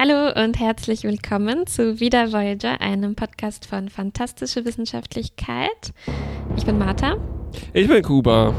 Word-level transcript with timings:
Hallo 0.00 0.30
und 0.44 0.60
herzlich 0.60 1.02
willkommen 1.02 1.66
zu 1.66 1.98
Wieder 1.98 2.32
Voyager, 2.32 2.80
einem 2.80 3.16
Podcast 3.16 3.66
von 3.66 3.88
Fantastische 3.88 4.64
Wissenschaftlichkeit. 4.64 5.92
Ich 6.56 6.64
bin 6.64 6.78
Martha. 6.78 7.16
Ich 7.72 7.88
bin 7.88 8.00
Kuba. 8.04 8.54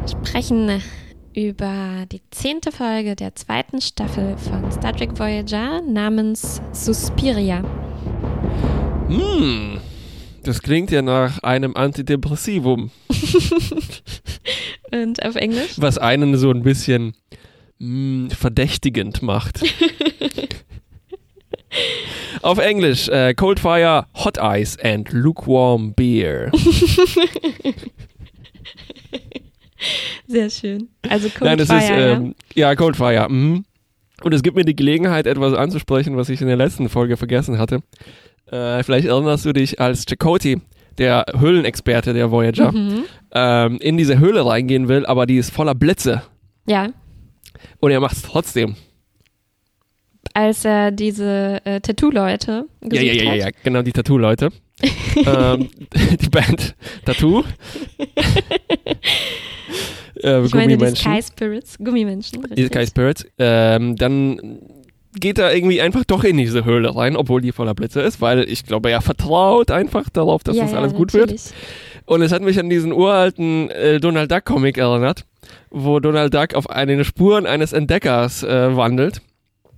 Wir 0.00 0.08
sprechen 0.08 0.82
über 1.32 2.06
die 2.10 2.22
zehnte 2.32 2.72
Folge 2.72 3.14
der 3.14 3.36
zweiten 3.36 3.80
Staffel 3.80 4.36
von 4.36 4.72
Star 4.72 4.96
Trek 4.96 5.16
Voyager 5.16 5.80
namens 5.80 6.60
Suspiria. 6.72 7.62
Hm, 9.06 9.78
das 10.42 10.60
klingt 10.60 10.90
ja 10.90 11.02
nach 11.02 11.38
einem 11.44 11.76
Antidepressivum. 11.76 12.90
und 14.90 15.24
auf 15.24 15.36
Englisch? 15.36 15.74
Was 15.76 15.98
einen 15.98 16.36
so 16.36 16.50
ein 16.50 16.64
bisschen 16.64 17.14
mh, 17.78 18.34
verdächtigend 18.34 19.22
macht. 19.22 19.60
Auf 22.42 22.58
Englisch, 22.58 23.08
äh, 23.08 23.34
Cold 23.34 23.60
Fire, 23.60 24.06
Hot 24.14 24.38
Ice 24.40 24.78
and 24.82 25.10
Lukewarm 25.12 25.94
Beer. 25.94 26.50
Sehr 30.26 30.50
schön. 30.50 30.88
Also 31.08 31.28
Cold 31.28 31.42
Nein, 31.42 31.58
das 31.58 31.68
Fire. 31.68 31.80
ist, 31.80 31.90
ähm, 31.90 32.34
ja, 32.54 32.74
Cold 32.74 32.96
Fire. 32.96 33.28
Mhm. 33.28 33.64
Und 34.22 34.32
es 34.32 34.42
gibt 34.42 34.56
mir 34.56 34.64
die 34.64 34.76
Gelegenheit, 34.76 35.26
etwas 35.26 35.54
anzusprechen, 35.54 36.16
was 36.16 36.28
ich 36.28 36.40
in 36.40 36.46
der 36.46 36.56
letzten 36.56 36.88
Folge 36.88 37.16
vergessen 37.16 37.58
hatte. 37.58 37.80
Äh, 38.50 38.82
vielleicht 38.82 39.06
erinnerst 39.06 39.44
du 39.44 39.52
dich, 39.52 39.80
als 39.80 40.04
Chakoti, 40.08 40.60
der 40.98 41.26
Höhlenexperte 41.38 42.14
der 42.14 42.30
Voyager, 42.30 42.72
mhm. 42.72 43.04
ähm, 43.32 43.78
in 43.80 43.96
diese 43.96 44.18
Höhle 44.18 44.46
reingehen 44.46 44.88
will, 44.88 45.04
aber 45.06 45.26
die 45.26 45.36
ist 45.36 45.50
voller 45.50 45.74
Blitze. 45.74 46.22
Ja. 46.66 46.88
Und 47.80 47.90
er 47.90 48.00
macht 48.00 48.16
es 48.16 48.22
trotzdem. 48.22 48.76
Als 50.34 50.64
er 50.64 50.90
diese 50.90 51.60
äh, 51.64 51.80
Tattoo-Leute 51.80 52.66
Ja, 52.82 52.88
gesucht 52.88 53.04
ja, 53.06 53.12
ja, 53.12 53.22
ja, 53.22 53.30
hat. 53.30 53.38
ja, 53.38 53.48
genau, 53.62 53.82
die 53.82 53.92
Tattoo-Leute. 53.92 54.50
ähm, 55.26 55.70
die 56.20 56.28
Band 56.28 56.74
Tattoo. 57.04 57.44
äh, 60.22 60.44
Ich 60.44 60.54
meine 60.54 60.76
die. 60.76 60.96
Sky 60.96 61.22
Spirits, 61.22 61.78
Gummimenschen. 61.78 62.44
Die. 62.56 62.66
Sky 62.66 62.86
Spirits. 62.86 63.24
Ähm, 63.38 63.94
dann 63.96 64.58
geht 65.18 65.38
er 65.38 65.54
irgendwie 65.54 65.80
einfach 65.80 66.04
doch 66.04 66.24
in 66.24 66.36
diese 66.36 66.64
Höhle 66.64 66.96
rein, 66.96 67.16
obwohl 67.16 67.40
die 67.40 67.52
voller 67.52 67.74
Blitze 67.74 68.00
ist, 68.00 68.20
weil 68.20 68.40
ich 68.50 68.64
glaube, 68.64 68.90
er 68.90 69.00
vertraut 69.00 69.70
einfach 69.70 70.10
darauf, 70.10 70.42
dass 70.42 70.56
ja, 70.56 70.64
das 70.64 70.72
ja, 70.72 70.78
alles 70.78 70.94
gut 70.94 71.14
wird. 71.14 71.32
Und 72.06 72.22
es 72.22 72.32
hat 72.32 72.42
mich 72.42 72.58
an 72.58 72.68
diesen 72.68 72.92
uralten 72.92 73.70
äh, 73.70 74.00
Donald 74.00 74.30
Duck 74.32 74.44
Comic 74.44 74.76
erinnert, 74.76 75.24
wo 75.70 76.00
Donald 76.00 76.34
Duck 76.34 76.54
auf 76.54 76.68
eine 76.68 77.04
Spuren 77.04 77.46
eines 77.46 77.72
Entdeckers 77.72 78.42
äh, 78.42 78.76
wandelt. 78.76 79.22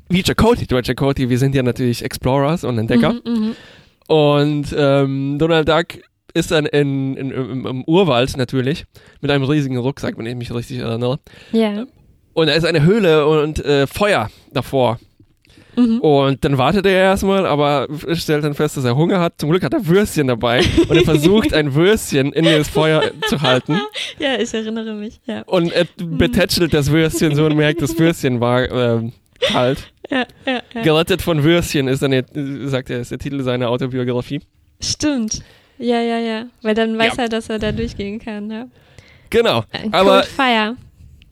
Wie 0.09 0.23
Chakotay. 0.23 0.67
Du 0.67 0.81
Chakotay, 0.81 1.29
wir 1.29 1.39
sind 1.39 1.55
ja 1.55 1.63
natürlich 1.63 2.05
Explorers 2.05 2.65
und 2.65 2.79
Entdecker. 2.79 3.13
Mhm, 3.13 3.21
mhm. 3.25 3.57
Und 4.09 4.75
ähm, 4.77 5.39
Donald 5.39 5.69
Duck 5.69 5.87
ist 6.33 6.51
dann 6.51 6.67
in, 6.67 7.17
in, 7.17 7.31
im, 7.31 7.67
im 7.67 7.85
Urwald 7.85 8.37
natürlich 8.37 8.85
mit 9.21 9.31
einem 9.31 9.45
riesigen 9.45 9.79
Rucksack, 9.79 10.19
wenn 10.19 10.27
ich 10.27 10.37
mich 10.37 10.55
richtig 10.55 10.79
erinnere. 10.79 11.19
Ja. 11.53 11.87
Und 12.35 12.49
da 12.49 12.53
ist 12.53 12.65
eine 12.65 12.83
Höhle 12.83 13.27
und 13.27 13.65
äh, 13.65 13.87
Feuer 13.87 14.31
davor. 14.53 14.99
Mhm. 15.77 16.01
Und 16.01 16.45
dann 16.45 16.59
wartet 16.59 16.87
er 16.87 16.93
erstmal, 16.93 17.47
aber 17.47 17.89
stellt 18.15 18.45
dann 18.45 18.55
fest, 18.55 18.77
dass 18.77 18.85
er 18.85 18.97
Hunger 18.97 19.21
hat. 19.21 19.35
Zum 19.39 19.51
Glück 19.51 19.63
hat 19.63 19.75
er 19.75 19.87
Würstchen 19.87 20.27
dabei 20.27 20.63
und 20.89 20.97
er 20.97 21.05
versucht, 21.05 21.53
ein 21.53 21.75
Würstchen 21.75 22.33
in 22.33 22.45
das 22.45 22.69
Feuer 22.69 23.11
zu 23.29 23.41
halten. 23.43 23.81
Ja, 24.19 24.39
ich 24.41 24.53
erinnere 24.55 24.95
mich. 24.95 25.21
Ja, 25.27 25.43
Und 25.43 25.73
er 25.73 25.87
betätschelt 25.97 26.73
das 26.73 26.91
Würstchen 26.91 27.35
so 27.35 27.45
und 27.45 27.57
merkt, 27.57 27.83
das 27.83 27.99
Würstchen 27.99 28.41
war 28.41 28.71
ähm, 28.71 29.13
kalt. 29.41 29.93
ja, 30.11 30.27
ja. 30.47 30.63
ja. 30.75 30.83
Gerettet 30.83 31.23
von 31.23 31.43
Würstchen 31.43 31.89
ist 31.89 32.03
dann, 32.03 32.11
der, 32.13 32.25
sagt 32.69 32.91
er, 32.91 33.01
ist 33.01 33.11
der 33.11 33.19
Titel 33.19 33.43
seiner 33.43 33.69
Autobiografie. 33.71 34.41
Stimmt. 34.81 35.43
Ja, 35.79 36.01
ja, 36.01 36.19
ja. 36.19 36.47
Weil 36.63 36.75
dann 36.75 36.97
weiß 36.99 37.17
Ja. 37.17 37.25
er, 37.25 37.29
dass 37.29 37.49
er 37.49 37.59
da 37.59 37.73
durchgehen 37.73 38.19
kann. 38.19 38.51
Ja. 38.51 38.67
Genau. 39.31 39.65
Äh, 39.73 39.89
Aber, 39.93 40.21
Cold 40.21 40.27
Fire. 40.27 40.77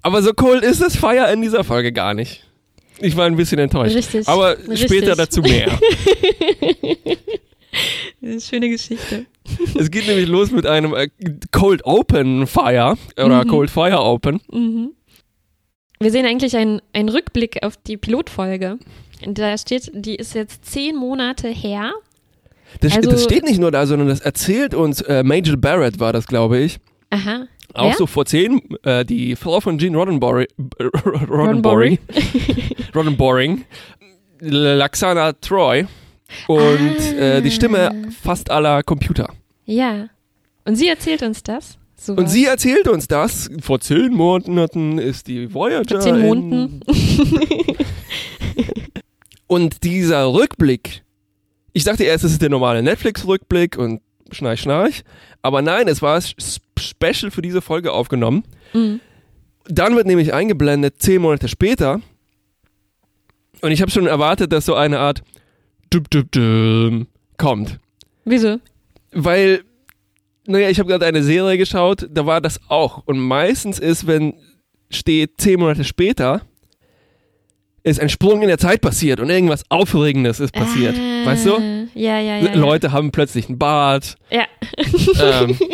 aber 0.02 0.22
so 0.22 0.32
cold 0.32 0.62
ist 0.64 0.82
das 0.82 0.96
Feuer 0.96 1.28
in 1.28 1.40
dieser 1.42 1.64
Folge 1.64 1.92
gar 1.92 2.12
nicht. 2.14 2.44
Ich 3.00 3.16
war 3.16 3.26
ein 3.26 3.36
bisschen 3.36 3.58
enttäuscht. 3.58 3.96
Richtig. 3.96 4.28
Aber 4.28 4.56
Richtig. 4.58 4.80
später 4.82 5.16
dazu 5.16 5.40
mehr. 5.42 5.78
Eine 8.22 8.40
schöne 8.40 8.68
Geschichte. 8.70 9.26
es 9.78 9.90
geht 9.90 10.06
nämlich 10.06 10.28
los 10.28 10.50
mit 10.50 10.66
einem 10.66 10.94
äh, 10.94 11.08
Cold 11.50 11.84
Open 11.84 12.46
Fire 12.46 12.96
oder 13.16 13.44
Mhm. 13.44 13.48
Cold 13.48 13.70
Fire 13.70 14.00
Open. 14.00 14.40
Mhm. 14.50 14.92
Wir 16.04 16.10
sehen 16.10 16.26
eigentlich 16.26 16.54
einen, 16.56 16.82
einen 16.92 17.08
Rückblick 17.08 17.62
auf 17.62 17.76
die 17.78 17.96
Pilotfolge. 17.96 18.78
Da 19.26 19.56
steht, 19.56 19.90
die 19.94 20.16
ist 20.16 20.34
jetzt 20.34 20.66
zehn 20.66 20.96
Monate 20.96 21.48
her. 21.48 21.92
Das, 22.80 22.94
Also- 22.96 23.10
das 23.10 23.24
steht 23.24 23.44
nicht 23.44 23.58
nur 23.58 23.70
da, 23.70 23.86
sondern 23.86 24.08
das 24.08 24.20
erzählt 24.20 24.74
uns 24.74 25.00
äh, 25.00 25.22
Major 25.22 25.56
Barrett 25.56 25.98
war 26.00 26.12
das, 26.12 26.26
glaube 26.26 26.58
ich. 26.58 26.78
Aha. 27.10 27.46
Auch 27.72 27.88
Wer? 27.88 27.94
so 27.96 28.06
vor 28.06 28.26
zehn, 28.26 28.60
äh, 28.82 29.04
die 29.04 29.34
Frau 29.34 29.60
von 29.60 29.78
Gene 29.78 29.96
Roddenberry, 29.96 30.46
äh, 30.78 30.84
Roddenberry, 31.28 31.98
Roddenboring, 32.94 33.64
Laxana 34.40 35.32
Troy 35.34 35.86
und 36.48 36.58
Ah. 36.58 37.36
äh, 37.36 37.40
die 37.42 37.50
Stimme 37.50 38.08
fast 38.22 38.50
aller 38.50 38.82
Computer. 38.82 39.32
Ja. 39.64 40.08
Und 40.66 40.76
sie 40.76 40.88
erzählt 40.88 41.22
uns 41.22 41.42
das. 41.42 41.78
So 42.04 42.12
Und 42.12 42.28
sie 42.28 42.44
erzählt 42.44 42.86
uns 42.86 43.08
das. 43.08 43.50
Vor 43.60 43.80
zehn 43.80 44.12
Monaten 44.12 44.98
ist 44.98 45.26
die 45.26 45.52
Voyager. 45.54 45.88
Vor 45.88 46.00
zehn 46.00 46.20
Monaten. 46.20 46.80
Und 49.46 49.84
dieser 49.84 50.30
Rückblick, 50.32 51.02
ich 51.72 51.84
dachte 51.84 52.04
erst, 52.04 52.24
es 52.24 52.32
ist 52.32 52.42
der 52.42 52.50
normale 52.50 52.82
Netflix-Rückblick 52.82 53.78
und 53.78 54.00
schnarch, 54.32 54.60
schnarch. 54.60 55.02
Aber 55.42 55.62
nein, 55.62 55.88
es 55.88 56.02
war 56.02 56.20
special 56.20 57.30
für 57.30 57.42
diese 57.42 57.62
Folge 57.62 57.92
aufgenommen. 57.92 58.44
Mhm. 58.72 59.00
Dann 59.66 59.96
wird 59.96 60.06
nämlich 60.06 60.34
eingeblendet, 60.34 60.96
zehn 60.98 61.22
Monate 61.22 61.48
später. 61.48 62.00
Und 63.62 63.70
ich 63.70 63.80
habe 63.80 63.90
schon 63.90 64.06
erwartet, 64.06 64.52
dass 64.52 64.66
so 64.66 64.74
eine 64.74 64.98
Art 64.98 65.22
kommt. 67.38 67.78
Wieso? 68.24 68.58
Weil, 69.12 69.64
naja, 70.46 70.68
ich 70.68 70.78
habe 70.78 70.88
gerade 70.88 71.06
eine 71.06 71.22
Serie 71.22 71.58
geschaut, 71.58 72.06
da 72.10 72.26
war 72.26 72.40
das 72.40 72.60
auch. 72.68 73.02
Und 73.06 73.18
meistens 73.18 73.78
ist, 73.78 74.06
wenn 74.06 74.34
steht 74.90 75.40
zehn 75.40 75.58
Monate 75.58 75.84
später, 75.84 76.42
ist 77.82 78.00
ein 78.00 78.08
Sprung 78.08 78.42
in 78.42 78.48
der 78.48 78.58
Zeit 78.58 78.80
passiert 78.80 79.20
und 79.20 79.28
irgendwas 79.28 79.64
Aufregendes 79.68 80.40
ist 80.40 80.52
passiert. 80.52 80.96
Ah, 80.96 81.26
Weißt 81.26 81.46
du? 81.46 81.52
Ja, 81.94 82.18
ja, 82.18 82.38
ja. 82.38 82.46
ja. 82.46 82.54
Leute 82.54 82.92
haben 82.92 83.10
plötzlich 83.12 83.48
einen 83.48 83.58
Bart. 83.58 84.16
Ja. 84.30 84.44
Ähm, 85.20 85.58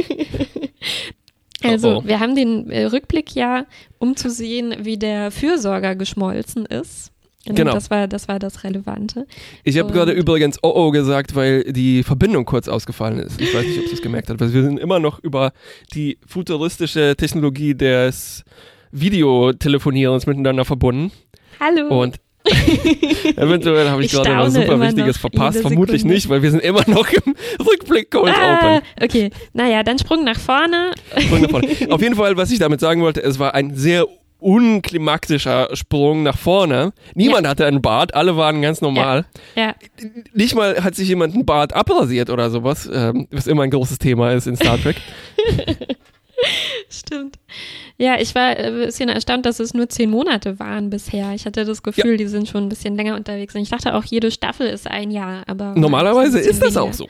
Also, 1.62 1.96
Oh, 1.96 1.98
oh. 1.98 2.02
wir 2.06 2.20
haben 2.20 2.34
den 2.34 2.70
äh, 2.70 2.84
Rückblick 2.84 3.34
ja, 3.34 3.66
um 3.98 4.16
zu 4.16 4.30
sehen, 4.30 4.74
wie 4.80 4.96
der 4.96 5.30
Fürsorger 5.30 5.94
geschmolzen 5.94 6.64
ist. 6.66 7.12
Und 7.48 7.56
Genau. 7.56 7.72
Das 7.72 7.90
war, 7.90 8.06
das 8.06 8.28
war 8.28 8.38
das 8.38 8.64
Relevante. 8.64 9.26
ich 9.64 9.78
habe 9.78 9.92
gerade 9.92 10.12
übrigens 10.12 10.58
Oh 10.62 10.72
oh 10.74 10.90
gesagt, 10.90 11.34
weil 11.34 11.64
die 11.64 12.02
Verbindung 12.02 12.44
kurz 12.44 12.68
ausgefallen 12.68 13.18
ist. 13.18 13.40
Ich 13.40 13.54
weiß 13.54 13.64
nicht, 13.64 13.78
ob 13.78 13.86
du 13.86 13.92
es 13.92 14.02
gemerkt 14.02 14.28
hast. 14.28 14.40
weil 14.40 14.52
Wir 14.52 14.62
sind 14.62 14.78
immer 14.78 14.98
noch 14.98 15.18
über 15.20 15.52
die 15.94 16.18
futuristische 16.26 17.14
Technologie 17.16 17.74
des 17.74 18.44
Videotelefonierens 18.92 20.26
miteinander 20.26 20.64
verbunden. 20.64 21.12
Hallo. 21.58 21.88
Und 22.02 22.16
eventuell 23.36 23.88
habe 23.88 24.02
ich, 24.02 24.12
Ich 24.12 24.22
gerade 24.22 24.36
was 24.36 24.54
super 24.54 24.80
Wichtiges 24.80 25.18
verpasst. 25.18 25.60
Vermutlich 25.60 26.04
nicht, 26.04 26.28
weil 26.28 26.42
wir 26.42 26.50
sind 26.50 26.62
immer 26.62 26.84
noch 26.88 27.08
im 27.10 27.34
Rückblick 27.66 28.10
Cold 28.10 28.34
ah, 28.34 28.76
Open. 28.76 28.88
okay, 29.02 29.30
naja, 29.52 29.82
dann 29.82 29.98
Sprung 29.98 30.24
nach 30.24 30.38
vorne. 30.38 30.92
Sprung 31.18 31.42
nach 31.42 31.50
vorne. 31.50 31.68
Auf 31.90 32.00
jeden 32.00 32.16
Fall, 32.16 32.36
was 32.36 32.50
ich 32.50 32.58
damit 32.58 32.80
sagen 32.80 33.02
wollte, 33.02 33.22
es 33.22 33.38
war 33.38 33.54
ein 33.54 33.74
sehr 33.74 34.06
unklimaktischer 34.40 35.68
Sprung 35.74 36.22
nach 36.22 36.38
vorne. 36.38 36.92
Niemand 37.14 37.46
hatte 37.46 37.66
einen 37.66 37.82
Bart, 37.82 38.14
alle 38.14 38.36
waren 38.36 38.62
ganz 38.62 38.80
normal. 38.80 39.26
Ja, 39.54 39.74
Nicht 40.32 40.54
mal 40.54 40.82
hat 40.82 40.94
sich 40.94 41.08
jemand 41.08 41.34
einen 41.34 41.46
Bart 41.46 41.74
abrasiert 41.74 42.30
oder 42.30 42.50
sowas, 42.50 42.88
ähm, 42.92 43.28
was 43.30 43.46
immer 43.46 43.62
ein 43.62 43.70
großes 43.70 43.98
Thema 43.98 44.32
ist 44.32 44.46
in 44.46 44.56
Star 44.56 44.78
Trek. 44.80 44.96
stimmt. 46.88 47.38
Ja, 47.98 48.18
ich 48.18 48.34
war 48.34 48.56
äh, 48.58 48.66
ein 48.66 48.74
bisschen 48.74 49.08
erstaunt, 49.08 49.46
dass 49.46 49.60
es 49.60 49.74
nur 49.74 49.88
zehn 49.88 50.10
Monate 50.10 50.58
waren 50.58 50.90
bisher. 50.90 51.32
Ich 51.34 51.46
hatte 51.46 51.64
das 51.64 51.82
Gefühl, 51.82 52.16
die 52.16 52.26
sind 52.26 52.48
schon 52.48 52.64
ein 52.64 52.68
bisschen 52.68 52.96
länger 52.96 53.14
unterwegs. 53.14 53.54
Und 53.54 53.62
ich 53.62 53.70
dachte 53.70 53.94
auch, 53.94 54.04
jede 54.04 54.30
Staffel 54.30 54.66
ist 54.66 54.88
ein 54.88 55.10
Jahr, 55.10 55.42
aber. 55.46 55.74
Normalerweise 55.76 56.38
ein 56.38 56.44
ist 56.44 56.62
das 56.62 56.74
bisschen 56.74 56.82
auch 56.82 56.92
so. 56.92 57.08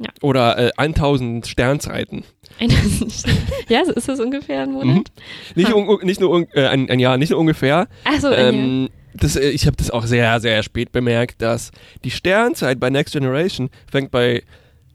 Ja. 0.00 0.08
Oder 0.22 0.58
äh, 0.58 0.70
1000 0.76 1.46
Sternzeiten. 1.46 2.24
ja, 3.68 3.84
so 3.84 3.92
ist 3.92 4.08
das 4.08 4.20
ungefähr 4.20 4.62
ein 4.62 4.68
Mhm. 4.70 4.74
Monat. 4.74 5.08
Nicht, 5.54 5.72
Ah. 5.72 5.74
un, 5.74 5.98
nicht 6.04 6.20
nur 6.20 6.46
äh, 6.54 6.66
ein, 6.66 6.88
ein 6.90 6.98
Jahr, 7.00 7.16
nicht 7.18 7.30
nur 7.30 7.40
ungefähr. 7.40 7.88
Ein 8.04 8.20
Jahr. 8.20 8.38
Ähm, 8.38 8.88
das, 9.14 9.36
äh, 9.36 9.48
ich 9.50 9.66
habe 9.66 9.76
das 9.76 9.90
auch 9.90 10.04
sehr, 10.06 10.38
sehr 10.40 10.62
spät 10.62 10.92
bemerkt, 10.92 11.42
dass 11.42 11.72
die 12.04 12.10
Sternzeit 12.10 12.78
bei 12.78 12.90
Next 12.90 13.12
Generation 13.14 13.70
fängt 13.90 14.10
bei 14.12 14.42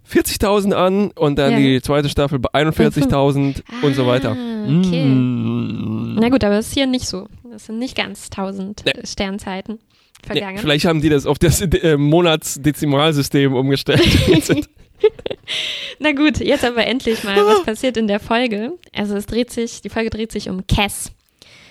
40.000 0.10 0.74
an 0.74 1.12
und 1.12 1.38
dann 1.38 1.52
Ja. 1.54 1.58
die 1.58 1.82
zweite 1.82 2.10
Staffel 2.10 2.40
bei 2.40 2.50
41.000 2.54 3.64
und 3.82 3.96
so 3.96 4.06
weiter. 4.08 4.32
Ah, 4.38 4.64
okay. 4.80 5.06
Mm. 5.06 6.16
Na 6.20 6.30
gut, 6.30 6.44
aber 6.44 6.56
das 6.56 6.68
ist 6.68 6.74
hier 6.74 6.88
nicht 6.88 7.06
so. 7.08 7.28
Das 7.52 7.66
sind 7.66 7.80
nicht 7.80 7.96
ganz 7.98 8.30
1000 8.30 8.84
Nee. 8.86 8.94
Sternzeiten. 9.06 9.80
vergangen. 10.26 10.56
Ja, 10.56 10.62
vielleicht 10.62 10.86
haben 10.86 11.02
die 11.02 11.10
das 11.10 11.26
auf 11.26 11.38
das 11.40 11.60
äh, 11.62 11.98
Monatsdezimalsystem 11.98 13.54
umgestellt. 13.54 14.02
Na 16.00 16.12
gut, 16.12 16.40
jetzt 16.40 16.64
aber 16.66 16.86
endlich 16.86 17.24
mal, 17.24 17.46
was 17.46 17.64
passiert 17.66 17.98
in 17.98 18.08
der 18.08 18.20
Folge. 18.20 18.74
Also 18.94 19.16
es 19.16 19.26
dreht 19.26 19.52
sich, 19.52 19.82
die 19.82 19.90
Folge 19.90 20.10
dreht 20.10 20.32
sich 20.32 20.50
um 20.50 20.66
Cass. 20.68 21.12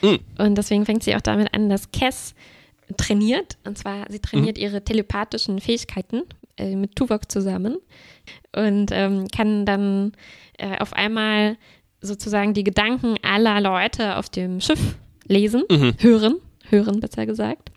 Mhm. 0.03 0.19
Und 0.39 0.57
deswegen 0.57 0.85
fängt 0.87 1.03
sie 1.03 1.15
auch 1.17 1.21
damit 1.21 1.53
an, 1.55 1.69
dass 1.69 1.91
Cass 1.93 2.35
trainiert. 2.97 3.57
Und 3.65 3.79
zwar, 3.79 4.07
sie 4.11 4.19
trainiert 4.21 4.59
ihre 4.59 4.83
telepathischen 4.85 5.61
Fähigkeiten 5.61 6.23
äh, 6.57 6.77
mit 6.77 6.97
Tuvok 6.97 7.31
zusammen 7.31 7.79
und 8.55 8.91
ähm, 8.93 9.29
kann 9.29 9.65
dann 9.65 10.13
äh, 10.59 10.79
auf 10.79 10.93
einmal 10.93 11.57
sozusagen 12.01 12.53
die 12.53 12.65
Gedanken 12.65 13.15
aller 13.23 13.61
Leute 13.61 14.17
auf 14.17 14.29
dem 14.29 14.61
Schiff 14.61 14.97
lesen, 15.27 15.63
Mhm. 15.71 15.95
hören, 16.01 16.35
hören 16.69 17.01
besser 17.01 17.27
gesagt. 17.27 17.71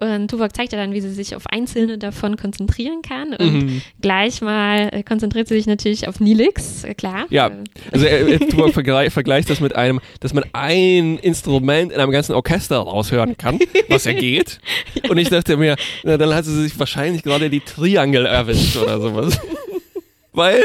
Und 0.00 0.28
Tuvok 0.30 0.54
zeigt 0.54 0.72
ja 0.72 0.78
dann, 0.78 0.92
wie 0.92 1.00
sie 1.00 1.10
sich 1.12 1.34
auf 1.34 1.46
einzelne 1.46 1.98
davon 1.98 2.36
konzentrieren 2.36 3.02
kann. 3.02 3.34
Und 3.34 3.52
Mhm. 3.52 3.82
gleich 4.00 4.40
mal 4.40 4.88
äh, 4.92 5.02
konzentriert 5.02 5.48
sie 5.48 5.54
sich 5.56 5.66
natürlich 5.66 6.06
auf 6.06 6.20
Nilix, 6.20 6.84
äh, 6.84 6.94
klar. 6.94 7.26
Ja, 7.30 7.48
Äh, 7.48 7.52
also 7.92 8.06
er 8.06 8.38
du 8.38 8.68
vergleich, 8.72 9.12
vergleicht 9.12 9.50
das 9.50 9.60
mit 9.60 9.74
einem, 9.74 10.00
dass 10.20 10.34
man 10.34 10.44
ein 10.52 11.18
Instrument 11.18 11.92
in 11.92 11.98
einem 12.00 12.12
ganzen 12.12 12.34
Orchester 12.34 12.78
raushören 12.78 13.36
kann, 13.36 13.58
was 13.88 14.04
ja 14.04 14.12
geht. 14.12 14.60
Und 15.08 15.18
ich 15.18 15.28
dachte 15.30 15.56
mir, 15.56 15.76
na, 16.04 16.16
dann 16.16 16.34
hat 16.34 16.44
sie 16.44 16.62
sich 16.62 16.78
wahrscheinlich 16.78 17.22
gerade 17.22 17.50
die 17.50 17.60
Triangel 17.60 18.26
erwischt 18.26 18.76
oder 18.76 19.00
sowas. 19.00 19.38
Weil 20.32 20.62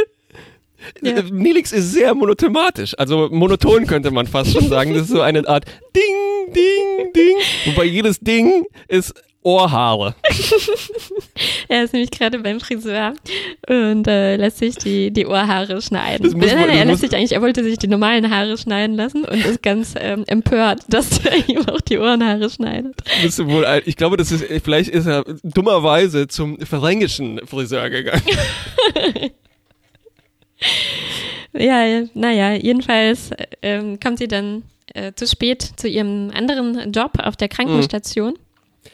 Ja. 1.01 1.12
äh, 1.18 1.24
Nilix 1.31 1.71
ist 1.71 1.91
sehr 1.94 2.13
monothematisch, 2.13 2.94
also 2.97 3.30
monoton 3.31 3.85
könnte 3.88 4.12
man 4.12 4.27
fast 4.27 4.51
schon 4.53 4.68
sagen. 4.68 4.94
Das 4.94 5.03
ist 5.03 5.09
so 5.09 5.21
eine 5.21 5.47
Art 5.47 5.65
Ding, 5.95 6.53
Ding, 6.53 7.13
Ding. 7.13 7.35
Wobei 7.65 7.85
jedes 7.85 8.19
Ding 8.19 8.65
ist 8.88 9.13
Ohrhaare. 9.44 10.15
Er 11.68 11.83
ist 11.85 11.94
nämlich 11.94 12.12
gerade 12.12 12.39
beim 12.39 12.59
Friseur 12.59 13.13
und 13.68 14.07
äh, 14.07 14.35
lässt 14.35 14.59
sich 14.59 14.75
die, 14.75 15.12
die 15.12 15.25
Ohrhaare 15.25 15.81
schneiden. 15.81 16.30
Nein, 16.38 16.39
man- 16.57 16.68
nein, 16.68 16.77
er 16.77 16.86
lässt 16.86 17.01
sich 17.01 17.15
eigentlich, 17.15 17.31
er 17.31 17.41
wollte 17.41 17.63
sich 17.63 17.77
die 17.79 17.88
normalen 17.88 18.29
Haare 18.29 18.57
schneiden 18.57 18.95
lassen 18.95 19.25
und 19.25 19.44
ist 19.44 19.63
ganz 19.63 19.95
ähm, 20.00 20.24
empört, 20.27 20.81
dass 20.89 21.25
er 21.25 21.50
ihm 21.50 21.68
auch 21.68 21.81
die 21.81 21.97
Ohrenhaare 21.97 22.50
schneidet. 22.50 22.95
Wohl, 23.39 23.65
ich 23.86 23.95
glaube, 23.97 24.18
das 24.18 24.31
ist, 24.31 24.45
vielleicht 24.63 24.89
ist 24.89 25.07
er 25.07 25.24
dummerweise 25.44 26.27
zum 26.27 26.59
fränkischen 26.59 27.39
Friseur 27.47 27.89
gegangen. 27.89 28.21
Ja, 31.55 31.85
ja, 31.85 32.05
naja, 32.15 32.53
jedenfalls 32.53 33.29
äh, 33.29 33.45
ähm, 33.61 34.00
kommt 34.00 34.17
sie 34.17 34.27
dann 34.27 34.63
äh, 34.94 35.13
zu 35.13 35.27
spät 35.27 35.61
zu 35.61 35.88
ihrem 35.88 36.31
anderen 36.33 36.91
Job 36.91 37.11
auf 37.19 37.35
der 37.35 37.47
Krankenstation, 37.47 38.33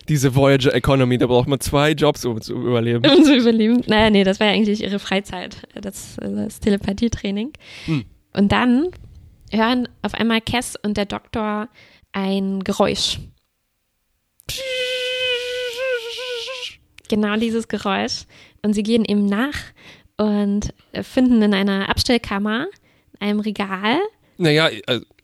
Diese 0.07 0.35
Voyager 0.35 0.73
Economy, 0.73 1.17
da 1.17 1.27
braucht 1.27 1.47
man 1.47 1.59
zwei 1.59 1.91
Jobs, 1.91 2.25
um 2.25 2.41
zu 2.41 2.53
überleben. 2.53 3.09
um 3.17 3.23
zu 3.23 3.35
überleben. 3.35 3.81
Naja, 3.87 4.09
nee, 4.09 4.23
das 4.23 4.39
war 4.39 4.47
ja 4.47 4.53
eigentlich 4.53 4.83
ihre 4.83 4.99
Freizeit, 4.99 5.67
das, 5.73 6.17
das 6.19 6.59
Telepathietraining. 6.59 7.53
Hm. 7.85 8.05
Und 8.33 8.51
dann 8.51 8.89
hören 9.51 9.87
auf 10.01 10.13
einmal 10.13 10.41
Cass 10.41 10.75
und 10.75 10.97
der 10.97 11.05
Doktor 11.05 11.69
ein 12.11 12.63
Geräusch. 12.63 13.19
Genau 17.07 17.35
dieses 17.37 17.67
Geräusch. 17.67 18.25
Und 18.61 18.73
sie 18.73 18.83
gehen 18.83 19.05
ihm 19.05 19.25
nach 19.25 19.55
und 20.19 20.73
finden 21.01 21.41
in 21.41 21.53
einer 21.53 21.89
Abstellkammer, 21.89 22.67
in 23.19 23.27
einem 23.27 23.39
Regal, 23.39 23.99
Naja, 24.37 24.69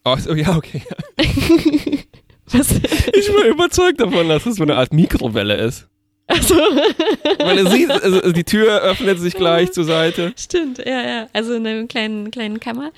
also, 0.03 0.33
ja, 0.33 0.55
okay. 0.55 0.81
was, 2.47 2.71
Ich 2.71 3.27
bin 3.27 3.51
überzeugt 3.51 3.99
davon, 3.99 4.29
dass 4.29 4.45
das 4.45 4.55
so 4.55 4.63
eine 4.63 4.75
Art 4.75 4.93
Mikrowelle 4.93 5.55
ist. 5.55 5.87
also, 6.27 6.55
Weil 6.55 7.69
sieht, 7.69 7.91
also 7.91 8.31
die 8.31 8.43
Tür 8.43 8.81
öffnet 8.81 9.19
sich 9.19 9.35
gleich 9.35 9.71
zur 9.73 9.83
Seite. 9.83 10.33
stimmt, 10.39 10.79
ja, 10.79 11.01
ja, 11.01 11.27
also 11.33 11.53
in 11.53 11.67
einer 11.67 11.87
kleinen, 11.87 12.31
kleinen 12.31 12.59
Kammer, 12.59 12.91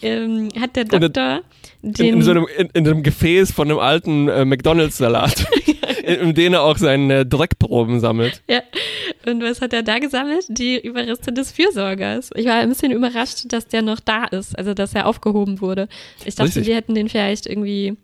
ähm, 0.00 0.48
hat 0.58 0.74
der 0.74 0.84
Doktor 0.86 1.42
In, 1.82 1.92
den, 1.92 2.14
in 2.14 2.22
so 2.22 2.30
einem, 2.32 2.46
in, 2.56 2.70
in 2.72 2.86
einem 2.88 3.02
Gefäß 3.02 3.52
von 3.52 3.70
einem 3.70 3.78
alten 3.78 4.28
äh, 4.28 4.44
McDonalds-Salat, 4.44 5.46
in, 6.02 6.34
dem 6.34 6.52
er 6.52 6.62
auch 6.62 6.78
seine 6.78 7.20
äh, 7.20 7.26
Dreckproben 7.26 8.00
sammelt. 8.00 8.42
Ja. 8.48 8.62
Und 9.26 9.42
was 9.42 9.60
hat 9.60 9.72
er 9.72 9.82
da 9.82 9.98
gesammelt? 9.98 10.46
Die 10.48 10.80
Überreste 10.80 11.32
des 11.32 11.52
Fürsorgers. 11.52 12.30
Ich 12.34 12.46
war 12.46 12.56
ein 12.56 12.68
bisschen 12.68 12.92
überrascht, 12.92 13.44
dass 13.46 13.68
der 13.68 13.82
noch 13.82 14.00
da 14.00 14.24
ist, 14.24 14.58
also 14.58 14.74
dass 14.74 14.94
er 14.94 15.06
aufgehoben 15.06 15.60
wurde. 15.60 15.88
Ich 16.24 16.34
dachte, 16.34 16.48
Richtig. 16.48 16.66
die 16.66 16.74
hätten 16.74 16.94
den 16.94 17.08
vielleicht 17.08 17.46
irgendwie 17.46 17.96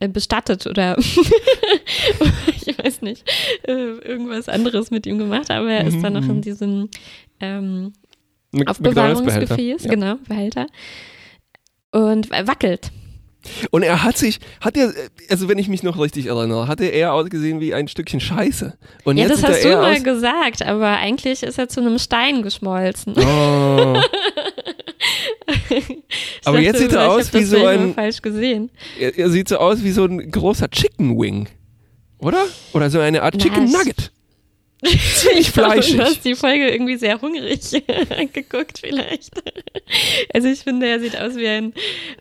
äh, 0.00 0.08
bestattet 0.08 0.66
oder 0.66 0.98
ich 0.98 2.78
weiß 2.78 3.02
nicht, 3.02 3.24
äh, 3.66 3.72
irgendwas 3.72 4.48
anderes 4.48 4.90
mit 4.90 5.06
ihm 5.06 5.18
gemacht, 5.18 5.50
aber 5.50 5.70
er 5.70 5.86
ist 5.86 6.02
dann 6.02 6.12
noch 6.12 6.28
in 6.28 6.42
diesem 6.42 6.90
ähm, 7.40 7.92
Aufbewahrungsgefäß. 8.66 9.84
Ja. 9.84 9.90
genau, 9.90 10.16
Behälter. 10.28 10.66
Und 11.92 12.30
wackelt. 12.30 12.90
Und 13.70 13.82
er 13.82 14.02
hat 14.02 14.16
sich, 14.18 14.38
hat 14.60 14.76
er, 14.76 14.92
also 15.28 15.48
wenn 15.48 15.58
ich 15.58 15.68
mich 15.68 15.82
noch 15.82 15.98
richtig 15.98 16.26
erinnere, 16.26 16.68
hatte 16.68 16.84
er 16.86 17.12
ausgesehen 17.12 17.60
wie 17.60 17.74
ein 17.74 17.88
Stückchen 17.88 18.20
Scheiße. 18.20 18.74
Und 19.04 19.16
Ja, 19.16 19.28
das 19.28 19.42
hast 19.42 19.64
du 19.64 19.68
mal 19.76 20.02
gesagt, 20.02 20.62
aber 20.64 20.88
eigentlich 20.88 21.42
ist 21.42 21.58
er 21.58 21.68
zu 21.68 21.80
einem 21.80 21.98
Stein 21.98 22.42
geschmolzen. 22.42 23.14
Oh. 23.18 24.00
Aber 26.44 26.60
jetzt 26.60 26.78
sieht 26.78 26.92
er 26.92 27.10
aus 27.10 27.32
wie 27.32 27.44
so 27.44 27.64
ein- 27.64 27.94
falsch 27.94 28.22
gesehen. 28.22 28.70
Er, 28.98 29.16
er 29.16 29.30
sieht 29.30 29.48
so 29.48 29.58
aus 29.58 29.82
wie 29.82 29.90
so 29.90 30.04
ein 30.04 30.30
großer 30.30 30.68
Chicken 30.70 31.18
Wing. 31.18 31.48
Oder? 32.18 32.44
Oder 32.72 32.90
so 32.90 32.98
eine 33.00 33.22
Art 33.22 33.38
Chicken 33.38 33.70
ich- 34.82 35.24
Nugget. 35.24 35.38
Ich 35.40 35.52
glaube, 35.52 35.70
fleischig. 35.72 35.96
Du 35.96 36.02
hast 36.02 36.24
die 36.24 36.34
Folge 36.34 36.68
irgendwie 36.70 36.96
sehr 36.96 37.20
hungrig 37.20 37.60
geguckt, 38.32 38.78
vielleicht. 38.80 39.30
Also 40.34 40.48
ich 40.48 40.60
finde, 40.60 40.86
er 40.88 41.00
sieht 41.00 41.16
aus 41.18 41.36
wie 41.36 41.48
ein, 41.48 41.72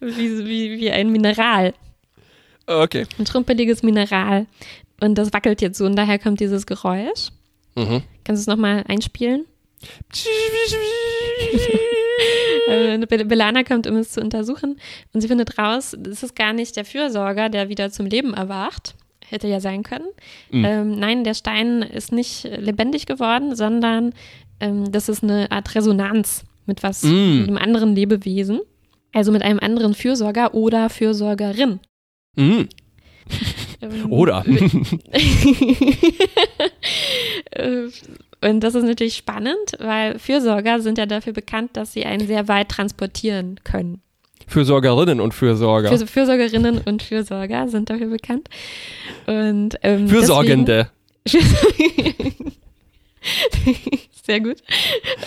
wie, 0.02 0.46
wie, 0.46 0.80
wie 0.80 0.92
ein 0.92 1.12
Mineral, 1.12 1.74
Okay. 2.68 3.06
ein 3.20 3.26
schrumpeliges 3.28 3.84
Mineral. 3.84 4.46
Und 5.02 5.16
das 5.16 5.34
wackelt 5.34 5.62
jetzt 5.62 5.78
so 5.78 5.86
und 5.86 5.96
daher 5.96 6.18
kommt 6.20 6.40
dieses 6.40 6.66
Geräusch. 6.66 7.30
Mhm. 7.76 8.02
Kannst 8.24 8.40
du 8.40 8.42
es 8.42 8.48
nochmal 8.48 8.84
einspielen? 8.88 9.46
Bel- 13.08 13.26
Belana 13.26 13.64
kommt, 13.64 13.88
um 13.88 13.98
es 13.98 14.12
zu 14.12 14.22
untersuchen 14.22 14.80
und 15.14 15.22
sie 15.22 15.28
findet 15.28 15.58
raus, 15.60 15.96
das 16.00 16.24
ist 16.24 16.36
gar 16.36 16.54
nicht 16.54 16.76
der 16.76 16.86
Fürsorger, 16.86 17.50
der 17.50 17.70
wieder 17.70 17.92
zum 17.92 18.06
Leben 18.06 18.34
erwacht. 18.34 18.96
Hätte 19.30 19.48
ja 19.48 19.60
sein 19.60 19.84
können. 19.84 20.08
Mhm. 20.52 20.66
Ähm, 20.66 21.00
nein, 21.00 21.24
der 21.24 21.34
Stein 21.34 21.82
ist 21.82 22.12
nicht 22.12 22.46
äh, 22.46 22.58
lebendig 22.58 23.06
geworden, 23.06 23.56
sondern 23.56 24.14
ähm, 24.60 24.92
das 24.92 25.10
ist 25.10 25.24
eine 25.24 25.52
Art 25.52 25.74
Resonanz 25.76 26.44
mit 26.66 26.84
was, 26.84 27.04
Mhm. 27.04 27.40
mit 27.42 27.48
einem 27.50 27.58
anderen 27.58 27.96
Lebewesen. 27.96 28.60
Also 29.14 29.32
mit 29.32 29.42
einem 29.44 29.60
anderen 29.60 29.94
Fürsorger 29.94 30.54
oder 30.54 30.90
Fürsorgerin. 30.90 31.80
Mhm. 32.36 32.68
Ähm, 33.82 34.12
Oder? 34.12 34.44
Äh, 37.52 37.88
Und 38.42 38.60
das 38.62 38.76
ist 38.76 38.84
natürlich 38.84 39.16
spannend, 39.16 39.58
weil 39.80 40.20
Fürsorger 40.20 40.80
sind 40.82 40.98
ja 40.98 41.06
dafür 41.06 41.34
bekannt, 41.34 41.72
dass 41.74 41.94
sie 41.94 42.06
einen 42.06 42.28
sehr 42.28 42.48
weit 42.48 42.70
transportieren 42.70 43.60
können. 43.64 44.02
Fürsorgerinnen 44.48 45.20
und 45.22 45.34
Fürsorger. 45.34 45.98
Für, 45.98 46.06
Fürsorgerinnen 46.08 46.82
und 46.86 47.04
Fürsorger 47.04 47.68
sind 47.68 47.90
dafür 47.90 48.08
bekannt. 48.08 48.50
Und, 49.26 49.76
ähm, 49.84 50.08
Fürsorgende. 50.08 50.90
Deswegen, 51.26 52.52
sehr 54.26 54.40
gut. 54.40 54.58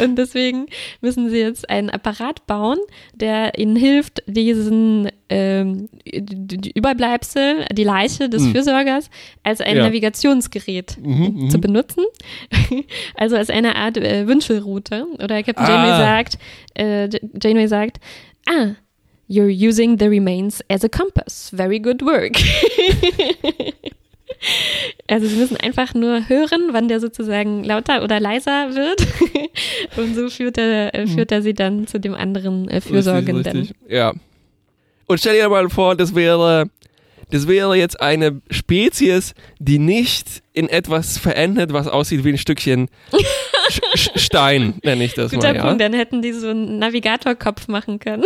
Und 0.01 0.17
deswegen 0.17 0.67
müssen 1.01 1.31
sie 1.31 1.39
jetzt 1.39 1.69
einen 1.69 1.91
Apparat 1.91 2.47
bauen, 2.47 2.79
der 3.15 3.59
ihnen 3.59 3.75
hilft, 3.77 4.23
diesen 4.27 5.09
ähm, 5.29 5.89
die 6.05 6.71
Überbleibsel, 6.73 7.65
die 7.73 7.85
Leiche 7.85 8.29
des 8.29 8.45
Hm. 8.45 8.53
Fürsorgers, 8.53 9.11
als 9.43 9.61
ein 9.61 9.77
Ja. 9.77 9.83
Navigationsgerät 9.85 10.97
Mhm, 11.03 11.35
mhm. 11.45 11.51
zu 11.51 11.59
benutzen. 11.61 12.05
also 13.15 13.37
als 13.37 13.51
eine 13.51 13.77
Art 13.77 13.97
äh, 13.97 14.27
Wünschelroute. 14.27 15.07
Oder 15.23 15.43
Captain 15.43 15.65
Ah. 15.67 15.69
Janeway 15.69 15.99
sagt, 15.99 16.39
äh, 16.75 17.09
Janeway 17.43 17.67
sagt, 17.67 17.99
ah, 18.49 18.69
you're 19.29 19.49
using 19.49 19.99
the 19.99 20.09
remains 20.09 20.63
as 20.69 20.85
a 20.85 20.89
compass. 20.89 21.51
Very 21.53 21.79
good 21.79 22.03
work. 22.03 22.37
Also 25.09 25.27
sie 25.27 25.37
müssen 25.37 25.57
einfach 25.57 25.95
nur 25.95 26.29
hören, 26.29 26.69
wann 26.73 26.89
der 26.89 27.01
sozusagen 27.01 27.65
lauter 27.65 28.05
oder 28.05 28.21
leiser 28.21 28.75
wird. 28.75 29.07
Und 29.97 30.15
so 30.15 30.29
führt 30.29 30.59
er, 30.59 30.95
äh, 30.95 31.07
führt 31.07 31.33
er 31.33 31.43
sie 31.43 31.55
dann 31.55 31.87
zu 31.87 31.99
dem 31.99 32.15
anderen 32.15 32.69
äh, 32.69 32.81
Fürsorgenden. 32.81 33.45
Richtig, 33.45 33.71
richtig. 33.71 33.91
Ja. 33.91 34.13
Und 35.07 35.19
stell 35.19 35.35
dir 35.35 35.49
mal 35.49 35.69
vor, 35.71 35.97
das 35.97 36.15
wäre, 36.15 36.69
das 37.31 37.49
wäre 37.49 37.75
jetzt 37.75 38.01
eine 38.01 38.41
Spezies, 38.51 39.35
die 39.59 39.79
nicht 39.79 40.43
in 40.53 40.69
etwas 40.69 41.19
verändert, 41.19 41.73
was 41.73 41.89
aussieht 41.89 42.25
wie 42.25 42.31
ein 42.31 42.39
Stückchen 42.39 42.89
Stein, 43.95 44.75
nenne 44.83 45.05
ich 45.05 45.15
das 45.15 45.33
Guter 45.33 45.49
mal. 45.49 45.57
Ja? 45.57 45.67
Punkt, 45.67 45.81
dann 45.81 45.93
hätten 45.93 46.23
die 46.23 46.33
so 46.33 46.49
einen 46.49 46.79
Navigatorkopf 46.79 47.69
machen 47.69 47.99
können. 47.99 48.25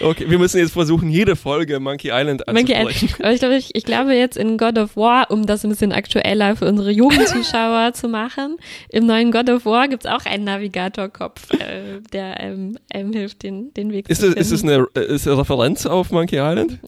Okay, 0.00 0.28
wir 0.28 0.38
müssen 0.38 0.58
jetzt 0.58 0.72
versuchen, 0.72 1.08
jede 1.10 1.36
Folge 1.36 1.78
Monkey 1.80 2.08
Island 2.08 2.42
Monkey 2.46 2.74
anzusprechen. 2.74 3.06
Island. 3.06 3.20
Aber 3.20 3.32
ich 3.32 3.38
glaube, 3.40 3.56
ich, 3.56 3.74
ich 3.74 3.84
glaube 3.84 4.14
jetzt 4.14 4.36
in 4.36 4.58
God 4.58 4.78
of 4.78 4.96
War, 4.96 5.30
um 5.30 5.46
das 5.46 5.64
ein 5.64 5.70
bisschen 5.70 5.92
aktueller 5.92 6.56
für 6.56 6.66
unsere 6.66 6.90
Jugendzuschauer 6.90 7.92
zu 7.94 8.08
machen, 8.08 8.56
im 8.88 9.06
neuen 9.06 9.32
God 9.32 9.50
of 9.50 9.64
War 9.66 9.88
gibt 9.88 10.04
es 10.04 10.10
auch 10.10 10.24
einen 10.24 10.44
Navigatorkopf, 10.44 11.50
äh, 11.54 12.00
der 12.12 12.38
einem, 12.40 12.78
einem 12.92 13.12
hilft, 13.12 13.42
den, 13.42 13.72
den 13.74 13.92
Weg 13.92 14.08
Ist 14.08 14.20
zu 14.20 14.26
finden. 14.26 14.40
ist 14.40 14.50
es 14.50 14.62
eine, 14.62 14.86
ist 14.94 15.26
eine 15.26 15.38
Referenz 15.38 15.86
auf 15.86 16.10
Monkey 16.10 16.36
Island? 16.36 16.78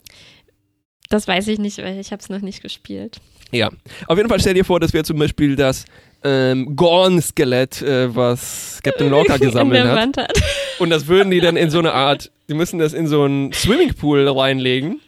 das 1.09 1.29
weiß 1.29 1.49
ich 1.49 1.59
nicht, 1.59 1.79
weil 1.79 1.99
ich 1.99 2.13
habe 2.13 2.21
es 2.21 2.29
noch 2.29 2.41
nicht 2.41 2.63
gespielt. 2.63 3.19
Ja. 3.53 3.71
Auf 4.07 4.17
jeden 4.17 4.29
Fall 4.29 4.41
stell 4.41 4.55
dir 4.55 4.65
vor, 4.65 4.81
das 4.81 4.93
wäre 4.93 5.05
zum 5.05 5.19
Beispiel 5.19 5.57
das 5.57 5.85
ähm, 6.25 6.75
Gorn-Skelett, 6.75 7.83
äh, 7.83 8.15
was 8.15 8.81
Captain 8.83 9.11
Lorca 9.11 9.37
gesammelt 9.41 9.85
hat. 9.85 10.17
Hat. 10.17 10.33
Und 10.79 10.91
das 10.91 11.07
würden 11.07 11.31
die 11.31 11.41
dann 11.41 11.57
in 11.57 11.71
so 11.71 11.79
eine 11.79 11.93
Art, 11.93 12.31
die 12.49 12.55
müssen 12.55 12.79
das 12.79 12.93
in 12.93 13.07
so 13.07 13.23
einen 13.23 13.53
Swimmingpool 13.53 14.29
reinlegen. 14.29 15.01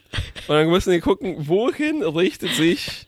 Und 0.46 0.54
dann 0.54 0.68
müssen 0.68 0.92
die 0.92 1.00
gucken, 1.00 1.34
wohin 1.48 2.02
richtet 2.02 2.54
sich 2.54 3.07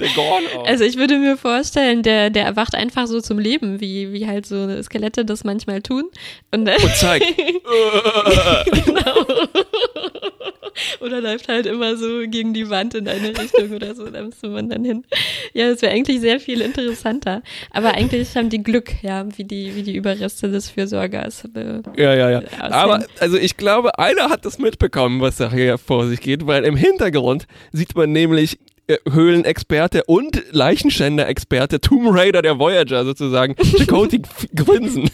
der 0.00 0.08
Gorn 0.14 0.44
aus. 0.56 0.66
Also 0.66 0.84
ich 0.84 0.96
würde 0.96 1.18
mir 1.18 1.36
vorstellen, 1.36 2.02
der, 2.02 2.30
der 2.30 2.44
erwacht 2.44 2.74
einfach 2.74 3.06
so 3.06 3.20
zum 3.20 3.38
Leben, 3.38 3.80
wie, 3.80 4.12
wie 4.12 4.26
halt 4.26 4.46
so 4.46 4.82
Skelette 4.82 5.24
das 5.24 5.44
manchmal 5.44 5.82
tun. 5.82 6.04
Und, 6.50 6.66
äh, 6.66 6.76
und 6.82 6.94
zeigt. 6.96 7.26
genau. 7.36 9.26
Oder 11.00 11.20
läuft 11.20 11.48
halt 11.48 11.66
immer 11.66 11.96
so 11.96 12.22
gegen 12.26 12.54
die 12.54 12.68
Wand 12.70 12.94
in 12.94 13.08
eine 13.08 13.36
Richtung 13.38 13.70
oder 13.72 13.94
so, 13.94 14.06
da 14.06 14.22
müsste 14.22 14.48
man 14.48 14.68
dann 14.68 14.84
hin. 14.84 15.04
Ja, 15.52 15.70
das 15.70 15.82
wäre 15.82 15.92
eigentlich 15.92 16.20
sehr 16.20 16.40
viel 16.40 16.60
interessanter. 16.60 17.42
Aber 17.70 17.94
eigentlich 17.94 18.34
haben 18.36 18.48
die 18.48 18.62
Glück, 18.62 19.02
ja, 19.02 19.26
wie 19.36 19.44
die, 19.44 19.74
wie 19.74 19.82
die 19.82 19.94
Überreste 19.94 20.50
des 20.50 20.70
Fürsorgers. 20.70 21.44
Äh, 21.54 21.82
Ja, 21.96 22.14
ja, 22.14 22.30
ja. 22.30 22.38
aussehen. 22.38 22.60
Aber, 22.72 23.04
also 23.18 23.36
ich 23.36 23.56
glaube, 23.56 23.98
einer 23.98 24.30
hat 24.30 24.44
das 24.44 24.58
mitbekommen, 24.58 25.20
was 25.20 25.36
da 25.36 25.50
hier 25.52 25.78
vor 25.78 26.06
sich 26.06 26.20
geht, 26.20 26.46
weil 26.46 26.64
im 26.64 26.76
Hintergrund 26.76 27.46
sieht 27.72 27.94
man 27.94 28.12
nämlich 28.12 28.58
Höhlenexperte 29.10 30.04
und 30.04 30.42
Leichenschänder-Experte, 30.52 31.80
Tomb 31.80 32.08
Raider 32.12 32.42
der 32.42 32.58
Voyager 32.58 33.04
sozusagen, 33.04 33.54
Chakotay 33.78 34.20
grinsen. 34.54 35.10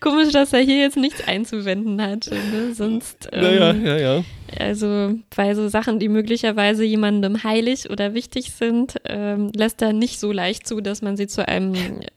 Komisch, 0.00 0.32
dass 0.32 0.52
er 0.52 0.60
hier 0.60 0.80
jetzt 0.80 0.96
nichts 0.96 1.26
einzuwenden 1.26 2.00
hat. 2.02 2.28
Ne? 2.30 2.74
Sonst, 2.74 3.28
ähm, 3.32 3.42
Naja, 3.42 3.72
ja, 3.72 3.96
ja. 3.98 4.24
also 4.58 5.14
bei 5.36 5.54
so 5.54 5.68
Sachen, 5.68 5.98
die 6.00 6.08
möglicherweise 6.08 6.84
jemandem 6.84 7.44
heilig 7.44 7.88
oder 7.90 8.12
wichtig 8.14 8.52
sind, 8.52 8.96
ähm, 9.04 9.52
lässt 9.54 9.80
er 9.82 9.92
nicht 9.92 10.18
so 10.18 10.32
leicht 10.32 10.66
zu, 10.66 10.80
dass 10.80 11.02
man 11.02 11.16
sie 11.16 11.28
zu 11.28 11.46
einem 11.46 11.74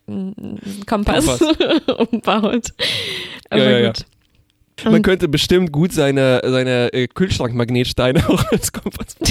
ähm, 0.07 0.57
Kompass, 0.87 1.41
umbaut. 2.11 2.69
Aber 3.49 3.63
Ja, 3.63 3.69
ja, 3.69 3.79
ja. 3.79 3.93
Man 4.83 5.01
könnte 5.01 5.27
bestimmt 5.29 5.71
gut 5.71 5.93
seine, 5.93 6.41
seine 6.43 6.91
äh, 6.93 7.07
Kühlschrankmagnetsteine 7.07 8.27
auch 8.29 8.43
als 8.51 8.71
Kompass. 8.71 9.15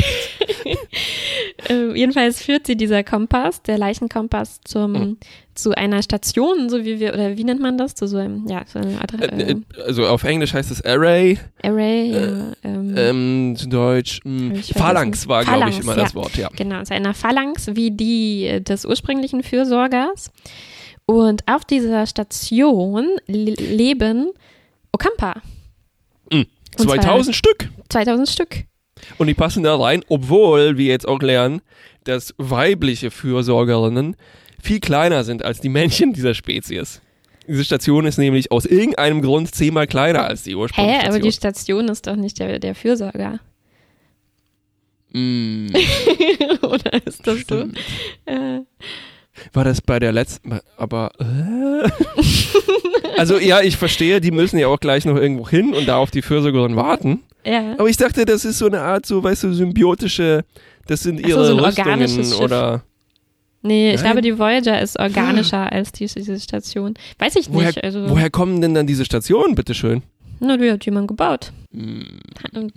Äh, 1.68 1.96
jedenfalls 1.96 2.42
führt 2.42 2.66
sie 2.66 2.76
dieser 2.76 3.02
Kompass, 3.04 3.62
der 3.62 3.78
Leichenkompass, 3.78 4.60
zum, 4.64 4.92
Mhm. 4.92 5.16
zu 5.54 5.72
einer 5.72 6.02
Station, 6.02 6.68
so 6.68 6.84
wie 6.84 7.00
wir, 7.00 7.14
oder 7.14 7.36
wie 7.38 7.44
nennt 7.44 7.60
man 7.60 7.78
das? 7.78 7.94
Zu 7.94 8.06
so 8.06 8.18
einem, 8.18 8.46
ja, 8.48 8.62
so 8.70 8.78
einer 8.80 9.00
Art 9.00 9.14
Äh, 9.14 9.26
äh, 9.26 9.50
äh, 9.52 9.56
also 9.86 10.06
auf 10.06 10.24
Englisch 10.24 10.52
heißt 10.52 10.70
es 10.70 10.84
Array, 10.84 11.38
Array. 11.62 12.10
ja, 12.12 12.52
ähm, 12.64 12.94
ähm, 12.96 13.54
zu 13.56 13.68
Deutsch 13.68 14.20
mh, 14.24 14.56
weiß 14.56 14.72
Phalanx 14.72 15.26
war, 15.28 15.44
glaube 15.44 15.70
ich, 15.70 15.80
immer 15.80 15.96
ja. 15.96 16.02
das 16.02 16.14
Wort, 16.14 16.36
ja. 16.36 16.50
Genau, 16.54 16.82
zu 16.82 16.92
einer 16.94 17.14
Phalanx 17.14 17.68
wie 17.74 17.90
die 17.90 18.46
äh, 18.46 18.60
des 18.60 18.84
ursprünglichen 18.84 19.42
Fürsorgers. 19.42 20.30
Und 21.06 21.46
auf 21.48 21.64
dieser 21.64 22.06
Station 22.06 23.06
le 23.26 23.54
leben 23.54 24.30
Okampa. 24.94 25.42
Zwar 26.76 26.96
2000 27.00 27.36
Stück. 27.36 27.68
2000 27.88 28.28
Stück. 28.28 28.64
Und 29.18 29.26
die 29.26 29.34
passen 29.34 29.62
da 29.62 29.76
rein, 29.76 30.04
obwohl 30.08 30.76
wir 30.78 30.86
jetzt 30.86 31.06
auch 31.06 31.20
lernen, 31.20 31.60
dass 32.04 32.34
weibliche 32.38 33.10
Fürsorgerinnen 33.10 34.16
viel 34.62 34.80
kleiner 34.80 35.24
sind 35.24 35.44
als 35.44 35.60
die 35.60 35.68
Männchen 35.68 36.12
dieser 36.12 36.34
Spezies. 36.34 37.00
Diese 37.46 37.64
Station 37.64 38.06
ist 38.06 38.18
nämlich 38.18 38.50
aus 38.50 38.64
irgendeinem 38.64 39.20
Grund 39.20 39.54
zehnmal 39.54 39.86
kleiner 39.86 40.24
als 40.24 40.44
die 40.44 40.52
Hä, 40.52 40.56
Ursprungsstation. 40.56 41.08
aber 41.10 41.18
die 41.20 41.32
Station 41.32 41.88
ist 41.88 42.06
doch 42.06 42.16
nicht 42.16 42.38
der, 42.38 42.58
der 42.58 42.74
Fürsorger. 42.74 43.40
Mm, 45.12 45.66
Oder 46.62 47.06
ist 47.06 47.26
das 47.26 47.40
stimmt. 47.40 47.78
so? 48.26 48.32
Äh, 48.32 48.60
War 49.53 49.64
das 49.64 49.81
bei 49.81 49.99
der 49.99 50.12
letzten, 50.12 50.61
aber 50.76 51.11
äh? 51.19 51.88
also 53.19 53.38
ja, 53.38 53.61
ich 53.61 53.76
verstehe, 53.76 54.21
die 54.21 54.31
müssen 54.31 54.59
ja 54.59 54.69
auch 54.69 54.81
gleich 54.81 55.05
noch 55.05 55.17
irgendwo 55.17 55.49
hin 55.49 55.75
und 55.75 55.87
da 55.87 55.97
auf 55.97 56.11
die 56.11 56.23
Fürsorgerin 56.23 56.76
warten. 56.76 57.21
ja. 57.45 57.75
Aber 57.79 57.88
ich 57.88 57.97
dachte, 57.97 58.25
das 58.25 58.45
ist 58.45 58.59
so 58.59 58.67
eine 58.67 58.81
Art, 58.81 59.07
so 59.07 59.23
weißt 59.23 59.45
du, 59.45 59.53
symbiotische, 59.53 60.45
das 60.87 61.03
sind 61.03 61.21
Ach 61.21 61.23
so, 61.25 61.29
ihre 61.29 61.47
so 61.47 61.53
ein 61.55 61.61
Rüstungen 61.64 61.88
organisches 61.88 62.31
Schiff. 62.31 62.41
oder 62.41 62.83
Nee, 63.67 63.95
ich 63.95 64.03
Nein? 64.03 64.05
glaube, 64.05 64.21
die 64.21 64.38
Voyager 64.38 64.79
ist 64.83 64.99
organischer 64.99 65.73
als 65.73 65.91
die, 65.91 66.07
diese 66.07 66.38
Station. 66.38 66.93
Weiß 67.19 67.35
ich 67.37 67.50
woher, 67.50 67.69
nicht. 67.69 67.83
Also, 67.83 68.11
woher 68.11 68.29
kommen 68.29 68.61
denn 68.61 68.75
dann 68.75 68.87
diese 68.87 69.07
Stationen, 69.07 69.55
bitteschön? 69.55 70.03
Na, 70.38 70.59
die 70.59 70.71
hat 70.71 70.85
jemand 70.85 71.09
gebaut. 71.09 71.50
Hm. 71.73 72.05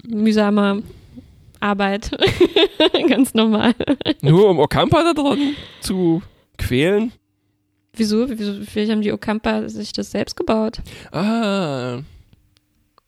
Mühsame 0.07 0.83
Arbeit. 1.59 2.11
Ganz 3.09 3.33
normal. 3.33 3.73
Nur 4.21 4.49
um 4.49 4.59
Okampa 4.59 5.03
da 5.03 5.13
drin 5.13 5.55
zu 5.81 6.21
quälen? 6.57 7.11
Wieso? 7.93 8.29
Wieso? 8.29 8.53
Vielleicht 8.65 8.91
haben 8.91 9.01
die 9.01 9.11
Okampa 9.11 9.69
sich 9.69 9.91
das 9.93 10.11
selbst 10.11 10.35
gebaut. 10.35 10.79
Ah. 11.11 11.99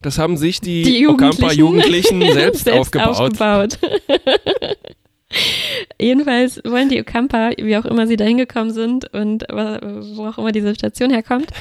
Das 0.02 0.18
haben 0.18 0.38
sich 0.38 0.62
die, 0.62 0.84
Die 0.84 1.08
Okampa-Jugendlichen 1.08 2.22
selbst, 2.34 2.70
aufgebaut. 2.70 3.20
aufgebaut. 3.20 3.78
Jedenfalls 6.02 6.60
wollen 6.66 6.90
die 6.90 7.00
Okampa, 7.00 7.52
wie 7.58 7.78
auch 7.78 7.86
immer 7.86 8.08
sie 8.08 8.16
da 8.16 8.26
hingekommen 8.26 8.74
sind 8.74 9.14
und 9.14 9.44
wo 9.44 10.26
auch 10.28 10.38
immer 10.40 10.52
diese 10.52 10.74
Station 10.74 11.12
herkommt, 11.12 11.52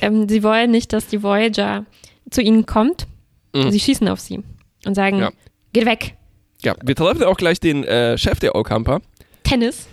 ähm, 0.00 0.28
sie 0.28 0.42
wollen 0.42 0.70
nicht, 0.70 0.92
dass 0.92 1.08
die 1.08 1.22
Voyager 1.22 1.84
zu 2.30 2.40
ihnen 2.40 2.64
kommt. 2.64 3.06
Mhm. 3.54 3.70
Sie 3.72 3.80
schießen 3.80 4.08
auf 4.08 4.20
sie 4.20 4.42
und 4.86 4.94
sagen, 4.94 5.18
Ja. 5.18 5.30
geht 5.72 5.84
weg. 5.84 6.14
Ja, 6.62 6.74
wir 6.82 6.94
treffen 6.94 7.24
auch 7.24 7.36
gleich 7.36 7.60
den 7.60 7.84
äh, 7.84 8.16
Chef 8.16 8.38
der 8.38 8.54
Okampa, 8.54 9.00
Tennis. 9.42 9.88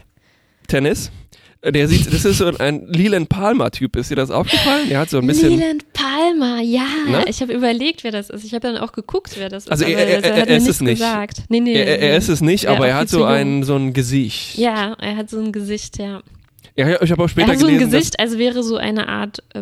Tennis. 0.67 1.11
Äh, 1.61 1.71
Der 1.71 1.87
sieht, 1.87 2.11
das 2.13 2.23
ist 2.25 2.37
so 2.37 2.45
ein 2.57 2.85
Leland 2.87 3.29
Palmer-Typ. 3.29 3.95
Ist 3.95 4.11
dir 4.11 4.15
das 4.15 4.29
aufgefallen? 4.31 4.89
Der 4.89 4.99
hat 4.99 5.09
so 5.09 5.17
ein 5.19 5.27
bisschen. 5.27 5.57
Leland 5.57 5.85
Palmer, 5.93 6.61
ja. 6.61 6.85
Ne? 7.09 7.25
Ich 7.27 7.41
habe 7.41 7.53
überlegt, 7.53 8.03
wer 8.03 8.11
das 8.11 8.29
ist. 8.29 8.43
Ich 8.45 8.53
habe 8.53 8.61
dann 8.67 8.77
auch 8.77 8.91
geguckt, 8.91 9.31
wer 9.37 9.49
das 9.49 9.65
ist. 9.65 9.71
Also 9.71 9.85
er- 9.85 9.97
er- 10.07 10.23
er 10.23 10.45
mir 10.45 10.57
ist 10.57 10.67
es 10.69 10.81
nicht. 10.81 10.99
gesagt. 10.99 11.43
Nee, 11.49 11.59
nee. 11.59 11.73
Er, 11.73 11.85
er, 11.87 11.99
er 12.11 12.17
ist 12.17 12.29
es 12.29 12.41
nicht, 12.41 12.65
Ja, 12.65 12.71
aber 12.73 12.87
er 12.87 12.95
hat 12.95 13.09
so 13.09 13.23
ein, 13.23 13.63
so 13.63 13.75
ein 13.75 13.93
Gesicht. 13.93 14.57
Ja, 14.57 14.93
er 14.99 15.17
hat 15.17 15.29
so 15.29 15.39
ein 15.39 15.51
Gesicht, 15.51 15.97
ja. 15.97 16.21
Ja, 16.75 17.01
ich 17.01 17.11
habe 17.11 17.21
auch 17.23 17.25
Er 17.25 17.29
später 17.29 17.47
hat 17.53 17.59
so 17.59 17.65
ein 17.65 17.73
gelesen, 17.73 17.91
Gesicht, 17.91 18.19
als 18.19 18.37
wäre 18.37 18.61
so 18.61 18.77
eine 18.77 19.07
Art 19.07 19.39
äh, 19.55 19.61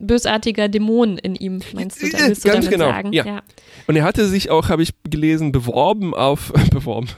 bösartiger 0.00 0.68
Dämon 0.68 1.18
in 1.18 1.34
ihm, 1.36 1.60
meinst 1.74 2.02
du? 2.02 2.10
Da 2.10 2.18
willst 2.26 2.44
du 2.44 2.48
ganz 2.48 2.64
damit 2.66 2.70
genau, 2.70 2.90
sagen? 2.90 3.12
ja. 3.12 3.24
dass, 3.24 3.42
und 3.86 3.96
er 3.96 4.04
hatte 4.04 4.26
sich 4.26 4.50
auch, 4.50 4.68
habe 4.68 4.82
ich 4.82 4.90
gelesen, 5.08 5.52
beworben 5.52 6.14
auf, 6.14 6.52
beworben, 6.70 7.08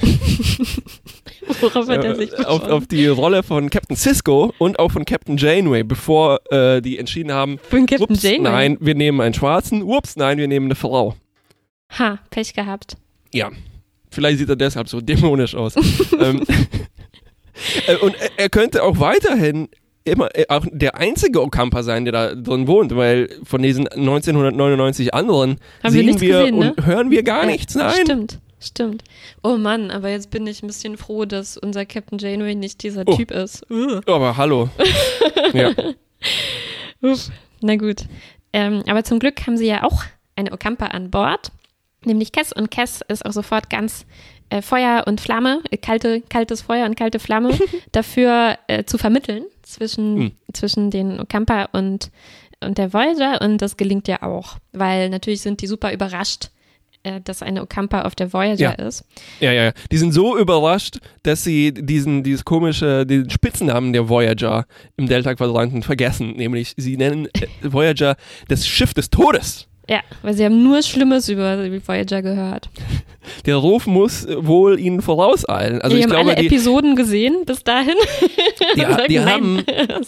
Worauf 1.60 1.88
hat 1.88 2.04
er 2.04 2.16
sich 2.16 2.32
auf, 2.38 2.62
beworben? 2.62 2.72
auf 2.72 2.86
die 2.86 3.06
Rolle 3.06 3.42
von 3.42 3.70
Captain 3.70 3.96
Cisco 3.96 4.52
und 4.58 4.78
auch 4.78 4.90
von 4.90 5.04
Captain 5.04 5.36
Janeway, 5.36 5.82
bevor 5.82 6.40
äh, 6.50 6.80
die 6.80 6.98
entschieden 6.98 7.32
haben, 7.32 7.58
Von 7.58 7.86
Captain 7.86 8.10
ups, 8.10 8.22
Janeway? 8.22 8.40
nein, 8.40 8.78
wir 8.80 8.94
nehmen 8.94 9.20
einen 9.20 9.34
Schwarzen, 9.34 9.82
ups, 9.82 10.16
nein, 10.16 10.38
wir 10.38 10.48
nehmen 10.48 10.66
eine 10.66 10.74
Frau. 10.74 11.14
Ha, 11.98 12.18
Pech 12.30 12.54
gehabt. 12.54 12.96
Ja, 13.32 13.50
vielleicht 14.10 14.38
sieht 14.38 14.48
er 14.48 14.56
deshalb 14.56 14.88
so 14.88 15.00
dämonisch 15.00 15.54
aus. 15.54 15.74
ähm, 16.20 16.44
äh, 17.86 17.96
und 17.96 18.14
er 18.36 18.48
könnte 18.48 18.82
auch 18.82 18.98
weiterhin 19.00 19.68
immer 20.10 20.34
äh, 20.36 20.46
auch 20.48 20.66
der 20.70 20.96
einzige 20.96 21.42
Okampa 21.42 21.82
sein, 21.82 22.04
der 22.04 22.12
da 22.12 22.34
drin 22.34 22.66
wohnt, 22.66 22.94
weil 22.94 23.28
von 23.44 23.62
diesen 23.62 23.88
1999 23.88 25.14
anderen 25.14 25.50
Haben 25.50 25.58
wir 25.82 25.90
sehen 25.90 26.06
nichts 26.06 26.20
wir 26.22 26.38
gesehen, 26.38 26.54
und 26.54 26.76
ne? 26.78 26.86
hören 26.86 27.10
wir 27.10 27.22
gar 27.22 27.42
Ja, 27.42 27.46
nichts. 27.50 27.74
Nein. 27.74 27.94
Stimmt, 28.04 28.38
stimmt. 28.60 29.04
Oh 29.42 29.56
Mann, 29.56 29.90
aber 29.90 30.10
jetzt 30.10 30.30
bin 30.30 30.46
ich 30.46 30.62
ein 30.62 30.66
bisschen 30.66 30.96
froh, 30.96 31.24
dass 31.24 31.56
unser 31.56 31.86
Captain 31.86 32.18
Janeway 32.18 32.54
nicht 32.54 32.82
dieser 32.82 33.04
Oh. 33.06 33.16
Typ 33.16 33.30
ist. 33.30 33.68
Uh. 33.70 34.00
Aber 34.06 34.36
hallo. 34.36 34.68
ja. 35.52 35.70
Uff. 37.02 37.30
Na 37.62 37.76
gut. 37.76 38.04
Ähm, 38.52 38.82
aber 38.88 39.04
zum 39.04 39.18
Glück 39.18 39.46
haben 39.46 39.56
sie 39.56 39.66
ja 39.66 39.84
auch 39.84 40.02
eine 40.36 40.52
Okampa 40.52 40.86
an 40.86 41.10
Bord, 41.10 41.52
nämlich 42.04 42.32
Cass. 42.32 42.52
Und 42.52 42.70
Cass 42.70 43.00
ist 43.08 43.24
auch 43.24 43.32
sofort 43.32 43.70
ganz 43.70 44.06
äh, 44.50 44.62
Feuer 44.62 45.04
und 45.06 45.20
Flamme, 45.20 45.62
äh, 45.70 45.76
kalte, 45.76 46.22
kaltes 46.22 46.62
Feuer 46.62 46.86
und 46.86 46.96
kalte 46.96 47.18
Flamme, 47.18 47.56
dafür 47.92 48.58
äh, 48.66 48.84
zu 48.84 48.98
vermitteln 48.98 49.44
zwischen, 49.70 50.14
Mhm. 50.18 50.32
zwischen 50.52 50.90
den 50.90 51.20
Okampa 51.20 51.68
und, 51.72 52.10
und 52.62 52.78
der 52.78 52.92
Voyager. 52.92 53.40
Und 53.40 53.58
das 53.62 53.76
gelingt 53.76 54.08
ja 54.08 54.22
auch, 54.22 54.56
weil 54.72 55.08
natürlich 55.10 55.40
sind 55.42 55.60
die 55.62 55.66
super 55.66 55.92
überrascht, 55.92 56.50
äh, 57.02 57.20
dass 57.22 57.40
eine 57.42 57.62
Okampa 57.62 58.02
auf 58.02 58.14
der 58.14 58.32
Voyager 58.34 58.76
Ja. 58.78 58.86
ist. 58.86 59.04
Ja, 59.40 59.52
ja, 59.52 59.64
ja. 59.64 59.72
Die 59.90 59.96
sind 59.96 60.12
so 60.12 60.36
überrascht, 60.36 60.98
dass 61.22 61.42
sie 61.44 61.72
diesen, 61.72 62.22
dieses 62.22 62.44
komische, 62.44 63.06
den 63.06 63.30
Spitznamen 63.30 63.94
der 63.94 64.08
Voyager 64.10 64.66
im 64.98 65.06
Delta-Quadranten 65.08 65.82
vergessen. 65.82 66.32
Nämlich, 66.36 66.74
sie 66.76 66.98
nennen 66.98 67.26
äh, 67.32 67.46
Voyager 67.62 68.16
das 68.48 68.66
Schiff 68.66 68.92
des 68.92 69.08
Todes. 69.08 69.66
Ja, 69.90 70.02
weil 70.22 70.34
sie 70.34 70.44
haben 70.44 70.62
nur 70.62 70.82
Schlimmes 70.82 71.28
über 71.28 71.68
die 71.68 71.86
Voyager 71.86 72.22
gehört. 72.22 72.70
Der 73.46 73.56
Ruf 73.56 73.86
muss 73.86 74.24
äh, 74.24 74.46
wohl 74.46 74.78
ihnen 74.78 75.02
vorauseilen. 75.02 75.82
Also 75.82 75.96
die 75.96 76.00
ich 76.00 76.04
haben 76.04 76.12
glaube, 76.12 76.30
alle 76.30 76.40
die, 76.40 76.46
Episoden 76.46 76.94
gesehen 76.94 77.44
bis 77.44 77.64
dahin. 77.64 77.94
die, 78.76 78.80
sagen, 78.80 79.02
die 79.08 79.18
nein, 79.18 79.28
haben, 79.28 79.56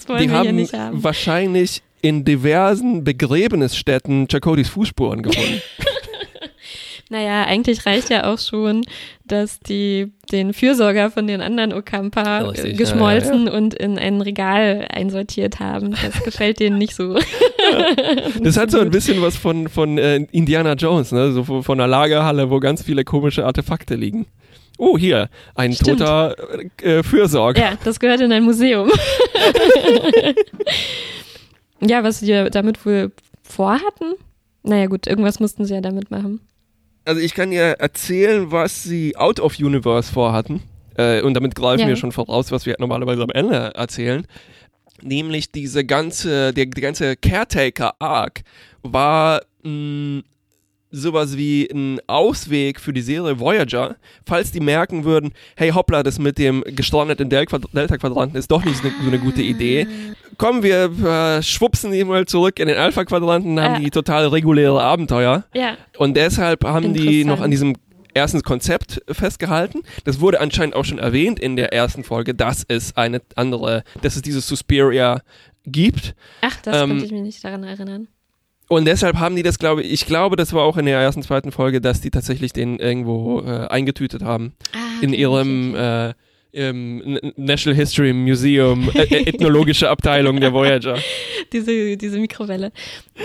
wollen 0.06 0.22
die 0.22 0.30
haben 0.30 0.68
haben. 0.72 1.02
wahrscheinlich 1.02 1.82
in 2.00 2.24
diversen 2.24 3.02
Begräbnisstätten 3.02 4.28
Chakotis 4.28 4.68
Fußspuren 4.68 5.22
gefunden. 5.22 5.60
Naja, 7.12 7.44
eigentlich 7.44 7.84
reicht 7.84 8.08
ja 8.08 8.32
auch 8.32 8.38
schon, 8.38 8.86
dass 9.26 9.60
die 9.60 10.10
den 10.32 10.54
Fürsorger 10.54 11.10
von 11.10 11.26
den 11.26 11.42
anderen 11.42 11.74
Okampa 11.74 12.38
Richtig, 12.38 12.78
geschmolzen 12.78 13.50
und 13.50 13.74
in 13.74 13.98
ein 13.98 14.22
Regal 14.22 14.88
einsortiert 14.90 15.60
haben. 15.60 15.90
Das 15.90 16.24
gefällt 16.24 16.58
denen 16.58 16.78
nicht 16.78 16.94
so. 16.94 17.18
Das 18.42 18.56
hat 18.56 18.70
so 18.70 18.80
ein 18.80 18.90
bisschen 18.90 19.22
was 19.22 19.36
von, 19.36 19.68
von 19.68 19.96
äh, 19.96 20.16
Indiana 20.32 20.72
Jones, 20.72 21.12
ne? 21.12 21.32
so 21.32 21.62
von, 21.62 21.80
einer 21.80 21.86
Lagerhalle, 21.86 22.50
wo 22.50 22.60
ganz 22.60 22.82
viele 22.82 23.04
komische 23.04 23.44
Artefakte 23.44 23.94
liegen. 23.94 24.26
Oh, 24.78 24.98
hier, 24.98 25.28
ein 25.54 25.72
Stimmt. 25.74 26.00
toter 26.00 26.34
äh, 26.82 27.02
Fürsorger. 27.02 27.60
Ja, 27.60 27.72
das 27.84 28.00
gehört 28.00 28.20
in 28.20 28.32
ein 28.32 28.42
Museum. 28.42 28.90
ja, 31.80 32.02
was 32.02 32.20
sie 32.20 32.48
damit 32.50 32.84
wohl 32.84 33.12
vorhatten? 33.42 34.14
Naja, 34.62 34.86
gut, 34.86 35.06
irgendwas 35.06 35.40
mussten 35.40 35.64
sie 35.64 35.74
ja 35.74 35.80
damit 35.80 36.10
machen. 36.10 36.40
Also 37.04 37.20
ich 37.20 37.34
kann 37.34 37.50
dir 37.50 37.62
erzählen, 37.78 38.50
was 38.52 38.82
sie 38.84 39.16
out 39.16 39.40
of 39.40 39.58
universe 39.58 40.12
vorhatten. 40.12 40.62
Äh, 40.96 41.22
und 41.22 41.34
damit 41.34 41.54
greifen 41.54 41.80
Ja. 41.82 41.88
wir 41.88 41.96
schon 41.96 42.12
voraus, 42.12 42.52
was 42.52 42.66
wir 42.66 42.76
normalerweise 42.78 43.22
am 43.22 43.30
Ende 43.30 43.72
erzählen. 43.74 44.26
Nämlich 45.00 45.50
diese 45.50 45.84
ganze, 45.84 46.52
der, 46.52 46.66
die 46.66 46.80
ganze 46.80 47.16
Caretaker-Arc 47.16 48.42
war 48.82 49.42
mh, 49.64 50.22
sowas 50.92 51.36
wie 51.36 51.68
ein 51.72 51.98
Ausweg 52.06 52.78
für 52.78 52.92
die 52.92 53.00
Serie 53.02 53.40
Voyager, 53.40 53.96
falls 54.26 54.52
die 54.52 54.60
merken 54.60 55.04
würden, 55.04 55.32
hey 55.56 55.70
hoppla, 55.70 56.02
das 56.02 56.18
mit 56.18 56.38
dem 56.38 56.62
gestrandeten 56.66 57.28
Del- 57.30 57.46
Delta-Quadranten 57.72 58.36
ist 58.38 58.50
doch 58.50 58.64
nicht 58.64 58.76
so 58.82 58.88
eine, 59.06 59.18
gute 59.18 59.42
Idee. 59.42 59.86
Kommen 60.38 60.62
wir, 60.62 60.90
äh, 61.04 61.42
schwupsen 61.42 61.92
die 61.92 62.04
mal 62.04 62.26
zurück 62.26 62.58
in 62.60 62.68
den 62.68 62.76
Alpha-Quadranten, 62.76 63.58
haben 63.60 63.74
Ja. 63.74 63.80
die 63.80 63.90
total 63.90 64.26
reguläre 64.28 64.82
Abenteuer. 64.82 65.44
Ja, 65.54 65.76
Und 65.98 66.16
deshalb 66.16 66.64
haben 66.64 66.92
die 66.94 67.24
noch 67.24 67.40
an 67.40 67.50
diesem 67.50 67.74
ersten 68.14 68.42
Konzept 68.42 69.00
festgehalten. 69.10 69.80
Das 70.04 70.20
wurde 70.20 70.40
anscheinend 70.40 70.74
auch 70.76 70.84
schon 70.84 70.98
erwähnt 70.98 71.40
in 71.40 71.56
der 71.56 71.72
ersten 71.72 72.04
Folge, 72.04 72.34
dass 72.34 72.62
es 72.68 72.94
eine 72.96 73.22
andere, 73.36 73.84
dass 74.02 74.16
es 74.16 74.22
dieses 74.22 74.46
Suspiria 74.46 75.22
gibt. 75.64 76.14
ach, 76.42 76.56
das 76.62 76.82
Ähm, 76.82 76.90
konnte 76.90 77.04
ich 77.06 77.12
mir 77.12 77.22
nicht 77.22 77.42
daran 77.42 77.64
erinnern. 77.64 78.08
Und 78.72 78.86
deshalb 78.86 79.18
haben 79.18 79.36
die 79.36 79.42
das, 79.42 79.58
glaube 79.58 79.82
ich, 79.82 79.92
ich 79.92 80.06
glaube, 80.06 80.34
das 80.34 80.54
war 80.54 80.62
auch 80.62 80.78
in 80.78 80.86
der 80.86 80.98
ersten, 80.98 81.22
zweiten 81.22 81.52
Folge, 81.52 81.82
dass 81.82 82.00
die 82.00 82.08
tatsächlich 82.10 82.54
den 82.54 82.78
irgendwo 82.78 83.40
äh, 83.42 83.66
eingetütet 83.66 84.22
haben. 84.22 84.54
Ah, 84.72 84.78
In 85.02 85.10
okay, 85.10 85.20
ihrem 85.20 85.74
okay. 85.74 86.08
äh, 86.08 86.14
im 86.52 87.18
National 87.36 87.74
History 87.78 88.12
Museum, 88.12 88.90
äh, 88.94 89.02
äh, 89.04 89.26
ethnologische 89.28 89.88
Abteilung 89.88 90.38
der 90.40 90.52
Voyager. 90.52 90.98
diese, 91.52 91.96
diese 91.96 92.18
Mikrowelle. 92.18 92.72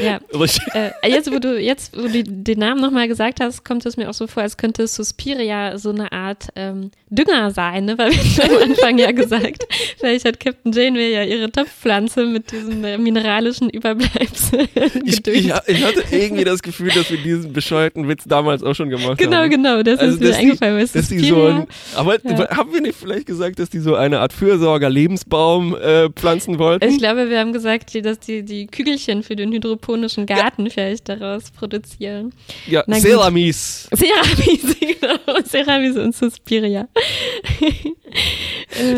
Ja, 0.02 0.20
Richtig. 0.38 0.64
äh, 0.74 0.92
jetzt, 1.10 1.32
wo 1.32 1.40
du 1.40 1.60
jetzt, 1.60 1.96
wo 1.98 2.08
du 2.08 2.24
den 2.24 2.60
Namen 2.60 2.80
nochmal 2.82 3.08
gesagt 3.08 3.40
hast, 3.42 3.66
kommt 3.66 3.86
es 3.86 3.98
mir 3.98 4.10
auch 4.10 4.14
so 4.14 4.28
vor, 4.28 4.44
als 4.44 4.56
könnte 4.58 4.88
Suspiria 4.88 5.78
so 5.78 5.90
eine 5.90 6.12
Art 6.12 6.48
ähm, 6.56 6.92
Dünger 7.10 7.52
sein, 7.52 7.86
ne? 7.86 7.98
Weil 7.98 8.12
wir 8.12 8.44
haben 8.44 8.56
am 8.64 8.70
Anfang 8.72 8.98
ja 8.98 9.12
gesagt, 9.12 9.66
vielleicht 9.98 10.26
hat 10.26 10.40
Captain 10.40 10.72
Janeway 10.72 11.14
ja 11.14 11.24
ihre 11.24 11.52
Topfpflanze 11.52 12.26
mit 12.26 12.52
diesem 12.52 12.84
äh, 12.84 12.98
mineralischen 12.98 13.70
Überbleibsel 13.70 14.68
Ich, 15.06 15.24
gedüngt. 15.24 15.38
ich, 15.68 15.76
ich 15.76 15.84
hatte 15.86 16.04
irgendwie 16.12 16.44
das 16.44 16.62
Gefühl, 16.62 16.92
dass 16.92 17.10
wir 17.12 17.18
diesen 17.18 17.54
bescheuerten 17.54 18.08
Witz 18.08 18.24
damals 18.26 18.64
auch 18.64 18.74
schon 18.74 18.90
gemacht 18.90 19.18
Genau, 19.18 19.38
haben. 19.38 19.50
genau, 19.50 19.84
das 19.84 20.00
Also, 20.00 20.16
ist 20.16 20.22
mir 20.22 20.28
dass 20.28 20.38
die- 20.38 20.44
eingefallen. 20.44 20.80
Dass 20.80 20.92
die 20.92 21.00
Suspiria- 21.20 21.30
so 21.30 21.46
ein, 21.48 21.68
aber 21.96 22.18
Ja. 22.24 22.58
haben 22.58 22.74
wir 22.74 22.82
nicht 22.82 22.98
vielleicht 23.00 23.17
gesagt, 23.26 23.60
dass 23.60 23.70
die 23.70 23.80
so 23.80 23.96
eine 23.96 24.20
Art 24.20 24.34
Fürsorger-Lebensbaum 24.34 25.76
äh, 25.76 26.10
pflanzen 26.10 26.60
wollten? 26.60 26.88
ich 26.88 26.98
glaube, 26.98 27.30
wir 27.30 27.40
haben 27.40 27.54
gesagt, 27.54 27.94
dass 28.06 28.20
die 28.20 28.44
die 28.44 28.68
Kügelchen 28.68 29.24
für 29.24 29.36
den 29.36 29.52
hydroponischen 29.52 30.26
Garten 30.26 30.70
vielleicht 30.70 31.10
daraus 31.10 31.52
produzieren. 31.52 32.34
ja, 32.68 32.84
na 32.88 32.98
gut. 32.98 33.06
Ceramis. 33.06 33.90
Ceramis, 33.94 34.78
genau. 34.80 35.42
Ceramis 35.44 35.98
und 35.98 36.16
Suspiria. 36.16 36.88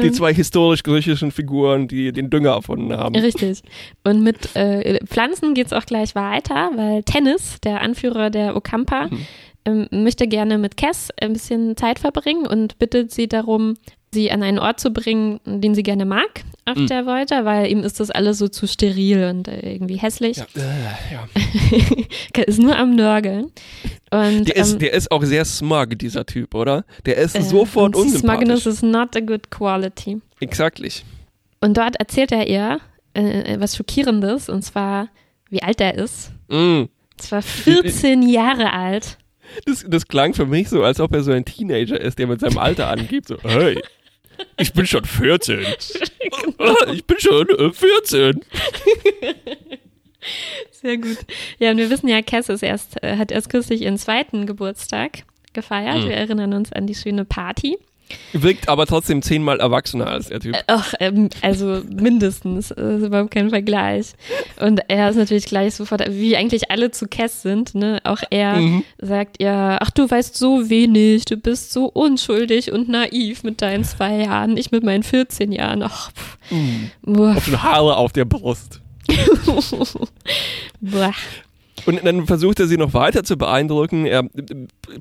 Die 0.03 0.11
zwei 0.11 0.33
historisch-griechischen 0.33 1.31
Figuren, 1.31 1.87
die 1.87 2.11
den 2.11 2.29
Dünger 2.29 2.51
erfunden 2.51 2.93
haben. 2.93 3.15
Richtig. 3.15 3.61
Und 4.03 4.23
mit 4.23 4.55
äh, 4.55 4.99
Pflanzen 5.05 5.53
geht 5.53 5.67
es 5.67 5.73
auch 5.73 5.85
gleich 5.85 6.15
weiter, 6.15 6.71
weil 6.75 7.03
Tennis, 7.03 7.57
der 7.63 7.81
Anführer 7.81 8.29
der 8.29 8.55
Okampa, 8.55 9.07
Mhm. 9.07 9.25
ähm, 9.65 10.03
möchte 10.03 10.27
gerne 10.27 10.57
mit 10.57 10.77
Cass 10.77 11.09
ein 11.21 11.33
bisschen 11.33 11.75
Zeit 11.77 11.99
verbringen 11.99 12.45
und 12.47 12.77
bittet 12.79 13.11
sie 13.11 13.27
darum, 13.27 13.75
sie 14.13 14.31
an 14.31 14.41
einen 14.43 14.59
Ort 14.59 14.79
zu 14.79 14.91
bringen, 14.91 15.39
den 15.45 15.75
sie 15.75 15.83
gerne 15.83 16.05
mag 16.05 16.43
auf 16.65 16.77
Mhm. 16.77 16.87
der 16.87 17.05
Voyager, 17.05 17.45
weil 17.45 17.71
ihm 17.71 17.79
ist 17.83 17.99
das 17.99 18.11
alles 18.11 18.37
so 18.37 18.47
zu 18.47 18.67
steril 18.67 19.25
und 19.25 19.47
äh, 19.47 19.73
irgendwie 19.73 19.97
hässlich. 19.97 20.37
Ja, 20.37 20.45
äh, 20.55 21.13
ja. 21.13 22.43
ist 22.45 22.59
nur 22.59 22.77
am 22.77 22.95
Nörgeln. 22.95 23.51
Und, 24.11 24.47
Der, 24.47 24.55
ist, 24.55 24.73
ähm, 24.73 24.79
der 24.79 24.93
ist 24.93 25.11
auch 25.11 25.23
sehr 25.23 25.45
smug, 25.45 25.97
dieser 25.97 26.25
Typ, 26.25 26.53
oder? 26.55 26.85
Der 27.05 27.17
ist 27.17 27.35
äh, 27.35 27.41
sofort 27.41 27.95
und 27.95 28.09
Smugness 28.09 28.65
unsympathisch. 28.65 28.65
is 28.67 28.81
not 28.81 29.15
a 29.15 29.19
good 29.19 29.49
quality. 29.51 30.21
Exaktlich. 30.39 31.03
Und 31.61 31.77
dort 31.77 31.95
erzählt 31.97 32.31
er 32.31 32.47
ihr 32.47 32.79
äh, 33.13 33.59
was 33.59 33.75
Schockierendes, 33.75 34.49
und 34.49 34.63
zwar, 34.63 35.09
wie 35.49 35.61
alt 35.61 35.81
er 35.81 35.95
ist. 35.95 36.31
Mm. 36.47 36.83
Und 36.83 36.89
zwar 37.17 37.41
14 37.41 38.21
Jahre 38.27 38.73
alt. 38.73 39.17
Das, 39.65 39.83
das 39.87 40.07
klang 40.07 40.33
für 40.33 40.45
mich 40.45 40.69
so, 40.69 40.83
als 40.83 40.99
ob 40.99 41.13
er 41.13 41.23
so 41.23 41.31
ein 41.31 41.43
Teenager 41.43 41.99
ist, 41.99 42.19
der 42.19 42.27
mit 42.27 42.39
seinem 42.39 42.59
Alter 42.59 42.87
angibt. 42.87 43.27
So, 43.27 43.37
hey, 43.41 43.81
ich 44.57 44.73
bin 44.73 44.85
schon 44.85 45.05
14. 45.05 45.65
Ich 46.93 47.05
bin 47.05 47.19
schon 47.19 47.49
äh, 47.49 47.71
14. 47.71 48.45
Sehr 50.71 50.97
gut. 50.97 51.17
Ja, 51.57 51.71
und 51.71 51.77
wir 51.77 51.89
wissen 51.89 52.07
ja, 52.07 52.21
Cass 52.21 52.49
ist 52.49 52.63
erst, 52.63 53.01
äh, 53.03 53.17
hat 53.17 53.31
erst 53.31 53.49
kürzlich 53.49 53.81
ihren 53.81 53.97
zweiten 53.97 54.45
Geburtstag 54.45 55.23
gefeiert. 55.53 55.99
Mhm. 55.99 56.09
Wir 56.09 56.15
erinnern 56.15 56.53
uns 56.53 56.71
an 56.71 56.87
die 56.87 56.95
schöne 56.95 57.25
Party. 57.25 57.77
Wirkt 58.33 58.67
aber 58.69 58.85
trotzdem 58.85 59.21
zehnmal 59.21 59.59
erwachsener 59.59 60.07
als 60.07 60.29
der 60.29 60.39
Typ. 60.39 60.55
Ach, 60.67 60.93
ähm, 60.99 61.29
also 61.41 61.81
mindestens. 61.89 62.69
Das 62.69 62.77
ist 63.01 63.05
überhaupt 63.07 63.31
kein 63.31 63.49
Vergleich. 63.49 64.13
Und 64.59 64.81
er 64.87 65.09
ist 65.09 65.15
natürlich 65.15 65.45
gleich 65.45 65.75
sofort, 65.75 66.01
wie 66.09 66.35
eigentlich 66.37 66.71
alle 66.71 66.91
zu 66.91 67.07
Cass 67.07 67.41
sind, 67.41 67.75
ne? 67.75 67.99
Auch 68.03 68.21
er 68.29 68.55
Mhm. 68.57 68.83
sagt 68.99 69.41
ihr, 69.41 69.77
ach, 69.79 69.91
du 69.91 70.09
weißt 70.09 70.35
so 70.37 70.69
wenig, 70.69 71.25
du 71.25 71.37
bist 71.37 71.71
so 71.71 71.85
unschuldig 71.85 72.71
und 72.71 72.89
naiv 72.89 73.43
mit 73.43 73.61
deinen 73.61 73.83
zwei 73.83 74.17
Jahren, 74.23 74.57
ich 74.57 74.71
mit 74.71 74.83
meinen 74.83 75.03
14 75.03 75.51
Jahren. 75.51 75.83
Ach, 75.83 76.11
pff. 76.11 76.37
Boah. 77.01 77.35
Auf 77.37 77.45
den 77.45 77.61
Haare 77.63 77.97
auf 77.97 78.11
der 78.13 78.25
Brust. 78.25 78.81
Boah. 80.81 81.13
Und 81.85 82.03
dann 82.05 82.25
versucht 82.27 82.59
er 82.59 82.67
sie 82.67 82.77
noch 82.77 82.93
weiter 82.93 83.23
zu 83.23 83.37
beeindrucken. 83.37 84.05
Er 84.05 84.19
äh, 84.21 84.27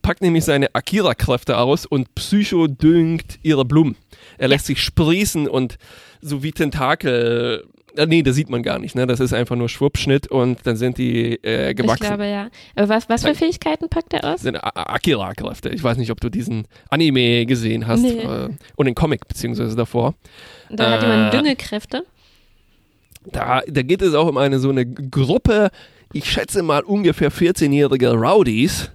packt 0.03 0.23
nämlich 0.23 0.45
seine 0.45 0.75
Akira-Kräfte 0.75 1.59
aus 1.59 1.87
und 1.87 2.15
psychodüngt 2.15 3.39
ihre 3.43 3.65
Blumen. 3.65 3.97
Er 4.39 4.49
lässt 4.49 4.67
sich 4.67 4.83
sprießen 4.83 5.49
und 5.49 5.79
so 6.21 6.43
wie 6.43 6.53
Tentakel. 6.53 7.65
Äh, 7.97 8.07
nee, 8.07 8.23
das 8.23 8.37
sieht 8.37 8.49
man 8.51 8.63
gar 8.63 8.79
nicht, 8.79 8.95
ne? 8.95 9.07
Das 9.07 9.19
ist 9.19 9.33
einfach 9.33 9.57
nur 9.57 9.69
Schwuppschnitt 9.69 10.29
und 10.29 10.61
dann 10.65 10.77
sind 10.77 10.99
die 10.99 11.43
äh, 11.43 11.71
Ich 11.71 11.77
gewachsen. 11.77 12.05
glaube 12.07 12.27
ja. 12.27 12.49
Aber 12.77 12.89
was, 12.89 13.09
was 13.09 13.25
für 13.25 13.35
Fähigkeiten 13.35 13.89
packt 13.89 14.13
er 14.15 14.25
aus? 14.35 14.43
Sind 14.43 14.57
Akira-Kräfte. 14.57 15.71
Ich 15.71 15.83
weiß 15.83 15.97
nicht, 15.97 16.11
ob 16.11 16.21
du 16.21 16.29
diesen 16.29 16.67
Anime 16.91 17.47
gesehen 17.47 17.87
hast 17.87 18.03
Nee. 18.03 18.21
äh, 18.21 18.51
und 18.77 18.87
den 18.87 18.95
Comic 18.95 19.27
beziehungsweise 19.27 19.75
davor. 19.77 20.15
Da 20.71 20.91
hat 20.93 21.03
jemand 21.03 21.33
Äh, 21.33 21.37
Düngelkräfte. 21.37 22.05
Da, 23.33 23.63
da 23.67 23.83
geht 23.83 24.01
es 24.01 24.15
auch 24.15 24.27
um 24.29 24.37
eine 24.39 24.59
so 24.59 24.71
eine 24.71 24.87
Gruppe, 24.87 25.71
ich 26.13 26.31
schätze 26.31 26.63
mal 26.63 26.83
ungefähr 26.83 27.31
14-jährige 27.33 28.13
Rowdies. 28.13 28.91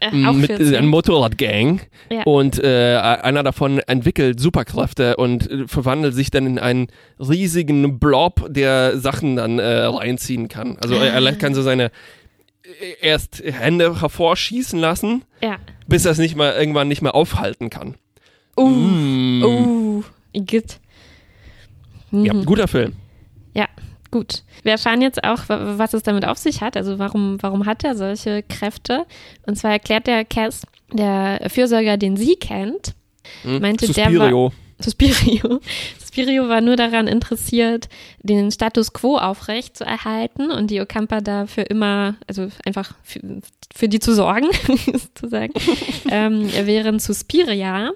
Äh, 0.00 0.10
mit 0.32 0.48
14. 0.48 0.74
einer 0.74 0.86
Motorradgang 0.86 1.80
Ja. 2.10 2.24
und 2.24 2.62
äh, 2.62 2.96
einer 2.98 3.42
davon 3.42 3.78
entwickelt 3.78 4.38
Superkräfte 4.38 5.16
und 5.16 5.50
äh, 5.50 5.66
verwandelt 5.68 6.14
sich 6.14 6.30
dann 6.30 6.46
in 6.46 6.58
einen 6.58 6.88
riesigen 7.18 7.98
Blob, 7.98 8.46
der 8.52 8.98
Sachen 8.98 9.36
dann 9.36 9.58
äh, 9.58 9.84
reinziehen 9.84 10.48
kann. 10.48 10.76
Also 10.82 10.96
er, 10.96 11.14
er 11.14 11.32
kann 11.36 11.54
so 11.54 11.62
seine 11.62 11.84
äh, 12.64 12.96
erst 13.00 13.42
Hände 13.46 14.00
hervorschießen 14.00 14.78
lassen, 14.78 15.22
ja. 15.42 15.56
bis 15.86 16.04
er 16.04 16.10
es 16.12 16.18
nicht 16.18 16.36
mal 16.36 16.52
irgendwann 16.52 16.88
nicht 16.88 17.00
mehr 17.00 17.14
aufhalten 17.14 17.70
kann. 17.70 17.94
Uh, 18.58 18.68
Mm. 18.68 19.42
uh, 19.44 20.02
Igitt. 20.32 20.80
Ja, 22.10 22.34
Mhm. 22.34 22.44
guter 22.44 22.68
Film. 22.68 22.92
Ja, 23.54 23.66
Gut. 24.14 24.44
Wir 24.62 24.70
erfahren 24.70 25.02
jetzt 25.02 25.24
auch, 25.24 25.40
was 25.48 25.92
es 25.92 26.04
damit 26.04 26.24
auf 26.24 26.38
sich 26.38 26.60
hat. 26.60 26.76
Also 26.76 27.00
warum, 27.00 27.38
warum 27.40 27.66
hat 27.66 27.82
er 27.82 27.96
solche 27.96 28.44
Kräfte? 28.44 29.06
Und 29.44 29.56
zwar 29.56 29.72
erklärt 29.72 30.06
der 30.06 30.24
Cass, 30.24 30.62
der 30.92 31.50
Fürsorger, 31.50 31.96
den 31.96 32.16
sie 32.16 32.36
kennt, 32.36 32.94
Hm? 33.42 33.60
meinte, 33.60 33.86
der 33.86 34.04
Suspirio. 34.06 34.44
war 34.44 34.52
Suspirio. 34.80 35.60
Suspirio 35.98 36.48
war 36.48 36.60
nur 36.60 36.76
daran 36.76 37.08
interessiert, 37.08 37.88
den 38.22 38.52
Status 38.52 38.92
quo 38.92 39.16
aufrecht 39.16 39.76
zu 39.76 39.84
erhalten 39.84 40.52
und 40.52 40.70
die 40.70 40.80
Ocampa 40.80 41.20
dafür 41.20 41.68
immer, 41.68 42.14
also 42.28 42.48
einfach 42.64 42.94
für, 43.02 43.20
für 43.74 43.88
die 43.88 43.98
zu 43.98 44.14
sorgen, 44.14 44.46
sozusagen. 44.92 45.52
ähm, 46.10 46.48
während 46.64 47.02
Suspiria, 47.02 47.90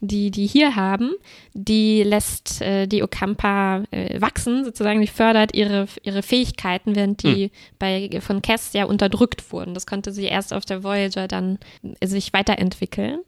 die 0.00 0.30
die 0.30 0.46
hier 0.46 0.76
haben, 0.76 1.12
die 1.54 2.02
lässt 2.02 2.62
äh, 2.62 2.86
die 2.86 3.02
Ocampa 3.02 3.82
äh, 3.90 4.20
wachsen, 4.20 4.64
sozusagen, 4.64 5.00
die 5.00 5.06
fördert 5.06 5.54
ihre, 5.54 5.86
ihre 6.02 6.22
Fähigkeiten, 6.22 6.96
während 6.96 7.22
die 7.22 7.50
bei, 7.78 8.08
von 8.20 8.42
Cass 8.42 8.72
ja 8.72 8.84
unterdrückt 8.84 9.52
wurden. 9.52 9.74
Das 9.74 9.86
konnte 9.86 10.12
sie 10.12 10.24
erst 10.24 10.52
auf 10.54 10.64
der 10.64 10.82
Voyager 10.82 11.28
dann 11.28 11.58
äh, 12.00 12.06
sich 12.06 12.32
weiterentwickeln. 12.32 13.20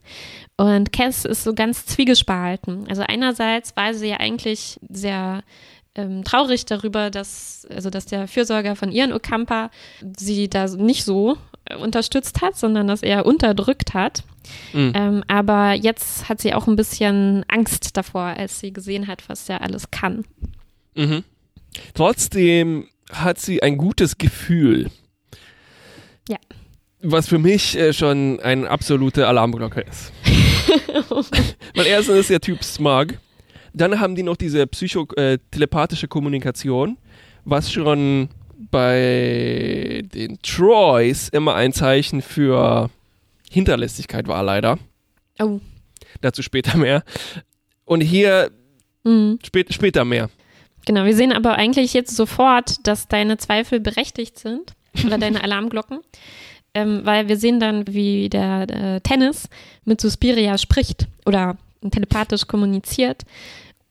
Und 0.56 0.92
Cass 0.92 1.24
ist 1.24 1.44
so 1.44 1.54
ganz 1.54 1.86
zwiegespalten. 1.86 2.86
Also 2.88 3.02
einerseits 3.02 3.76
war 3.76 3.92
sie 3.92 4.08
ja 4.08 4.16
eigentlich 4.18 4.78
sehr 4.88 5.42
ähm, 5.94 6.24
traurig 6.24 6.64
darüber, 6.66 7.10
dass, 7.10 7.66
also 7.70 7.90
dass 7.90 8.06
der 8.06 8.26
Fürsorger 8.26 8.76
von 8.76 8.90
ihren 8.90 9.12
Ocampa 9.12 9.70
sie 10.16 10.48
da 10.48 10.66
nicht 10.66 11.04
so 11.04 11.36
unterstützt 11.78 12.42
hat, 12.42 12.56
sondern 12.56 12.88
das 12.88 13.02
eher 13.02 13.26
unterdrückt 13.26 13.94
hat. 13.94 14.24
Mhm. 14.72 14.92
Ähm, 14.94 15.24
aber 15.28 15.72
jetzt 15.72 16.28
hat 16.28 16.40
sie 16.40 16.54
auch 16.54 16.66
ein 16.66 16.76
bisschen 16.76 17.44
Angst 17.48 17.96
davor, 17.96 18.22
als 18.22 18.60
sie 18.60 18.72
gesehen 18.72 19.06
hat, 19.06 19.28
was 19.28 19.46
der 19.46 19.62
alles 19.62 19.90
kann. 19.90 20.24
Mhm. 20.94 21.24
Trotzdem 21.94 22.88
hat 23.10 23.38
sie 23.38 23.62
ein 23.62 23.76
gutes 23.76 24.18
Gefühl. 24.18 24.90
Ja. 26.28 26.38
Was 27.00 27.28
für 27.28 27.38
mich 27.38 27.76
äh, 27.76 27.92
schon 27.92 28.40
eine 28.40 28.68
absolute 28.68 29.26
Alarmglocke 29.26 29.80
ist. 29.82 30.12
Weil 31.74 31.86
erstens 31.86 32.16
ist 32.16 32.30
der 32.30 32.40
Typ 32.40 32.62
Smug. 32.62 33.18
Dann 33.72 33.98
haben 33.98 34.14
die 34.14 34.22
noch 34.22 34.36
diese 34.36 34.66
psycho-telepathische 34.66 36.06
Kommunikation, 36.06 36.96
was 37.44 37.72
schon 37.72 38.28
bei 38.70 40.02
den 40.14 40.38
Troys 40.42 41.28
immer 41.28 41.54
ein 41.54 41.72
Zeichen 41.72 42.22
für 42.22 42.90
Hinterlistigkeit 43.50 44.26
war, 44.28 44.42
leider. 44.42 44.78
Oh. 45.40 45.60
Dazu 46.20 46.42
später 46.42 46.76
mehr. 46.76 47.02
Und 47.84 48.00
hier 48.00 48.50
Mhm. 49.04 49.38
spät, 49.44 49.72
später 49.74 50.04
mehr. 50.04 50.30
Genau, 50.86 51.04
wir 51.04 51.14
sehen 51.14 51.32
aber 51.32 51.54
eigentlich 51.56 51.92
jetzt 51.94 52.16
sofort, 52.16 52.86
dass 52.86 53.08
deine 53.08 53.36
Zweifel 53.36 53.80
berechtigt 53.80 54.38
sind 54.38 54.72
oder 55.04 55.18
deine 55.18 55.42
Alarmglocken, 55.42 56.00
ähm, 56.74 57.00
weil 57.04 57.28
wir 57.28 57.36
sehen 57.36 57.60
dann, 57.60 57.86
wie 57.86 58.28
der 58.28 58.66
äh, 58.70 59.00
Tennis 59.00 59.48
mit 59.84 60.00
Suspiria 60.00 60.56
spricht 60.58 61.06
oder 61.26 61.56
telepathisch 61.90 62.46
kommuniziert 62.46 63.22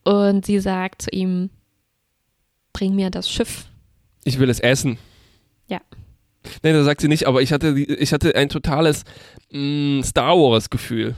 und 0.04 0.46
sie 0.48 0.60
sagt 0.60 1.04
zu 1.04 1.12
ihm, 1.12 1.50
bring 2.74 2.96
mir 2.96 3.12
das 3.12 3.30
Schiff. 3.30 3.66
Ich 4.24 4.40
will 4.40 4.50
es 4.50 4.60
essen. 4.60 4.98
Ja. 5.68 5.82
Nein, 6.62 6.74
das 6.74 6.86
sagt 6.86 7.02
sie 7.02 7.08
nicht, 7.08 7.28
aber 7.28 7.42
ich 7.42 7.52
hatte, 7.52 7.78
ich 7.78 8.14
hatte 8.14 8.36
ein 8.36 8.50
totales 8.50 9.04
mh, 9.52 10.04
Star 10.04 10.36
Wars-Gefühl. 10.38 11.16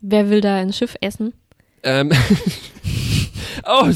Wer 0.00 0.30
will 0.30 0.40
da 0.40 0.56
ein 0.56 0.72
Schiff 0.72 0.96
essen? 1.00 1.32
Ähm, 1.82 2.12
oh, 3.66 3.88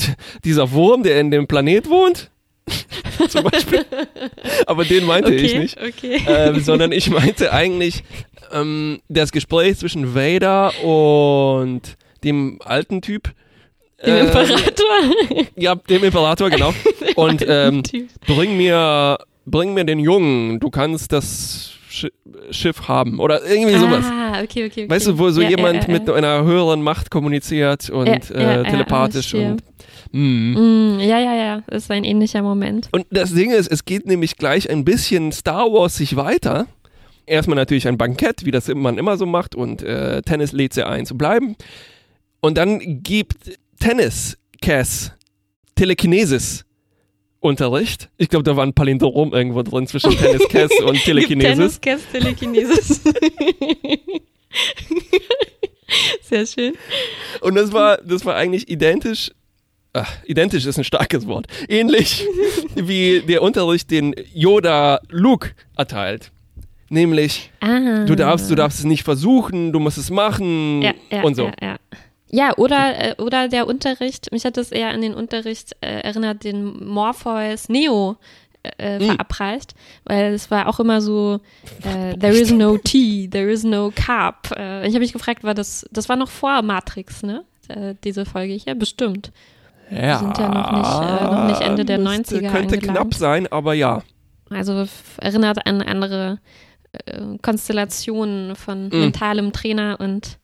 dieser 0.44 0.70
Wurm, 0.72 1.02
der 1.02 1.20
in 1.20 1.30
dem 1.30 1.46
Planet 1.46 1.88
wohnt, 1.88 2.30
zum 3.28 3.44
Beispiel. 3.44 3.84
Aber 4.66 4.84
den 4.84 5.04
meinte 5.04 5.34
ich 5.34 5.54
nicht. 5.56 5.78
okay. 5.80 6.20
Ähm, 6.26 6.60
sondern 6.60 6.92
ich 6.92 7.10
meinte 7.10 7.52
eigentlich 7.52 8.02
ähm, 8.52 9.00
das 9.08 9.32
Gespräch 9.32 9.78
zwischen 9.78 10.14
Vader 10.14 10.72
und 10.82 11.96
dem 12.24 12.60
alten 12.64 13.02
Typ. 13.02 13.32
Dem 14.04 14.14
Ähm, 14.14 14.26
Imperator. 14.26 15.46
Ja, 15.56 15.74
dem 15.74 16.04
Imperator, 16.04 16.50
genau. 16.50 16.74
Und 17.16 17.44
ähm, 17.48 17.82
bring 18.26 18.56
mir, 18.56 19.18
bring 19.46 19.72
mir 19.74 19.84
den 19.84 19.98
Jungen, 19.98 20.60
du 20.60 20.70
kannst 20.70 21.12
das 21.12 21.72
Sch 21.88 22.06
Schiff 22.50 22.88
haben. 22.88 23.20
Oder 23.20 23.44
irgendwie 23.46 23.78
sowas. 23.78 24.04
Ah, 24.04 24.42
okay, 24.42 24.66
okay, 24.66 24.84
okay. 24.84 24.90
Weißt 24.90 25.06
du, 25.06 25.18
wo 25.18 25.30
so 25.30 25.40
Ja, 25.40 25.48
jemand 25.48 25.84
ja, 25.84 25.88
ja, 25.88 25.98
mit 25.98 26.10
einer 26.10 26.44
höheren 26.44 26.82
Macht 26.82 27.10
kommuniziert 27.10 27.88
und 27.88 28.06
äh, 28.30 28.62
telepathisch 28.64 29.32
und 29.34 29.62
mm. 30.12 30.96
Mm, 30.96 31.00
ja, 31.00 31.18
ja, 31.18 31.34
ja, 31.34 31.62
das 31.66 31.84
ist 31.84 31.90
ein 31.90 32.04
ähnlicher 32.04 32.42
Moment. 32.42 32.88
Und 32.92 33.06
das 33.10 33.32
Ding 33.32 33.50
ist, 33.50 33.72
es 33.72 33.86
geht 33.86 34.06
nämlich 34.06 34.36
gleich 34.36 34.68
ein 34.68 34.84
bisschen 34.84 35.32
Star 35.32 35.72
Wars 35.72 35.96
sich 35.96 36.16
weiter. 36.16 36.66
Erstmal 37.24 37.56
natürlich 37.56 37.88
ein 37.88 37.96
Bankett, 37.96 38.44
wie 38.44 38.50
das 38.50 38.68
man 38.68 38.98
immer 38.98 39.16
so 39.16 39.24
macht, 39.26 39.54
und 39.54 39.82
äh, 39.82 40.20
Tennis 40.22 40.52
lädt 40.52 40.74
sie 40.74 40.86
ein 40.86 41.06
zu 41.06 41.16
bleiben. 41.16 41.56
Und 42.40 42.58
dann 42.58 43.02
gibt 43.02 43.58
Tennis 43.78 44.36
Cass 44.60 45.12
Telekinesis 45.74 46.64
Unterricht. 47.40 48.08
Ich 48.16 48.28
glaube, 48.28 48.42
da 48.42 48.56
war 48.56 48.64
ein 48.64 48.72
Palindrom 48.72 49.32
irgendwo 49.32 49.62
drin 49.62 49.86
zwischen 49.86 50.10
Tennis 50.16 50.48
Cass 50.50 50.70
und 50.84 50.98
Telekinesis. 51.04 51.78
Tennis, 51.78 51.80
Cass, 51.80 52.00
Telekinesis. 52.10 53.02
Sehr 56.22 56.46
schön. 56.46 56.72
Und 57.40 57.54
das 57.54 57.72
war, 57.72 57.98
das 57.98 58.24
war 58.24 58.34
eigentlich 58.36 58.68
identisch. 58.68 59.30
Ach, 59.92 60.12
identisch 60.26 60.66
ist 60.66 60.76
ein 60.78 60.84
starkes 60.84 61.26
Wort. 61.26 61.46
Ähnlich 61.68 62.24
wie 62.74 63.20
der 63.20 63.42
Unterricht, 63.42 63.90
den 63.90 64.14
Yoda 64.34 65.00
Luke 65.08 65.50
erteilt. 65.76 66.32
Nämlich, 66.88 67.50
Ah. 67.60 68.04
du 68.04 68.14
darfst, 68.14 68.50
du 68.50 68.54
darfst 68.54 68.78
es 68.80 68.84
nicht 68.84 69.02
versuchen, 69.04 69.72
du 69.72 69.80
musst 69.80 69.98
es 69.98 70.10
machen 70.10 70.82
ja, 70.82 70.94
ja, 71.10 71.22
und 71.22 71.34
so. 71.34 71.50
Ja, 71.60 71.76
ja. 72.30 72.52
oder, 72.56 73.18
äh, 73.18 73.22
oder 73.22 73.48
der 73.48 73.66
Unterricht, 73.66 74.30
mich 74.32 74.44
hat 74.44 74.56
das 74.56 74.72
eher 74.72 74.88
an 74.90 75.00
den 75.00 75.14
Unterricht 75.14 75.76
äh, 75.80 76.00
erinnert, 76.00 76.44
den 76.44 76.84
Morpheus 76.86 77.68
Neo 77.68 78.16
äh, 78.78 78.98
Hm. 78.98 79.06
verabreicht, 79.06 79.74
weil 80.04 80.34
es 80.34 80.50
war 80.50 80.68
auch 80.68 80.80
immer 80.80 81.00
so, 81.00 81.40
äh, 81.84 82.16
there 82.18 82.32
is 82.36 82.50
no 82.50 82.76
tea, 82.78 83.28
there 83.28 83.48
is 83.50 83.62
no 83.62 83.92
carb. 83.94 84.50
Äh, 84.56 84.80
ich 84.88 84.94
habe 84.94 85.00
mich 85.00 85.12
gefragt, 85.12 85.44
war 85.44 85.54
das, 85.54 85.86
das 85.92 86.08
war 86.08 86.16
noch 86.16 86.28
vor 86.30 86.62
Matrix, 86.62 87.22
ne? 87.22 87.44
Äh, 87.68 87.94
diese 88.02 88.24
Folge 88.26 88.54
hier, 88.54 88.74
bestimmt. 88.74 89.30
Ja, 89.88 90.18
sind 90.18 90.36
ja 90.36 90.48
noch 90.48 90.72
nicht, 90.72 91.20
äh, 91.20 91.24
noch 91.24 91.46
nicht 91.46 91.60
Ende 91.60 91.84
der 91.84 91.98
müsste- 91.98 92.38
90er 92.38 92.50
Könnte 92.50 92.74
angelangt. 92.74 92.82
knapp 92.98 93.14
sein, 93.14 93.46
aber 93.52 93.74
ja. 93.74 94.02
Also 94.50 94.84
erinnert 95.20 95.64
an 95.66 95.80
andere 95.82 96.38
Konstellationen 97.42 98.56
von 98.56 98.88
Mm. 98.88 99.00
mentalem 99.00 99.52
Trainer 99.52 99.96
und 100.00 100.38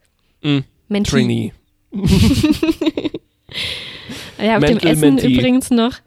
Mentee. 0.88 1.10
Trainee. 1.10 1.52
Ja, 4.42 4.56
auf 4.56 4.64
dem 4.64 4.78
Essen 4.78 5.14
Mentee. 5.16 5.34
übrigens 5.34 5.70
noch 5.70 5.98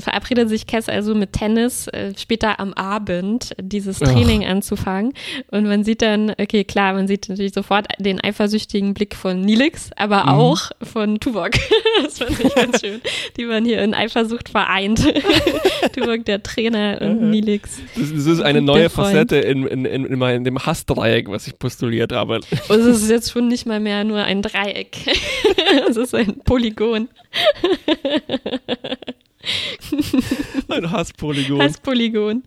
verabredet 0.00 0.48
sich 0.48 0.66
Cass 0.66 0.88
also 0.88 1.14
mit 1.14 1.32
Tennis 1.32 1.88
äh, 1.88 2.12
später 2.16 2.60
am 2.60 2.72
Abend 2.74 3.54
dieses 3.60 4.00
Ach. 4.02 4.12
Training 4.12 4.44
anzufangen. 4.44 5.12
Und 5.50 5.64
man 5.64 5.84
sieht 5.84 6.02
dann, 6.02 6.30
okay, 6.30 6.64
klar, 6.64 6.94
man 6.94 7.08
sieht 7.08 7.28
natürlich 7.28 7.52
sofort 7.52 7.86
den 7.98 8.22
eifersüchtigen 8.22 8.94
Blick 8.94 9.14
von 9.14 9.40
Nilix, 9.40 9.90
aber 9.96 10.22
Mhm. 10.24 10.28
auch 10.28 10.60
von 10.82 11.18
Tuvok. 11.20 11.50
das 12.04 12.18
fand 12.18 12.38
ich 12.38 12.54
ganz 12.54 12.80
schön. 12.80 13.00
Die 13.36 13.48
waren 13.48 13.64
hier 13.64 13.82
in 13.82 13.94
Eifersucht 13.94 14.48
vereint. 14.48 15.00
Tuvok, 15.94 16.24
der 16.24 16.42
Trainer 16.42 16.98
und 17.00 17.30
Nilix. 17.30 17.80
Das, 17.96 18.12
das 18.12 18.26
ist 18.26 18.40
eine 18.40 18.62
neue. 18.62 18.90
Facette 18.92 19.36
in, 19.36 19.66
in, 19.66 19.84
in, 19.84 20.20
in 20.22 20.44
dem 20.44 20.58
Hassdreieck, 20.58 21.28
was 21.28 21.46
ich 21.46 21.58
postuliert 21.58 22.12
habe. 22.12 22.40
Und 22.68 22.80
es 22.80 23.02
ist 23.02 23.10
jetzt 23.10 23.30
schon 23.30 23.48
nicht 23.48 23.66
mal 23.66 23.80
mehr 23.80 24.04
nur 24.04 24.22
ein 24.22 24.42
Dreieck. 24.42 24.96
es 25.88 25.96
ist 25.96 26.14
ein 26.14 26.40
Polygon. 26.44 27.08
Ein 30.68 30.90
Hasspolygon. 30.90 31.60
Hasspolygon. 31.60 32.42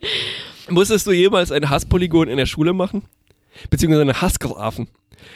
Musstest 0.70 1.06
du 1.08 1.12
jemals 1.12 1.52
ein 1.52 1.70
Hasspolygon 1.70 2.28
in 2.28 2.38
der 2.38 2.46
Schule 2.46 2.74
machen? 2.74 3.04
Beziehungsweise 3.70 4.02
einen 4.02 4.22
Hassgrafen? 4.22 4.88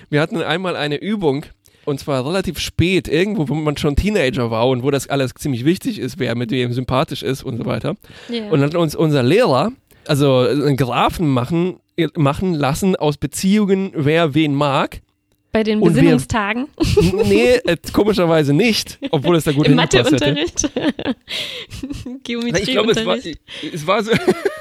Wir 0.09 0.21
hatten 0.21 0.41
einmal 0.41 0.75
eine 0.75 0.97
Übung, 0.97 1.45
und 1.85 1.99
zwar 1.99 2.25
relativ 2.25 2.59
spät, 2.59 3.07
irgendwo, 3.07 3.49
wo 3.49 3.55
man 3.55 3.77
schon 3.77 3.95
Teenager 3.95 4.51
war 4.51 4.67
und 4.67 4.83
wo 4.83 4.91
das 4.91 5.09
alles 5.09 5.33
ziemlich 5.33 5.65
wichtig 5.65 5.99
ist, 5.99 6.19
wer 6.19 6.35
mit 6.35 6.51
wem 6.51 6.73
sympathisch 6.73 7.23
ist 7.23 7.43
und 7.43 7.57
so 7.57 7.65
weiter. 7.65 7.95
Ja. 8.29 8.45
Und 8.45 8.59
dann 8.59 8.69
hat 8.69 8.75
uns 8.75 8.95
unser 8.95 9.23
Lehrer, 9.23 9.71
also 10.07 10.39
einen 10.39 10.77
Grafen 10.77 11.27
machen, 11.29 11.79
machen 12.15 12.53
lassen 12.53 12.95
aus 12.95 13.17
Beziehungen, 13.17 13.91
wer 13.95 14.33
wen 14.33 14.53
mag. 14.53 15.01
Bei 15.51 15.63
den 15.63 15.79
wir- 15.79 15.87
Besinnungstagen 15.89 16.67
nee, 17.25 17.53
äh, 17.55 17.75
komischerweise 17.91 18.53
nicht, 18.53 18.99
obwohl 19.09 19.35
es 19.35 19.45
da 19.45 19.51
gut 19.51 19.67
im. 19.67 19.75
Matheunterricht, 19.75 20.69
Na, 20.75 22.59
Ich 22.59 22.65
glaube, 22.65 22.91
es 22.91 23.05
war, 23.05 23.17
Geometrieunterricht. 23.17 23.39
es 23.73 23.87
war 23.87 24.03
so, 24.03 24.11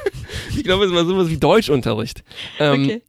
ich 0.57 0.65
glaube, 0.65 0.87
es 0.87 0.93
war 0.93 1.05
sowas 1.05 1.29
wie 1.29 1.37
Deutschunterricht. 1.37 2.23
Ähm, 2.59 2.85
Okay. 2.85 3.03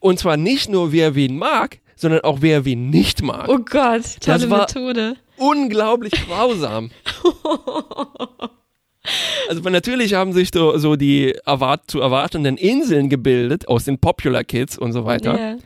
Und 0.00 0.18
zwar 0.18 0.36
nicht 0.36 0.68
nur 0.68 0.90
wer 0.90 1.14
wen 1.14 1.36
mag, 1.38 1.78
sondern 1.94 2.22
auch 2.22 2.38
wer 2.40 2.64
wen 2.64 2.90
nicht 2.90 3.22
mag. 3.22 3.48
Oh 3.48 3.58
Gott, 3.58 4.02
tolle 4.20 4.38
das 4.40 4.50
war- 4.50 4.58
Methode. 4.62 5.16
Unglaublich 5.36 6.12
grausam. 6.26 6.90
Also 9.48 9.60
natürlich 9.68 10.14
haben 10.14 10.32
sich 10.32 10.50
so, 10.54 10.76
so 10.78 10.94
die 10.96 11.34
erwart 11.44 11.82
zu 11.90 12.00
erwartenden 12.00 12.56
Inseln 12.56 13.08
gebildet 13.08 13.66
aus 13.66 13.84
den 13.84 13.98
Popular 13.98 14.44
Kids 14.44 14.78
und 14.78 14.92
so 14.92 15.04
weiter. 15.04 15.38
Ja. 15.38 15.56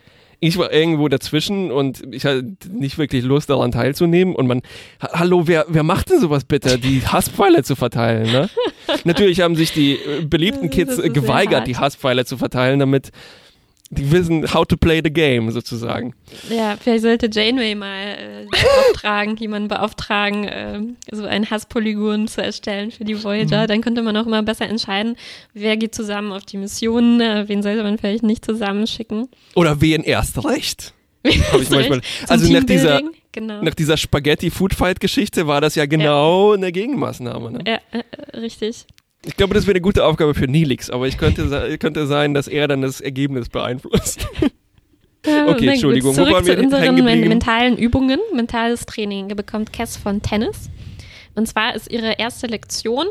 Ich 0.40 0.58
war 0.58 0.72
irgendwo 0.72 1.08
dazwischen 1.08 1.70
und 1.70 2.02
ich 2.14 2.24
hatte 2.26 2.44
nicht 2.70 2.98
wirklich 2.98 3.24
Lust 3.24 3.48
daran 3.50 3.70
teilzunehmen 3.72 4.34
und 4.34 4.46
man, 4.46 4.62
ha- 5.02 5.10
hallo, 5.20 5.46
wer, 5.46 5.64
wer 5.68 5.82
macht 5.82 6.10
denn 6.10 6.20
sowas 6.20 6.44
bitte, 6.44 6.78
die 6.78 7.00
Hasspfeile 7.06 7.62
zu 7.62 7.74
verteilen, 7.76 8.30
ne? 8.30 8.48
Natürlich 9.04 9.40
haben 9.40 9.56
sich 9.56 9.72
die 9.72 9.94
äh, 9.94 10.24
beliebten 10.24 10.70
Kids 10.70 11.00
geweigert, 11.12 11.66
die 11.66 11.76
Hasspfeile 11.76 12.24
zu 12.24 12.36
verteilen, 12.36 12.78
damit 12.78 13.10
die 13.90 14.10
wissen, 14.10 14.52
how 14.52 14.64
to 14.66 14.76
play 14.76 15.00
the 15.02 15.12
game 15.12 15.50
sozusagen. 15.50 16.14
Ja, 16.50 16.76
vielleicht 16.80 17.02
sollte 17.02 17.28
Janeway 17.30 17.74
mal 17.74 18.16
äh, 18.18 18.46
beauftragen, 18.50 19.36
jemanden 19.38 19.68
beauftragen, 19.68 20.46
ähm, 20.50 20.96
so 21.10 21.24
ein 21.24 21.48
Hasspolygon 21.48 22.26
zu 22.26 22.42
erstellen 22.42 22.90
für 22.90 23.04
die 23.04 23.22
Voyager. 23.22 23.62
Mhm. 23.62 23.66
Dann 23.68 23.80
könnte 23.82 24.02
man 24.02 24.16
auch 24.16 24.26
immer 24.26 24.42
besser 24.42 24.68
entscheiden, 24.68 25.16
wer 25.54 25.76
geht 25.76 25.94
zusammen 25.94 26.32
auf 26.32 26.44
die 26.44 26.56
Mission, 26.56 27.20
äh, 27.20 27.44
wen 27.48 27.62
sollte 27.62 27.82
man 27.82 27.98
vielleicht 27.98 28.24
nicht 28.24 28.44
zusammenschicken. 28.44 29.28
Oder 29.54 29.80
wen 29.80 30.02
erst 30.02 30.44
recht. 30.44 30.92
Hab 31.52 31.60
ich 31.60 31.70
manchmal. 31.70 32.00
Also 32.28 32.52
nach 32.52 32.64
dieser, 32.64 33.02
genau. 33.32 33.62
nach 33.62 33.74
dieser 33.74 33.96
Spaghetti-Food-Fight-Geschichte 33.96 35.46
war 35.46 35.60
das 35.60 35.74
ja 35.74 35.86
genau 35.86 36.52
eine 36.52 36.72
Gegenmaßnahme. 36.72 37.52
Ne? 37.52 37.64
ja, 37.66 37.78
äh, 37.92 38.02
äh, 38.32 38.38
richtig. 38.38 38.86
Ich 39.26 39.36
glaube, 39.36 39.54
das 39.54 39.66
wäre 39.66 39.72
eine 39.74 39.80
gute 39.80 40.04
Aufgabe 40.04 40.34
für 40.34 40.46
Nilix, 40.46 40.88
aber 40.90 41.06
ich 41.08 41.18
könnte, 41.18 41.76
könnte 41.78 42.06
sein, 42.06 42.32
dass 42.34 42.48
er 42.48 42.68
dann 42.68 42.82
das 42.82 43.00
Ergebnis 43.00 43.48
beeinflusst. 43.48 44.26
Ja, 45.26 45.46
Okay, 45.48 45.68
Entschuldigung, 45.68 46.12
wo 46.12 46.20
Zurück 46.20 46.32
waren 46.32 46.46
wir 46.46 46.56
zu 46.56 46.62
unseren 46.62 46.94
mentalen 47.28 47.76
Übungen, 47.76 48.20
mentales 48.34 48.86
Training 48.86 49.28
bekommt 49.28 49.72
Cass 49.72 49.96
von 49.96 50.22
Tennis. 50.22 50.70
Und 51.34 51.46
zwar 51.48 51.74
ist 51.74 51.90
ihre 51.90 52.12
erste 52.12 52.46
Lektion, 52.46 53.06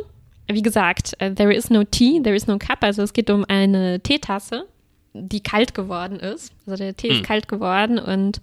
wie 0.48 0.62
gesagt, 0.62 1.14
äh, 1.20 1.34
there 1.34 1.54
is 1.54 1.70
no 1.70 1.84
tea, 1.84 2.22
there 2.22 2.36
is 2.36 2.48
no 2.48 2.58
cup. 2.58 2.78
Also 2.82 3.02
es 3.04 3.14
geht 3.14 3.30
um 3.30 3.44
eine 3.48 4.00
Teetasse, 4.00 4.66
die 5.14 5.42
kalt 5.42 5.74
geworden 5.74 6.20
ist. 6.20 6.54
Also 6.66 6.78
der 6.84 6.96
Tee 6.96 7.10
Hm. 7.10 7.16
ist 7.18 7.24
kalt 7.24 7.48
geworden 7.48 8.00
und 8.00 8.40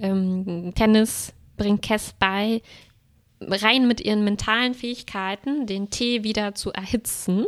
ähm, 0.00 0.72
Tennis 0.74 1.32
bringt 1.56 1.82
Cass 1.82 2.14
bei, 2.18 2.60
rein 3.52 3.86
mit 3.88 4.00
ihren 4.00 4.24
mentalen 4.24 4.74
Fähigkeiten 4.74 5.66
den 5.66 5.90
Tee 5.90 6.24
wieder 6.24 6.54
zu 6.54 6.72
erhitzen. 6.72 7.44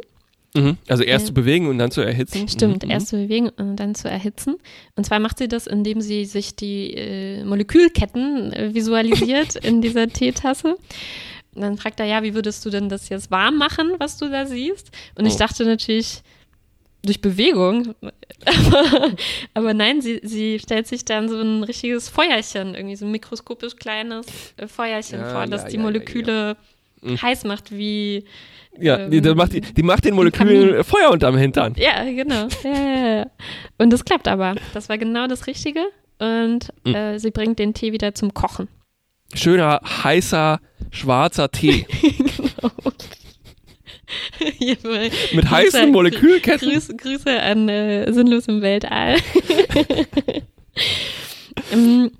Mhm. 0.54 0.78
Also 0.88 1.02
erst 1.02 1.24
Ja. 1.24 1.26
zu 1.28 1.34
bewegen 1.34 1.68
und 1.68 1.78
dann 1.78 1.90
zu 1.90 2.00
erhitzen. 2.00 2.48
Stimmt, 2.48 2.84
Mhm. 2.84 2.90
erst 2.90 3.08
zu 3.08 3.16
bewegen 3.16 3.50
und 3.50 3.76
dann 3.76 3.94
zu 3.94 4.08
erhitzen. 4.08 4.56
Und 4.94 5.04
zwar 5.04 5.18
macht 5.18 5.38
sie 5.38 5.48
das, 5.48 5.66
indem 5.66 6.00
sie 6.00 6.24
sich 6.24 6.56
die 6.56 6.94
äh, 6.94 7.44
Molekülketten 7.44 8.52
äh, 8.52 8.74
visualisiert 8.74 9.56
in 9.64 9.82
dieser 9.82 10.08
Teetasse. 10.08 10.76
Und 11.54 11.62
dann 11.62 11.76
fragt 11.78 12.00
er, 12.00 12.06
ja, 12.06 12.22
wie 12.22 12.34
würdest 12.34 12.64
du 12.64 12.70
denn 12.70 12.88
das 12.88 13.08
jetzt 13.08 13.30
warm 13.30 13.56
machen, 13.58 13.92
was 13.98 14.18
du 14.18 14.28
da 14.30 14.46
siehst? 14.46 14.90
Und 15.18 15.26
ich 15.26 15.34
Oh. 15.34 15.38
dachte 15.38 15.64
natürlich, 15.64 16.22
durch 17.06 17.20
Bewegung. 17.20 17.94
aber, 19.54 19.74
nein, 19.74 20.00
sie, 20.00 20.20
sie 20.22 20.58
stellt 20.58 20.86
sich 20.86 21.04
dann 21.04 21.28
so 21.28 21.40
ein 21.40 21.62
richtiges 21.62 22.08
Feuerchen, 22.08 22.74
irgendwie 22.74 22.96
so 22.96 23.06
ein 23.06 23.10
mikroskopisch 23.12 23.76
kleines 23.76 24.26
äh, 24.56 24.66
Feuerchen 24.66 25.20
Ja, 25.20 25.30
vor, 25.30 25.46
das 25.46 25.62
ja, 25.64 25.68
die 25.70 25.76
ja, 25.76 25.82
Moleküle 25.82 26.56
Mhm. 27.02 27.20
heiß 27.20 27.44
macht, 27.44 27.70
wie 27.76 28.24
Ja, 28.78 29.08
die, 29.08 29.18
ähm, 29.18 29.22
die, 29.22 29.34
macht, 29.34 29.52
die, 29.52 29.60
die 29.60 29.82
macht 29.82 30.04
den 30.04 30.16
Kamin. 30.16 30.16
Molekülen 30.16 30.82
Feuer 30.84 31.10
unterm 31.10 31.36
Hintern. 31.36 31.74
Ja, 31.76 32.02
genau. 32.04 32.48
Ja. 32.64 33.26
Und 33.78 33.90
das 33.92 34.04
klappt 34.04 34.26
aber. 34.26 34.54
Das 34.72 34.88
war 34.88 34.96
genau 34.98 35.26
das 35.26 35.46
Richtige. 35.46 35.80
Und 36.18 36.68
Mhm. 36.84 36.94
äh, 36.94 37.18
sie 37.18 37.30
bringt 37.30 37.58
den 37.58 37.74
Tee 37.74 37.92
wieder 37.92 38.14
zum 38.14 38.32
Kochen. 38.32 38.68
Schöner, 39.34 39.80
heißer, 39.84 40.58
schwarzer 40.90 41.50
Tee 41.50 41.86
mal 42.62 42.70
mit 45.32 45.50
heißen 45.50 45.90
Molekülketten. 45.90 46.70
Grüße, 46.70 46.96
Grüße 46.96 47.42
an 47.42 47.68
äh, 47.68 48.12
Sinnlos 48.12 48.46
im 48.46 48.62
Weltall. 48.62 49.16
ähm, 51.72 52.12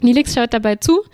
Nilix 0.00 0.34
schaut 0.34 0.54
dabei 0.54 0.76
zu 0.76 1.04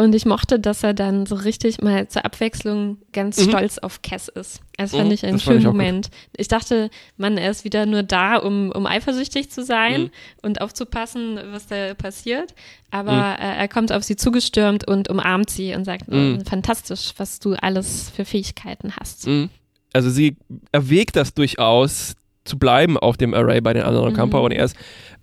und 0.00 0.14
ich 0.14 0.24
mochte, 0.26 0.58
dass 0.58 0.82
er 0.82 0.94
dann 0.94 1.26
so 1.26 1.34
richtig 1.34 1.80
mal 1.80 2.08
zur 2.08 2.24
Abwechslung 2.24 2.98
ganz 3.12 3.38
Mhm. 3.38 3.50
stolz 3.50 3.78
auf 3.78 4.02
Cass 4.02 4.28
ist. 4.28 4.60
Das 4.76 4.92
fand 4.92 5.06
Mhm, 5.06 5.10
ich 5.12 5.26
einen 5.26 5.38
schönen 5.38 5.58
ich 5.60 5.66
auch 5.66 5.70
gut. 5.72 5.76
Moment. 5.78 6.10
Ich 6.36 6.48
dachte, 6.48 6.90
man, 7.16 7.36
er 7.38 7.50
ist 7.50 7.64
wieder 7.64 7.86
nur 7.86 8.02
da, 8.02 8.36
um, 8.36 8.72
um 8.72 8.86
eifersüchtig 8.86 9.50
zu 9.50 9.62
sein 9.64 10.02
Mhm. 10.04 10.10
und 10.42 10.60
aufzupassen, 10.60 11.38
was 11.52 11.66
da 11.66 11.94
passiert. 11.94 12.54
Aber 12.90 13.36
äh, 13.38 13.56
er 13.58 13.68
kommt 13.68 13.92
auf 13.92 14.02
sie 14.02 14.16
zugestürmt 14.16 14.88
und 14.88 15.08
umarmt 15.08 15.50
sie 15.50 15.74
und 15.74 15.84
sagt, 15.84 16.08
Mhm. 16.08 16.38
oh, 16.40 16.48
fantastisch, 16.48 17.12
was 17.18 17.38
du 17.38 17.54
alles 17.60 18.10
für 18.10 18.24
Fähigkeiten 18.24 18.94
hast. 18.98 19.26
Mhm. 19.26 19.50
Also 19.92 20.08
sie 20.10 20.36
erwägt 20.72 21.16
das 21.16 21.34
durchaus 21.34 22.14
zu 22.44 22.58
bleiben 22.58 22.96
auf 22.96 23.16
dem 23.16 23.34
Array 23.34 23.60
bei 23.60 23.74
den 23.74 23.82
anderen 23.82 24.12
Mhm. 24.12 24.16
Camper 24.16 24.40
und 24.42 24.52
er 24.52 24.64
ist 24.64 24.74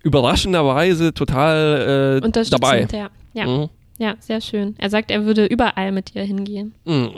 überraschenderweise 0.02 1.14
total 1.14 2.18
äh, 2.22 2.24
Unterstützend, 2.24 2.62
dabei. 2.62 2.86
ja. 2.92 3.10
Ja. 3.34 3.46
Mhm. 3.46 3.68
Ja, 3.98 4.14
sehr 4.20 4.40
schön. 4.40 4.74
Er 4.78 4.90
sagt, 4.90 5.10
er 5.10 5.24
würde 5.24 5.46
überall 5.46 5.92
mit 5.92 6.14
ihr 6.14 6.22
hingehen. 6.22 6.74
Mhm. 6.84 7.10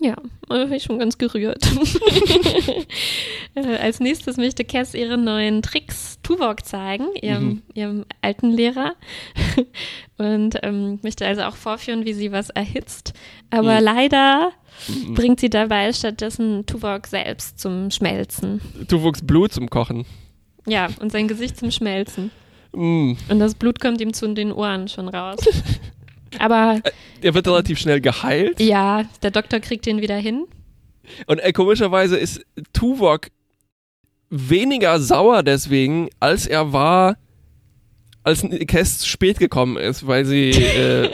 Ja, 0.00 0.14
da 0.48 0.64
bin 0.66 0.72
ich 0.74 0.82
schon 0.82 0.98
ganz 0.98 1.16
gerührt. 1.16 1.64
äh, 3.54 3.76
als 3.78 4.00
nächstes 4.00 4.36
möchte 4.36 4.64
Cass 4.64 4.94
ihre 4.94 5.16
neuen 5.16 5.62
Tricks 5.62 6.18
Tuvok 6.22 6.64
zeigen, 6.66 7.06
ihrem, 7.22 7.44
Mhm. 7.46 7.62
ihrem 7.74 8.04
alten 8.20 8.50
Lehrer. 8.50 8.94
Und 10.18 10.58
ähm, 10.62 10.98
möchte 11.02 11.26
also 11.26 11.42
auch 11.42 11.56
vorführen, 11.56 12.04
wie 12.04 12.12
sie 12.12 12.32
was 12.32 12.50
erhitzt. 12.50 13.14
Aber 13.50 13.78
Mhm. 13.78 13.84
leider 13.84 14.52
Mhm. 14.88 15.14
bringt 15.14 15.40
sie 15.40 15.48
dabei 15.50 15.92
stattdessen 15.94 16.66
Tuvok 16.66 17.06
selbst 17.06 17.58
zum 17.58 17.90
Schmelzen. 17.90 18.60
Wuchst 18.90 19.26
Blut 19.26 19.52
zum 19.52 19.70
Kochen. 19.70 20.04
Ja, 20.66 20.88
und 21.00 21.12
sein 21.12 21.28
Gesicht 21.28 21.56
zum 21.56 21.70
Schmelzen. 21.70 22.30
Mhm. 22.76 23.16
Und 23.28 23.38
das 23.38 23.54
Blut 23.54 23.80
kommt 23.80 24.00
ihm 24.00 24.12
zu 24.12 24.32
den 24.34 24.52
Ohren 24.52 24.88
schon 24.88 25.08
raus. 25.08 25.38
Aber 26.38 26.80
Er 27.22 27.34
wird 27.34 27.48
relativ 27.48 27.78
schnell 27.78 28.00
geheilt. 28.00 28.60
ja, 28.60 29.04
der 29.22 29.30
Doktor 29.30 29.60
kriegt 29.60 29.86
ihn 29.86 30.00
wieder 30.00 30.16
hin. 30.16 30.46
Und 31.26 31.38
äh, 31.38 31.52
komischerweise 31.52 32.16
ist 32.16 32.44
Tuvok 32.72 33.28
weniger 34.28 35.00
sauer 35.00 35.42
deswegen, 35.42 36.10
als 36.20 36.46
er 36.46 36.72
war, 36.72 37.16
als 38.22 38.40
zu 38.40 39.06
spät 39.08 39.38
gekommen 39.38 39.76
ist, 39.76 40.06
weil 40.06 40.24
sie 40.26 40.50
äh, 40.50 41.10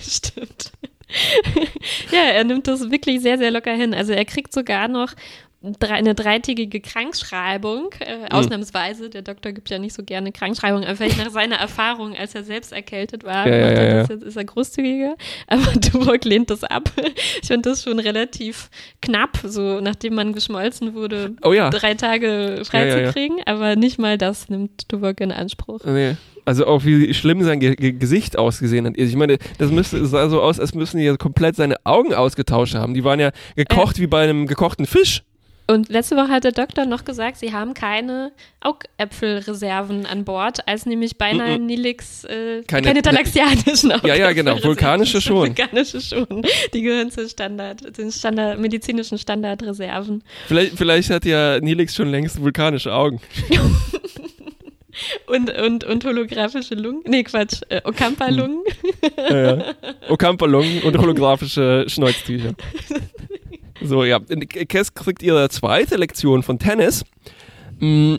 Stimmt. 0.00 0.72
ja, 2.12 2.20
er 2.20 2.44
nimmt 2.44 2.66
das 2.68 2.90
wirklich 2.90 3.20
sehr, 3.20 3.36
sehr 3.36 3.50
locker 3.50 3.74
hin. 3.74 3.94
Also 3.94 4.12
er 4.12 4.24
kriegt 4.24 4.52
sogar 4.52 4.88
noch 4.88 5.12
eine 5.62 6.14
dreitägige 6.14 6.80
Krankschreibung, 6.80 7.90
äh, 8.00 8.30
ausnahmsweise. 8.30 9.10
Der 9.10 9.20
Doktor 9.20 9.52
gibt 9.52 9.68
ja 9.68 9.78
nicht 9.78 9.94
so 9.94 10.02
gerne 10.02 10.32
Krankschreibung, 10.32 10.84
aber 10.84 10.96
vielleicht 10.96 11.18
nach 11.18 11.30
seiner 11.30 11.56
Erfahrung, 11.56 12.16
als 12.16 12.34
er 12.34 12.44
selbst 12.44 12.72
erkältet 12.72 13.24
war, 13.24 13.46
Ja, 13.46 13.56
ja, 13.56 13.66
er 13.66 13.98
jetzt, 13.98 14.22
ist 14.22 14.36
er 14.36 14.44
großzügiger. 14.44 15.16
Aber 15.48 15.72
Tuvok 15.80 16.24
lehnt 16.24 16.48
das 16.48 16.64
ab. 16.64 16.90
Ich 17.42 17.48
finde 17.48 17.68
das 17.68 17.82
schon 17.82 17.98
relativ 17.98 18.70
knapp, 19.02 19.38
so 19.44 19.80
nachdem 19.80 20.14
man 20.14 20.32
geschmolzen 20.32 20.94
wurde, 20.94 21.34
oh 21.42 21.52
ja, 21.52 21.68
drei 21.68 21.94
Tage 21.94 22.26
ja, 22.26 22.56
ja. 22.56 22.64
freizukriegen. 22.64 23.38
Aber 23.44 23.76
nicht 23.76 23.98
mal 23.98 24.16
das 24.16 24.48
nimmt 24.48 24.88
Tuvok 24.88 25.20
in 25.20 25.30
Anspruch. 25.30 25.80
Nee. 25.84 26.16
Also 26.46 26.66
auch 26.66 26.86
wie 26.86 27.12
schlimm 27.12 27.42
sein 27.42 27.60
Ge 27.60 27.76
Ge 27.76 27.92
Gesicht 27.92 28.38
ausgesehen 28.38 28.86
hat. 28.86 28.96
Ich 28.96 29.14
meine, 29.14 29.36
das 29.58 29.70
müsste 29.70 30.04
sah 30.06 30.30
so 30.30 30.40
aus, 30.40 30.58
als 30.58 30.74
müssen 30.74 30.98
die 30.98 31.04
ja 31.04 31.16
komplett 31.16 31.54
seine 31.54 31.76
Augen 31.84 32.14
ausgetauscht 32.14 32.74
haben. 32.74 32.94
Die 32.94 33.04
waren 33.04 33.20
ja 33.20 33.30
gekocht 33.56 33.98
wie 33.98 34.06
bei 34.06 34.24
einem 34.24 34.46
gekochten 34.46 34.86
Fisch. 34.86 35.22
Und 35.70 35.88
letzte 35.88 36.16
Woche 36.16 36.28
hat 36.28 36.42
der 36.44 36.52
Doktor 36.52 36.84
noch 36.84 37.04
gesagt, 37.04 37.36
sie 37.36 37.52
haben 37.52 37.74
keine 37.74 38.32
Augäpfelreserven 38.60 40.04
an 40.04 40.24
Bord, 40.24 40.66
als 40.66 40.84
nämlich 40.84 41.16
beinahe 41.16 41.56
Mm-mm. 41.56 41.66
Nilix 41.66 42.24
äh, 42.24 42.62
Keine- 42.66 42.86
keine, 42.88 43.02
talaxianischen 43.02 43.92
Ja, 44.02 44.14
ja, 44.16 44.32
genau, 44.32 44.62
vulkanische 44.64 45.20
schon. 45.20 45.36
Vulkanische 45.48 46.00
schon. 46.00 46.26
Die 46.74 46.82
gehören 46.82 47.10
zu 47.12 47.28
Standard, 47.28 47.96
den 47.96 48.10
Standard, 48.10 48.58
medizinischen 48.58 49.16
Standardreserven. 49.18 50.24
Vielleicht, 50.48 50.76
vielleicht 50.76 51.10
hat 51.10 51.24
ja 51.24 51.60
Nilix 51.60 51.94
schon 51.94 52.08
längst 52.10 52.40
vulkanische 52.40 52.92
Augen. 52.92 53.20
Und, 55.26 55.56
und, 55.56 55.84
und 55.84 56.04
holographische 56.04 56.74
Lungen. 56.74 57.02
Nee, 57.06 57.22
Quatsch, 57.22 57.62
äh, 57.68 57.80
Ocampa-Lungen. 57.84 58.62
Ja, 59.30 59.56
ja. 59.56 59.64
Okampalungen 60.08 60.82
und 60.82 60.98
holographische 60.98 61.84
Schnäuztücher. 61.88 62.52
So, 63.82 64.04
ja. 64.04 64.20
Cass 64.68 64.94
kriegt 64.94 65.22
ihre 65.22 65.48
zweite 65.48 65.96
Lektion 65.96 66.42
von 66.42 66.58
Tennis. 66.58 67.04
Mm, 67.78 68.16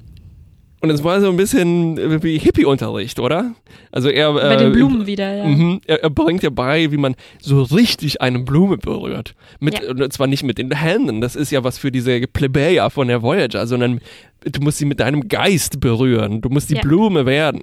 Und 0.82 0.90
es 0.90 1.04
war 1.04 1.22
so 1.22 1.30
ein 1.30 1.38
bisschen 1.38 2.24
wie 2.24 2.40
Hippie-Unterricht, 2.40 3.20
oder? 3.20 3.54
Also 3.92 4.10
er, 4.10 4.34
Bei 4.34 4.56
äh, 4.56 4.58
den 4.58 4.72
Blumen 4.72 5.06
wieder, 5.06 5.36
ja. 5.36 5.46
Mhm, 5.46 5.82
er, 5.86 6.02
er 6.04 6.10
bringt 6.10 6.42
dir 6.42 6.50
bei, 6.50 6.92
wie 6.92 6.98
man 6.98 7.16
so 7.40 7.62
richtig 7.62 8.22
eine 8.22 8.40
Blume 8.40 8.78
berührt. 8.78 9.36
Mit, 9.60 9.76
Ja. 9.80 9.92
Und 9.92 10.12
zwar 10.12 10.26
nicht 10.28 10.44
mit 10.44 10.58
den 10.58 10.72
Händen, 10.76 11.22
das 11.22 11.36
ist 11.36 11.52
ja 11.52 11.64
was 11.64 11.78
für 11.78 11.92
diese 11.92 12.20
Plebejer 12.22 12.90
von 12.90 13.08
der 13.10 13.22
Voyager, 13.22 13.68
sondern 13.68 14.02
du 14.44 14.62
musst 14.62 14.80
sie 14.80 14.86
mit 14.86 15.00
deinem 15.00 15.28
Geist 15.28 15.80
berühren. 15.80 16.42
Du 16.42 16.50
musst 16.50 16.72
die 16.72 16.76
Ja. 16.76 16.82
Blume 16.82 17.28
werden. 17.28 17.62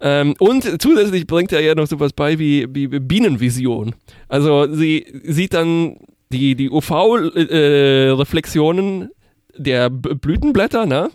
Ähm, 0.00 0.34
und 0.40 0.82
zusätzlich 0.82 1.26
bringt 1.28 1.52
er 1.52 1.60
ja 1.60 1.74
noch 1.76 1.86
sowas 1.86 2.12
bei 2.12 2.38
wie, 2.38 2.66
wie 2.74 2.88
Bienenvision. 2.88 3.94
Also 4.28 4.66
sie 4.74 5.04
sieht 5.24 5.52
dann 5.54 5.98
die, 6.32 6.54
die 6.54 6.70
UV-Reflexionen 6.70 9.10
der 9.56 9.90
Blütenblätter, 9.90 10.86
ne? 10.86 11.10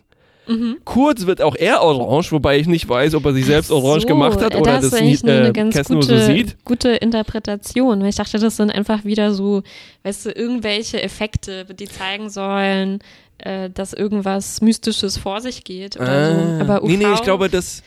Mhm. 0.47 0.77
Kurz 0.85 1.25
wird 1.25 1.41
auch 1.41 1.55
er 1.55 1.81
orange, 1.81 2.31
wobei 2.31 2.59
ich 2.59 2.67
nicht 2.67 2.87
weiß, 2.87 3.15
ob 3.15 3.25
er 3.25 3.33
sich 3.33 3.45
selbst 3.45 3.71
orange 3.71 4.01
so, 4.01 4.07
gemacht 4.07 4.39
hat 4.41 4.53
äh, 4.53 4.57
oder 4.57 4.79
das 4.79 4.91
das 4.91 5.01
nie, 5.01 5.17
nur 5.23 5.33
eine 5.33 5.47
äh, 5.47 5.53
ganz 5.53 5.75
Cass 5.75 5.89
nur 5.89 6.01
gute, 6.01 6.19
so 6.19 6.25
sieht. 6.31 6.63
gute 6.65 6.89
Interpretation. 6.89 8.01
Weil 8.01 8.09
ich 8.09 8.15
dachte, 8.15 8.37
das 8.37 8.57
sind 8.57 8.69
einfach 8.69 9.05
wieder 9.05 9.33
so, 9.33 9.63
weißt 10.03 10.27
du, 10.27 10.31
irgendwelche 10.31 11.01
Effekte, 11.01 11.65
die 11.65 11.87
zeigen 11.87 12.29
sollen, 12.29 12.99
äh, 13.39 13.71
dass 13.71 13.93
irgendwas 13.93 14.61
Mystisches 14.61 15.17
vor 15.17 15.41
sich 15.41 15.63
geht 15.63 15.95
oder 15.97 16.35
so. 16.35 16.41
Ah. 16.41 16.59
Aber 16.61 16.83
UV 16.83 16.89
nee, 16.91 16.97
nee, 16.97 17.11
ich 17.13 17.23
glaube, 17.23 17.49
das, 17.49 17.81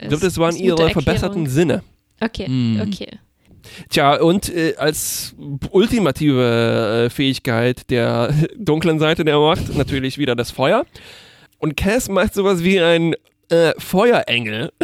ich 0.00 0.08
glaube, 0.08 0.24
das 0.24 0.38
waren 0.38 0.56
ihre 0.56 0.88
verbesserten. 0.88 1.46
Sinne. 1.46 1.82
Okay, 2.22 2.46
Hm. 2.46 2.80
okay. 2.86 3.18
Tja, 3.88 4.20
und 4.20 4.48
äh, 4.54 4.74
als 4.76 5.34
ultimative 5.70 7.04
äh, 7.06 7.10
Fähigkeit 7.10 7.90
der 7.90 8.32
dunklen 8.56 8.98
Seite 8.98 9.24
der 9.24 9.38
Macht 9.38 9.74
natürlich 9.76 10.18
wieder 10.18 10.36
das 10.36 10.50
Feuer. 10.50 10.84
Und 11.58 11.76
Cass 11.76 12.08
macht 12.08 12.34
sowas 12.34 12.64
wie 12.64 12.80
ein 12.80 13.14
äh, 13.50 13.72
Feuerengel. 13.78 14.72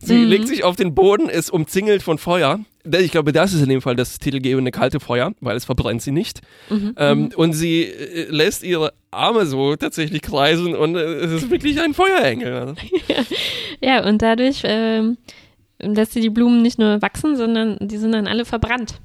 Sie 0.00 0.14
Mhm. 0.14 0.28
legt 0.28 0.48
sich 0.48 0.64
auf 0.64 0.76
den 0.76 0.94
Boden, 0.94 1.28
ist 1.28 1.50
umzingelt 1.50 2.02
von 2.02 2.16
Feuer. 2.18 2.60
Ich 2.98 3.10
glaube, 3.10 3.32
das 3.32 3.52
ist 3.52 3.60
in 3.62 3.68
dem 3.68 3.82
Fall 3.82 3.94
das 3.96 4.18
titelgebende 4.18 4.70
kalte 4.70 5.00
Feuer, 5.00 5.32
weil 5.40 5.56
es 5.56 5.64
verbrennt 5.66 6.00
sie 6.02 6.12
nicht. 6.12 6.40
Mhm. 6.70 6.94
Ähm, 6.96 7.30
und 7.36 7.52
sie 7.52 7.82
äh, 7.82 8.26
lässt 8.30 8.62
ihre 8.62 8.92
Arme 9.10 9.44
so 9.44 9.74
tatsächlich 9.76 10.22
kreisen 10.22 10.74
und 10.74 10.94
äh, 10.96 11.00
es 11.00 11.32
ist 11.42 11.50
wirklich 11.50 11.80
ein 11.80 11.94
Feuerengel. 11.94 12.74
Ja, 13.82 14.02
und 14.08 14.22
dadurch 14.22 14.62
ähm, 14.64 15.18
lässt 15.80 16.12
sie 16.12 16.20
die 16.20 16.30
Blumen 16.30 16.62
nicht 16.62 16.78
nur 16.78 17.02
wachsen, 17.02 17.36
sondern 17.36 17.76
die 17.80 17.96
sind 17.98 18.12
dann 18.12 18.26
alle 18.26 18.44
verbrannt. 18.44 19.00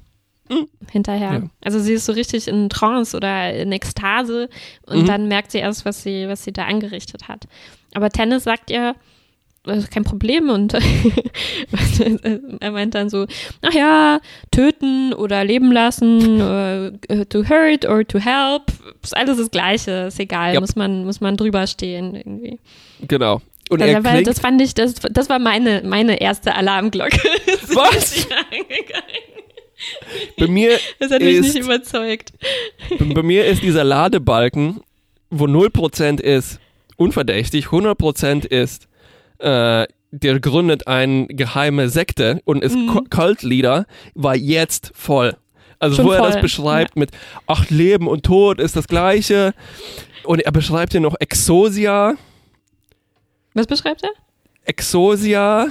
Mhm. 0.50 0.66
Hinterher. 0.90 1.32
Ja. 1.34 1.42
Also 1.64 1.78
sie 1.78 1.92
ist 1.94 2.06
so 2.06 2.12
richtig 2.12 2.48
in 2.48 2.68
Trance 2.68 3.16
oder 3.16 3.54
in 3.54 3.70
Ekstase 3.72 4.48
und 4.86 5.02
Mhm. 5.02 5.06
dann 5.06 5.28
merkt 5.28 5.52
sie 5.52 5.58
erst, 5.58 5.84
was 5.84 6.02
sie, 6.02 6.28
was 6.28 6.44
sie 6.44 6.52
da 6.52 6.64
angerichtet 6.64 7.28
hat. 7.28 7.44
Aber 7.94 8.10
Tennis 8.10 8.44
sagt 8.44 8.70
ihr, 8.70 8.94
das 9.64 9.78
ist 9.78 9.90
kein 9.92 10.02
Problem 10.02 10.50
und 10.50 10.74
er 12.60 12.70
meint 12.72 12.94
dann 12.94 13.08
so, 13.10 13.26
ach 13.62 13.72
ja, 13.72 14.20
töten 14.50 15.12
oder 15.14 15.44
leben 15.44 15.70
lassen, 15.72 16.40
äh, 16.40 17.24
to 17.26 17.48
hurt 17.48 17.86
or 17.88 18.04
to 18.06 18.18
help, 18.18 18.72
ist 19.02 19.16
alles 19.16 19.38
das 19.38 19.50
Gleiche, 19.50 20.06
ist 20.08 20.18
egal, 20.20 20.54
Ja. 20.54 20.60
muss 20.60 20.74
man, 20.76 21.04
muss 21.04 21.20
man 21.20 21.36
drüber 21.36 21.66
stehen 21.68 22.14
irgendwie. 22.14 22.58
Genau. 23.06 23.40
Und 23.72 23.80
Also, 23.82 23.94
er 23.94 24.02
klingt, 24.02 24.26
das 24.26 24.38
fand 24.38 24.60
ich, 24.60 24.74
das, 24.74 24.94
das 24.94 25.28
war 25.28 25.38
meine, 25.38 25.82
meine 25.84 26.20
erste 26.20 26.54
Alarmglocke. 26.54 27.18
Was? 27.68 28.28
bei 30.38 30.46
mir 30.46 30.78
Das 30.98 31.10
hat 31.10 31.22
mich 31.22 31.36
ist, 31.36 31.54
nicht 31.54 31.64
überzeugt. 31.64 32.32
bei 32.98 33.22
mir 33.22 33.46
ist 33.46 33.62
dieser 33.62 33.82
Ladebalken, 33.84 34.80
wo 35.30 35.46
0% 35.46 36.20
ist, 36.20 36.60
unverdächtig, 36.96 37.66
100% 37.66 38.44
ist, 38.46 38.88
äh, 39.38 39.86
der 40.10 40.40
gründet 40.40 40.86
eine 40.86 41.26
geheime 41.28 41.88
Sekte 41.88 42.42
und 42.44 42.62
ist 42.62 42.76
Mhm. 42.76 43.08
Cult 43.08 43.42
Leader, 43.42 43.86
war 44.14 44.36
jetzt 44.36 44.92
voll. 44.94 45.34
Also 45.78 45.96
Schon 45.96 46.04
wo 46.04 46.12
er 46.12 46.18
das 46.22 46.32
voll, 46.34 46.42
beschreibt 46.42 46.96
mit, 46.96 47.10
ach, 47.46 47.70
Leben 47.70 48.06
und 48.06 48.24
Tod 48.24 48.60
ist 48.60 48.76
das 48.76 48.86
gleiche. 48.86 49.54
Und 50.24 50.40
er 50.40 50.52
beschreibt 50.52 50.92
hier 50.92 51.00
noch 51.00 51.16
Exosia. 51.18 52.14
Was 53.54 53.66
beschreibt 53.66 54.02
er? 54.02 54.10
Exosia. 54.64 55.68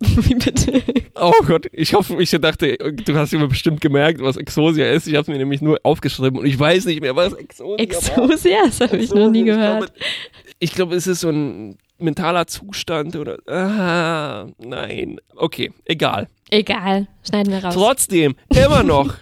Wie 0.00 0.34
bitte? 0.34 0.82
Oh 1.14 1.32
Gott, 1.46 1.66
ich 1.72 1.94
hoffe, 1.94 2.20
ich 2.20 2.30
dachte, 2.30 2.76
du 2.76 3.16
hast 3.16 3.32
mir 3.32 3.46
bestimmt 3.46 3.80
gemerkt, 3.80 4.20
was 4.20 4.36
Exosia 4.36 4.90
ist. 4.90 5.06
Ich 5.06 5.14
habe 5.14 5.30
mir 5.30 5.38
nämlich 5.38 5.60
nur 5.60 5.78
aufgeschrieben 5.82 6.38
und 6.40 6.46
ich 6.46 6.58
weiß 6.58 6.86
nicht 6.86 7.00
mehr, 7.00 7.16
was 7.16 7.32
Exosia 7.34 7.70
war. 7.70 7.80
Exosia, 7.80 8.58
das 8.66 8.80
habe 8.80 8.96
ich 8.98 9.10
noch 9.14 9.30
nie 9.30 9.44
gehört. 9.44 9.92
Ich 9.94 9.96
glaube, 9.96 10.14
ich 10.58 10.72
glaube, 10.72 10.94
es 10.96 11.06
ist 11.06 11.20
so 11.20 11.30
ein 11.30 11.78
mentaler 11.98 12.46
Zustand 12.46 13.16
oder. 13.16 13.38
Ah, 13.46 14.46
nein. 14.58 15.20
Okay, 15.36 15.72
egal. 15.84 16.28
Egal, 16.50 17.08
schneiden 17.26 17.52
wir 17.52 17.64
raus. 17.64 17.74
Trotzdem, 17.74 18.34
immer 18.48 18.82
noch 18.82 19.14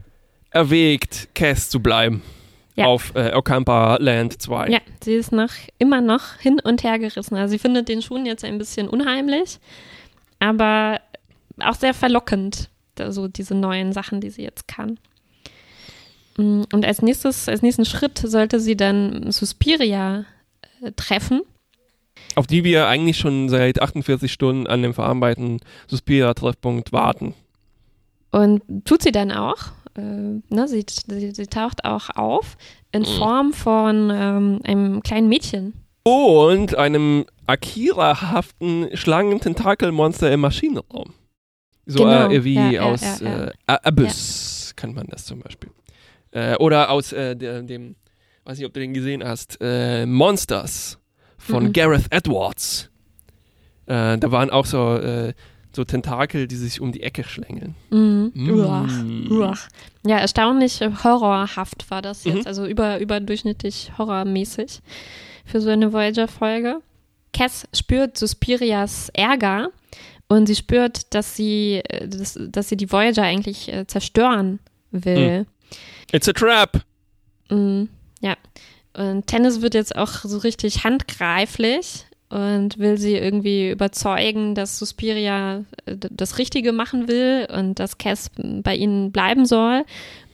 erwägt, 0.50 1.28
Cass 1.34 1.68
zu 1.70 1.80
bleiben. 1.80 2.22
Ja. 2.80 2.86
Auf 2.86 3.14
äh, 3.14 3.32
Ocampa 3.34 3.96
Land 4.00 4.40
2. 4.40 4.68
Ja, 4.68 4.80
sie 5.02 5.14
ist 5.14 5.32
noch, 5.32 5.50
immer 5.78 6.00
noch 6.00 6.36
hin 6.38 6.60
und 6.62 6.82
her 6.82 6.98
gerissen. 6.98 7.36
Also 7.36 7.52
sie 7.52 7.58
findet 7.58 7.88
den 7.88 8.02
Schuhen 8.02 8.26
jetzt 8.26 8.44
ein 8.44 8.58
bisschen 8.58 8.88
unheimlich, 8.88 9.58
aber 10.38 11.00
auch 11.60 11.74
sehr 11.74 11.94
verlockend, 11.94 12.70
so 13.08 13.28
diese 13.28 13.54
neuen 13.54 13.92
Sachen, 13.92 14.20
die 14.20 14.30
sie 14.30 14.42
jetzt 14.42 14.66
kann. 14.66 14.98
Mm, 16.36 16.62
Und 16.72 16.84
als 16.84 17.02
nächstes, 17.02 17.48
als 17.48 17.62
nächsten 17.62 17.84
Schritt 17.84 18.18
sollte 18.18 18.60
sie 18.60 18.76
dann 18.76 19.30
Suspiria 19.30 20.24
äh, 20.80 20.92
treffen. 20.92 21.42
Auf 22.34 22.46
die 22.46 22.64
wir 22.64 22.86
eigentlich 22.86 23.18
schon 23.18 23.48
seit 23.48 23.82
48 23.82 24.32
Stunden 24.32 24.66
an 24.66 24.82
dem 24.82 24.94
verarbeiteten 24.94 25.60
Suspira-Treffpunkt 25.88 26.92
warten. 26.92 27.34
Und 28.30 28.62
tut 28.84 29.02
sie 29.02 29.12
dann 29.12 29.32
auch. 29.32 29.56
Äh, 29.96 30.00
ne, 30.54 30.66
sie, 30.68 30.84
sie, 30.88 31.30
sie 31.32 31.46
taucht 31.46 31.84
auch 31.84 32.10
auf 32.10 32.56
in 32.92 33.04
Form 33.04 33.52
von 33.52 34.10
ähm, 34.12 34.60
einem 34.64 35.02
kleinen 35.02 35.28
Mädchen. 35.28 35.74
Und 36.02 36.74
einem 36.76 37.26
Akira-haften 37.46 38.88
Schlangen-Tentakelmonster 38.96 40.30
im 40.32 40.40
Maschinenraum. 40.40 41.12
So 41.86 41.98
Genau, 42.04 42.30
äh, 42.30 42.44
wie 42.44 42.54
ja, 42.54 42.70
ja, 42.70 42.82
aus 42.82 43.00
ja, 43.02 43.16
ja. 43.28 43.44
Äh, 43.46 43.52
A- 43.66 43.80
Abyss 43.84 44.72
kann 44.76 44.94
man 44.94 45.06
das 45.08 45.24
zum 45.26 45.40
Beispiel. 45.40 45.70
Äh, 46.30 46.56
oder 46.56 46.90
aus 46.90 47.12
äh, 47.12 47.34
der, 47.36 47.62
dem, 47.62 47.96
weiß 48.44 48.58
nicht, 48.58 48.66
ob 48.66 48.72
du 48.72 48.80
den 48.80 48.94
gesehen 48.94 49.24
hast, 49.24 49.58
äh, 49.60 50.06
Monsters 50.06 50.98
von 51.36 51.64
Mhm. 51.64 51.72
Gareth 51.72 52.06
Edwards. 52.10 52.90
Äh, 53.86 54.18
da 54.18 54.30
waren 54.30 54.50
auch 54.50 54.66
so, 54.66 54.96
äh, 54.96 55.34
so 55.72 55.84
Tentakel, 55.84 56.46
die 56.46 56.56
sich 56.56 56.80
um 56.80 56.92
die 56.92 57.02
Ecke 57.02 57.24
schlängeln. 57.24 57.74
Mhm. 57.90 58.32
Mm. 58.34 58.50
Uach, 58.50 59.04
uach. 59.30 59.68
Ja, 60.04 60.18
erstaunlich 60.18 60.80
äh, 60.80 60.90
horrorhaft 61.04 61.90
war 61.90 62.02
das 62.02 62.24
jetzt. 62.24 62.40
Mhm. 62.40 62.46
Also 62.46 62.66
über, 62.66 62.98
überdurchschnittlich 62.98 63.92
horrormäßig 63.96 64.80
für 65.44 65.60
so 65.60 65.70
eine 65.70 65.92
Voyager-Folge. 65.92 66.80
Cass 67.32 67.68
spürt 67.72 68.18
Suspirias 68.18 69.10
Ärger 69.10 69.70
und 70.28 70.46
sie 70.46 70.56
spürt, 70.56 71.14
dass 71.14 71.36
sie, 71.36 71.82
äh, 71.84 72.08
dass, 72.08 72.38
dass 72.40 72.68
sie 72.68 72.76
die 72.76 72.90
Voyager 72.90 73.22
eigentlich 73.22 73.72
äh, 73.72 73.86
zerstören 73.86 74.58
will. 74.90 75.46
It's 76.12 76.28
a 76.28 76.32
trap! 76.32 76.82
Mm, 77.48 77.84
ja. 78.20 78.36
Und 78.92 79.28
Tennis 79.28 79.62
wird 79.62 79.74
jetzt 79.74 79.94
auch 79.94 80.10
so 80.10 80.38
richtig 80.38 80.82
handgreiflich 80.82 82.06
und 82.30 82.78
will 82.78 82.96
sie 82.96 83.16
irgendwie 83.16 83.70
überzeugen, 83.70 84.54
dass 84.54 84.78
Suspiria 84.78 85.64
äh, 85.86 85.96
das 86.10 86.38
Richtige 86.38 86.72
machen 86.72 87.06
will 87.08 87.46
und 87.52 87.78
dass 87.78 87.98
Cass 87.98 88.30
bei 88.38 88.74
ihnen 88.76 89.12
bleiben 89.12 89.44
soll. 89.46 89.84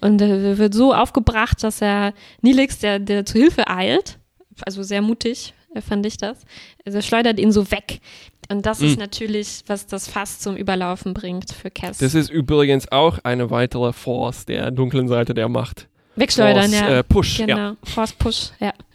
Und 0.00 0.20
er 0.20 0.58
wird 0.58 0.74
so 0.74 0.94
aufgebracht, 0.94 1.62
dass 1.64 1.80
er 1.82 2.12
Nilix, 2.42 2.78
der, 2.78 2.98
der 3.00 3.24
zu 3.26 3.38
Hilfe 3.38 3.66
eilt, 3.68 4.18
also 4.64 4.82
sehr 4.82 5.02
mutig, 5.02 5.54
äh, 5.74 5.80
fand 5.80 6.04
ich 6.06 6.16
das, 6.18 6.44
also 6.84 6.98
er 6.98 7.02
schleudert 7.02 7.40
ihn 7.40 7.50
so 7.50 7.70
weg. 7.70 8.00
Und 8.48 8.64
das 8.64 8.80
ist 8.80 8.96
Mm. 8.96 9.00
natürlich, 9.00 9.62
was 9.66 9.86
das 9.88 10.06
Fass 10.06 10.38
zum 10.38 10.56
Überlaufen 10.56 11.14
bringt 11.14 11.50
für 11.50 11.68
Cass. 11.70 11.98
Das 11.98 12.14
ist 12.14 12.30
übrigens 12.30 12.92
auch 12.92 13.18
eine 13.24 13.50
weitere 13.50 13.92
Force 13.92 14.44
der 14.46 14.70
dunklen 14.70 15.08
Seite 15.08 15.34
der 15.34 15.48
Macht. 15.48 15.88
Wegschleudern, 16.14 16.70
Force, 16.70 16.80
ja. 16.80 16.98
Äh, 16.98 17.02
Push, 17.02 17.36
Genau, 17.38 17.56
ja. 17.56 17.76
Force 17.82 18.12
Push, 18.12 18.50
ja. 18.60 18.72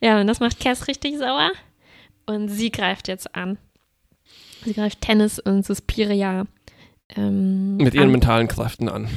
ja, 0.00 0.20
und 0.20 0.26
das 0.26 0.40
macht 0.40 0.60
Cass 0.60 0.88
richtig 0.88 1.18
sauer. 1.18 1.52
Und 2.26 2.48
sie 2.48 2.70
greift 2.70 3.08
jetzt 3.08 3.34
an. 3.34 3.58
Sie 4.64 4.72
greift 4.72 5.00
Tennis 5.00 5.38
und 5.38 5.64
Suspiria 5.66 6.44
ähm, 7.16 7.76
Mit 7.76 7.94
ihren 7.94 8.04
an. 8.04 8.12
mentalen 8.12 8.48
Kräften 8.48 8.88
an. 8.88 9.08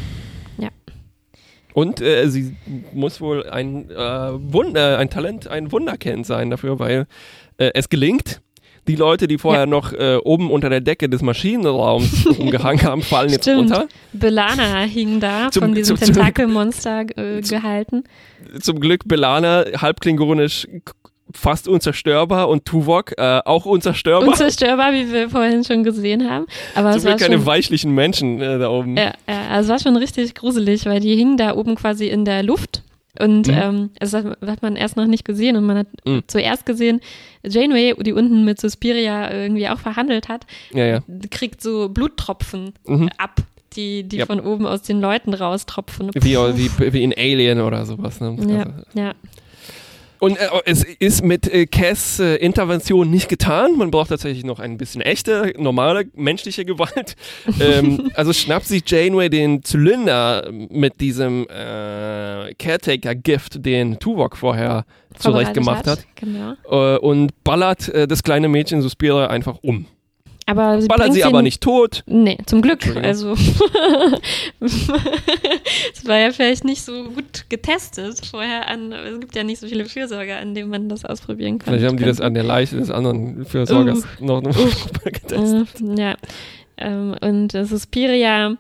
Ja. 0.58 0.70
Und 1.74 2.02
äh, 2.02 2.28
sie 2.30 2.56
muss 2.94 3.22
wohl 3.22 3.50
ein 3.50 3.90
äh, 3.90 3.96
Wunder, 3.96 4.98
ein 4.98 5.10
Talent, 5.10 5.48
ein 5.48 5.72
Wunderkind 5.72 6.26
sein 6.26 6.50
dafür, 6.50 6.80
weil 6.80 7.08
äh, 7.58 7.72
es 7.74 7.90
gelingt. 7.90 8.42
Die 8.88 8.96
Leute, 8.96 9.28
die 9.28 9.38
vorher 9.38 9.62
Ja. 9.62 9.66
noch 9.66 9.94
äh, 9.94 10.18
oben 10.24 10.52
unter 10.52 10.70
der 10.70 10.82
Decke 10.82 11.08
des 11.08 11.22
Maschinenraums 11.22 12.26
rumgehangen 12.40 12.84
haben, 12.84 13.02
fallen 13.02 13.30
jetzt 13.30 13.44
Stimmt. 13.44 13.72
runter. 13.72 13.88
Belana 14.12 14.82
hing 14.82 15.20
da, 15.20 15.50
Zum- 15.52 15.64
von 15.64 15.74
diesem 15.76 15.96
zum- 15.98 16.08
Tentakelmonster 16.14 17.06
äh, 17.16 17.42
gehalten. 17.50 18.04
Zum 18.62 18.80
Glück 18.80 19.08
Belana, 19.08 19.64
halbklingonisch 19.78 20.68
k- 20.84 20.94
fast 21.34 21.68
unzerstörbar 21.68 22.50
und 22.50 22.66
Tuvok 22.66 23.14
äh, 23.18 23.40
auch 23.46 23.66
unzerstörbar. 23.66 24.28
Unzerstörbar, 24.28 24.92
wie 24.94 25.12
wir 25.12 25.30
vorhin 25.30 25.64
schon 25.64 25.84
gesehen 25.84 26.30
haben. 26.30 26.46
Aber 26.76 26.92
Zum 26.92 26.98
es 27.00 27.06
war 27.06 27.12
Glück 27.14 27.22
keine 27.28 27.38
schon, 27.38 27.46
weichlichen 27.46 27.96
Menschen 27.96 28.42
äh, 28.42 28.60
da 28.60 28.70
oben. 28.70 28.98
ja, 28.98 29.14
ja, 29.28 29.48
also 29.50 29.74
es 29.74 29.82
war 29.84 29.92
schon 29.92 29.98
richtig 30.00 30.36
gruselig, 30.36 30.86
weil 30.86 31.00
die 31.00 31.16
hingen 31.16 31.38
da 31.38 31.56
oben 31.56 31.76
quasi 31.76 32.08
in 32.08 32.26
der 32.26 32.44
Luft 32.44 32.84
Und 33.20 33.48
Mhm. 33.48 33.54
ähm, 33.54 33.90
das 34.00 34.14
hat 34.14 34.26
hat 34.46 34.62
man 34.64 34.76
erst 34.76 34.98
noch 34.98 35.06
nicht 35.06 35.24
gesehen 35.26 35.56
und 35.56 35.66
man 35.66 35.78
hat 35.80 35.88
Mhm. 36.06 36.24
zuerst 36.28 36.66
gesehen, 36.66 37.00
Janeway, 37.46 37.94
die 38.02 38.14
unten 38.14 38.44
mit 38.44 38.60
Suspiria 38.60 39.32
irgendwie 39.32 39.70
auch 39.70 39.80
verhandelt 39.80 40.30
hat, 40.30 40.46
Ja, 40.74 40.86
ja. 40.86 41.00
kriegt 41.30 41.62
so 41.62 41.90
Bluttropfen 41.90 42.74
Mhm. 42.88 43.10
ab, 43.18 43.36
die, 43.76 44.04
die 44.04 44.18
Ja. 44.18 44.26
von 44.26 44.40
oben 44.40 44.66
aus 44.66 44.82
den 44.82 45.00
Leuten 45.00 45.34
raustropfen. 45.34 46.10
Wie, 46.16 46.36
wie, 46.36 46.94
wie 46.94 47.04
in 47.04 47.14
Alien 47.16 47.62
oder 47.62 47.86
sowas. 47.86 48.20
Ne? 48.20 48.36
Ja, 48.48 48.64
Also, 48.64 48.84
ja. 48.96 49.14
Und 50.24 50.38
äh, 50.38 50.48
es 50.64 50.86
ist 50.86 51.22
mit 51.22 51.54
äh, 51.54 51.66
Cass 51.66 52.18
äh, 52.18 52.36
Intervention 52.36 53.10
nicht 53.10 53.28
getan. 53.28 53.76
Man 53.76 53.92
braucht 53.92 54.08
tatsächlich 54.08 54.46
noch 54.46 54.60
ein 54.60 54.78
bisschen 54.78 55.02
echte, 55.02 55.52
normale, 55.58 56.06
menschliche 56.16 56.64
Gewalt. 56.64 57.18
ähm, 57.60 58.10
also 58.16 58.32
schnappt 58.32 58.66
sich 58.66 58.84
Janeway 58.90 59.30
den 59.30 59.66
Zylinder 59.66 60.50
mit 60.50 61.02
diesem 61.02 61.46
äh, 61.50 62.54
Caretaker-Gift, 62.54 63.66
den 63.66 64.00
Tuvok 64.00 64.38
vorher 64.38 64.86
zurecht 65.20 65.54
gemacht 65.54 65.88
hat, 65.88 66.06
Genau. 66.16 66.54
äh, 66.72 67.00
und 67.00 67.44
ballert 67.44 67.90
äh, 67.90 68.08
das 68.08 68.24
kleine 68.24 68.48
Mädchen 68.48 68.82
Suspira 68.82 69.28
einfach 69.28 69.58
um. 69.62 69.88
Aber 70.46 70.82
sie 70.82 70.88
Ballert 70.88 71.06
bringt 71.06 71.16
sie 71.16 71.24
aber 71.24 71.42
nicht 71.42 71.62
tot. 71.62 72.04
Nee, 72.06 72.38
zum 72.46 72.62
Glück. 72.62 72.86
Also, 72.98 73.32
es 74.60 74.90
war 76.06 76.18
ja 76.18 76.32
vielleicht 76.32 76.66
nicht 76.66 76.84
so 76.84 77.06
gut 77.06 77.46
getestet 77.50 78.26
vorher 78.26 78.68
an. 78.68 78.92
Es 78.92 79.20
gibt 79.20 79.36
ja 79.36 79.44
nicht 79.44 79.60
so 79.60 79.68
viele 79.68 79.86
Fürsorger, 79.86 80.38
an 80.38 80.54
denen 80.54 80.70
man 80.70 80.90
das 80.90 81.06
ausprobieren 81.06 81.60
kann. 81.60 81.74
Vielleicht 81.74 81.88
haben 81.88 81.98
die 81.98 82.04
das 82.04 82.20
an 82.20 82.34
der 82.34 82.44
Leiche 82.44 82.76
des 82.78 82.92
anderen 82.92 83.46
Fürsorgers 83.46 84.04
noch, 84.20 84.42
noch 84.42 84.54
getestet. 85.04 85.68
Äh, 85.82 86.02
ja. 86.02 86.16
Ähm, 86.78 87.16
und 87.22 87.54
äh, 87.54 87.66
Suspiria 87.66 88.58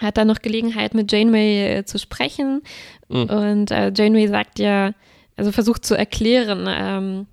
hat 0.00 0.16
dann 0.16 0.28
noch 0.28 0.40
Gelegenheit, 0.40 0.94
mit 0.94 1.12
Janeway 1.12 1.78
äh, 1.78 1.84
zu 1.84 1.98
sprechen. 1.98 2.62
Mhm. 3.08 3.24
Und 3.24 3.70
äh, 3.70 3.92
Janeway 3.94 4.28
sagt 4.28 4.58
ja, 4.58 4.92
also 5.36 5.52
versucht 5.52 5.84
zu 5.84 5.94
erklären, 5.94 6.66
ähm, 6.68 7.26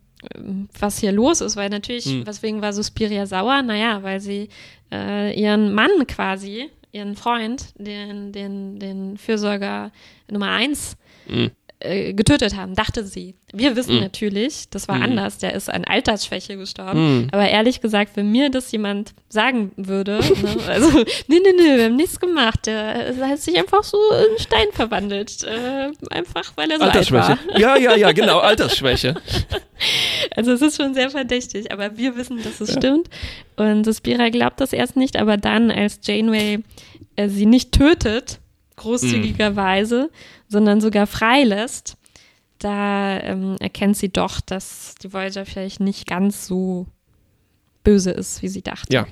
was 0.79 0.99
hier 0.99 1.11
los 1.11 1.41
ist, 1.41 1.55
weil 1.55 1.69
natürlich, 1.69 2.05
Mhm. 2.05 2.27
weswegen 2.27 2.61
war 2.61 2.73
Suspiria 2.73 3.25
sauer? 3.25 3.61
Naja, 3.61 4.01
weil 4.03 4.19
sie 4.19 4.49
äh, 4.91 5.39
ihren 5.39 5.73
Mann 5.73 6.07
quasi, 6.07 6.69
ihren 6.91 7.15
Freund, 7.15 7.73
den, 7.77 8.31
den, 8.31 8.79
den 8.79 9.17
Fürsorger 9.17 9.91
Nummer 10.29 10.51
eins, 10.51 10.97
Mhm. 11.27 11.51
Äh, 11.79 12.13
getötet 12.13 12.55
haben, 12.55 12.73
dachte 12.73 13.03
sie. 13.03 13.35
Wir 13.53 13.75
wissen 13.75 13.95
Mhm. 13.95 14.01
natürlich, 14.01 14.67
das 14.71 14.87
war 14.87 14.95
Mhm. 14.95 15.03
anders, 15.03 15.37
der 15.37 15.53
ist 15.53 15.69
an 15.69 15.85
Altersschwäche 15.85 16.57
gestorben. 16.57 17.21
Mhm. 17.23 17.27
Aber 17.31 17.47
ehrlich 17.47 17.81
gesagt, 17.81 18.11
wenn 18.15 18.31
mir 18.31 18.49
das 18.49 18.71
jemand 18.71 19.13
sagen 19.29 19.71
würde, 19.77 20.19
ne, 20.19 20.57
also, 20.67 20.89
nee, 21.27 21.39
nee, 21.43 21.53
nee, 21.55 21.77
wir 21.77 21.83
haben 21.85 21.95
nichts 21.95 22.19
gemacht, 22.19 22.65
der 22.65 23.15
hat 23.21 23.39
sich 23.39 23.57
einfach 23.59 23.83
so 23.83 23.97
in 24.31 24.39
Stein 24.39 24.67
verwandelt. 24.73 25.43
Äh, 25.43 25.91
einfach, 26.09 26.51
weil 26.55 26.71
er 26.71 26.77
so 26.77 26.83
alt 26.85 26.95
Altersschwäche. 26.95 27.37
war. 27.51 27.59
Ja, 27.59 27.77
ja, 27.77 27.95
ja, 27.95 28.11
genau, 28.11 28.39
Altersschwäche. 28.39 29.15
Also 30.35 30.51
es 30.53 30.61
ist 30.63 30.77
schon 30.81 30.95
sehr 30.95 31.11
verdächtig, 31.11 31.71
aber 31.71 31.97
wir 31.97 32.15
wissen, 32.15 32.41
dass 32.43 32.59
es 32.61 32.73
stimmt. 32.73 33.09
Und 33.57 33.83
Suspira 33.83 34.29
glaubt 34.29 34.59
das 34.59 34.73
erst 34.73 34.95
nicht, 34.95 35.15
aber 35.17 35.37
dann, 35.37 35.69
als 35.69 35.99
Janeway 36.03 36.63
äh, 37.15 37.29
sie 37.29 37.45
nicht 37.45 37.71
tötet, 37.73 38.39
großzügigerweise, 38.77 40.09
sondern 40.47 40.81
sogar 40.81 41.07
freilässt, 41.07 41.97
da 42.59 43.19
ähm, 43.19 43.55
erkennt 43.59 43.97
sie 43.97 44.09
doch, 44.09 44.41
dass 44.41 44.95
die 45.03 45.13
Voyager 45.13 45.45
vielleicht 45.45 45.79
nicht 45.79 46.07
ganz 46.07 46.47
so 46.47 46.87
böse 47.83 48.11
ist, 48.11 48.41
wie 48.41 48.47
sie 48.47 48.61
dachte. 48.61 48.93
Ja. 48.93 49.05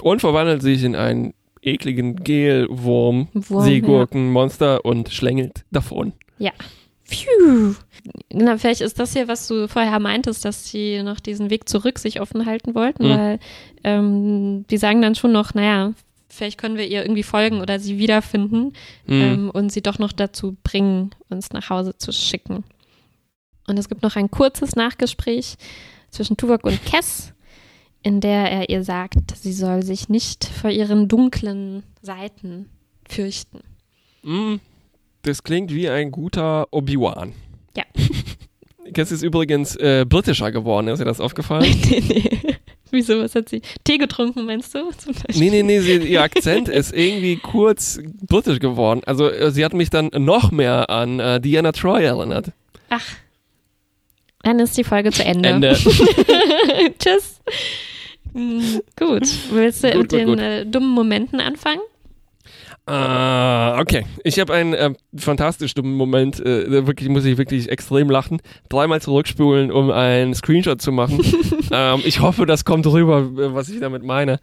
Und 0.00 0.20
verwandelt 0.20 0.62
sich 0.62 0.82
in 0.84 0.94
einen 0.96 1.34
ekligen 1.60 2.16
Gelwurm, 2.16 3.28
Wurm, 3.34 3.64
Seegurkenmonster 3.64 4.84
und 4.84 5.10
schlängelt 5.10 5.64
davon. 5.70 6.12
Ja. 6.38 6.52
Phew. 7.04 7.74
Na, 8.32 8.58
vielleicht 8.58 8.80
ist 8.82 8.98
das 8.98 9.12
hier, 9.14 9.28
was 9.28 9.48
du 9.48 9.66
vorher 9.66 9.98
meintest, 9.98 10.44
dass 10.44 10.68
sie 10.68 11.02
noch 11.02 11.20
diesen 11.20 11.50
Weg 11.50 11.68
zurück 11.68 11.98
sich 11.98 12.20
offen 12.20 12.46
halten 12.46 12.74
wollten, 12.74 13.04
Mhm. 13.06 13.10
weil 13.10 13.38
ähm, 13.82 14.64
die 14.70 14.76
sagen 14.76 15.02
dann 15.02 15.14
schon 15.14 15.32
noch, 15.32 15.54
naja, 15.54 15.92
vielleicht 16.38 16.58
können 16.58 16.76
wir 16.76 16.86
ihr 16.86 17.02
irgendwie 17.02 17.22
folgen 17.22 17.60
oder 17.60 17.78
sie 17.78 17.98
wiederfinden 17.98 18.72
Mhm. 19.06 19.20
ähm, 19.22 19.50
und 19.50 19.70
sie 19.72 19.82
doch 19.82 19.98
noch 19.98 20.12
dazu 20.12 20.56
bringen, 20.62 21.10
uns 21.28 21.50
nach 21.52 21.68
Hause 21.68 21.96
zu 21.98 22.12
schicken. 22.12 22.64
Und 23.66 23.78
es 23.78 23.88
gibt 23.88 24.02
noch 24.02 24.16
ein 24.16 24.30
kurzes 24.30 24.74
Nachgespräch 24.76 25.56
zwischen 26.10 26.36
Tuvok 26.38 26.64
und 26.64 26.82
Kess, 26.86 27.34
in 28.02 28.20
der 28.22 28.50
er 28.50 28.70
ihr 28.70 28.82
sagt, 28.82 29.36
sie 29.36 29.52
soll 29.52 29.82
sich 29.82 30.08
nicht 30.08 30.44
vor 30.46 30.70
ihren 30.70 31.08
dunklen 31.08 31.82
Seiten 32.00 32.70
fürchten. 33.06 33.60
Mm, 34.22 34.56
Das 35.22 35.42
klingt 35.42 35.74
wie 35.74 35.88
ein 35.90 36.10
guter 36.10 36.66
Obi-Wan. 36.70 37.34
Ja. 37.76 37.84
Cass 38.94 39.12
ist 39.12 39.22
übrigens 39.22 39.76
äh, 39.76 40.06
britischer 40.08 40.50
geworden, 40.50 40.88
ist 40.88 41.00
dir 41.00 41.04
das 41.04 41.20
aufgefallen? 41.20 41.64
nee, 41.90 42.02
nee. 42.08 42.56
Wieso, 42.90 43.20
was 43.20 43.34
hat 43.34 43.48
sie? 43.48 43.62
Tee 43.84 43.98
getrunken, 43.98 44.44
meinst 44.46 44.74
du? 44.74 44.90
Zum 44.96 45.14
Beispiel? 45.14 45.38
nee, 45.38 45.50
nee, 45.50 45.62
nee, 45.62 45.80
sie, 45.80 45.96
ihr 45.98 46.22
Akzent 46.22 46.68
ist 46.68 46.92
irgendwie 46.94 47.36
kurz 47.36 47.98
britisch 48.26 48.58
geworden. 48.60 49.02
Also 49.06 49.28
äh, 49.30 49.50
sie 49.50 49.64
hat 49.64 49.74
mich 49.74 49.90
dann 49.90 50.10
noch 50.16 50.50
mehr 50.50 50.90
an 50.90 51.20
äh, 51.20 51.40
Diana 51.40 51.72
Troy 51.72 52.04
erinnert. 52.04 52.52
Ach. 52.90 53.04
Dann 54.42 54.60
ist 54.60 54.76
die 54.78 54.84
Folge 54.84 55.10
zu 55.12 55.24
Ende. 55.24 55.48
Ende. 55.48 55.74
Tschüss. 56.98 57.40
Mm, 58.32 58.78
Gut. 58.96 59.28
Willst 59.50 59.84
du 59.84 59.88
Gut, 59.90 59.98
mit 60.02 60.10
gut, 60.10 60.12
den 60.12 60.26
gut. 60.26 60.38
Äh, 60.38 60.64
dummen 60.64 60.90
Momenten 60.90 61.40
anfangen? 61.40 61.80
Ah, 62.88 63.80
okay. 63.80 64.04
Ich 64.24 64.38
habe 64.38 64.54
einen 64.54 64.74
äh, 64.74 64.94
fantastisch 65.16 65.74
dummen 65.74 65.94
Moment, 65.94 66.40
äh, 66.40 66.86
wirklich 66.86 67.08
muss 67.08 67.24
ich 67.24 67.36
wirklich 67.36 67.68
extrem 67.68 68.10
lachen. 68.10 68.40
Dreimal 68.68 69.00
zurückspulen, 69.00 69.70
um 69.70 69.90
einen 69.90 70.34
Screenshot 70.34 70.80
zu 70.80 70.92
machen. 70.92 71.20
ähm, 71.70 72.00
ich 72.04 72.20
hoffe, 72.20 72.46
das 72.46 72.64
kommt 72.64 72.86
rüber, 72.86 73.18
äh, 73.18 73.54
was 73.54 73.68
ich 73.68 73.80
damit 73.80 74.02
meine. 74.02 74.40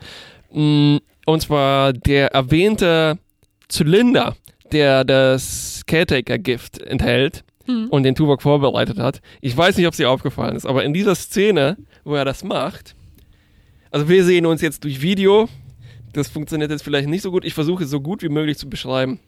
Mm, 0.51 0.97
und 1.25 1.41
zwar 1.41 1.93
der 1.93 2.33
erwähnte 2.33 3.17
Zylinder, 3.67 4.35
der 4.71 5.03
das 5.03 5.81
Caretaker-Gift 5.87 6.81
enthält 6.81 7.43
Hm. 7.67 7.87
und 7.89 8.03
den 8.03 8.13
Tuvok 8.13 8.43
vorbereitet 8.43 8.99
hat. 8.99 9.21
Ich 9.41 9.57
weiß 9.57 9.77
nicht, 9.77 9.87
ob 9.87 9.93
es 9.93 9.97
dir 9.97 10.09
aufgefallen 10.09 10.55
ist, 10.55 10.67
aber 10.67 10.83
in 10.83 10.93
dieser 10.93 11.15
Szene, 11.15 11.77
wo 12.03 12.13
er 12.13 12.23
das 12.23 12.43
macht, 12.43 12.95
also 13.89 14.07
wir 14.07 14.23
sehen 14.23 14.45
uns 14.45 14.61
jetzt 14.61 14.83
durch 14.83 15.01
Video, 15.01 15.49
das 16.15 16.29
funktioniert 16.29 16.71
jetzt 16.71 16.83
vielleicht 16.83 17.07
nicht 17.07 17.21
so 17.21 17.31
gut, 17.31 17.45
ich 17.45 17.53
versuche 17.53 17.83
es 17.83 17.89
so 17.89 18.01
gut 18.01 18.21
wie 18.23 18.29
möglich 18.29 18.57
zu 18.57 18.69
beschreiben. 18.69 19.19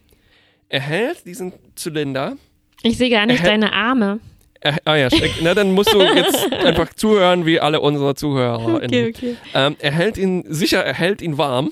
Er 0.69 0.81
hält 0.81 1.25
diesen 1.25 1.53
Zylinder, 1.75 2.35
Ich 2.83 2.97
sehe 2.97 3.09
gar 3.09 3.25
nicht 3.25 3.45
deine 3.45 3.71
Arme. 3.73 4.19
er, 4.59 4.77
ah 4.85 4.95
ja, 4.95 5.09
steck, 5.09 5.31
na 5.41 5.53
dann 5.53 5.71
musst 5.71 5.93
du 5.93 6.01
jetzt 6.01 6.51
einfach 6.65 6.93
zuhören, 6.93 7.45
wie 7.45 7.59
alle 7.59 7.79
unsere 7.79 8.15
Zuhörer. 8.15 8.75
Okay, 8.83 9.09
okay. 9.15 9.35
Ähm, 9.53 9.75
er 9.79 9.91
hält 9.91 10.17
ihn, 10.17 10.43
sicher, 10.47 10.83
er 10.83 10.93
hält 10.93 11.21
ihn 11.21 11.37
warm. 11.37 11.71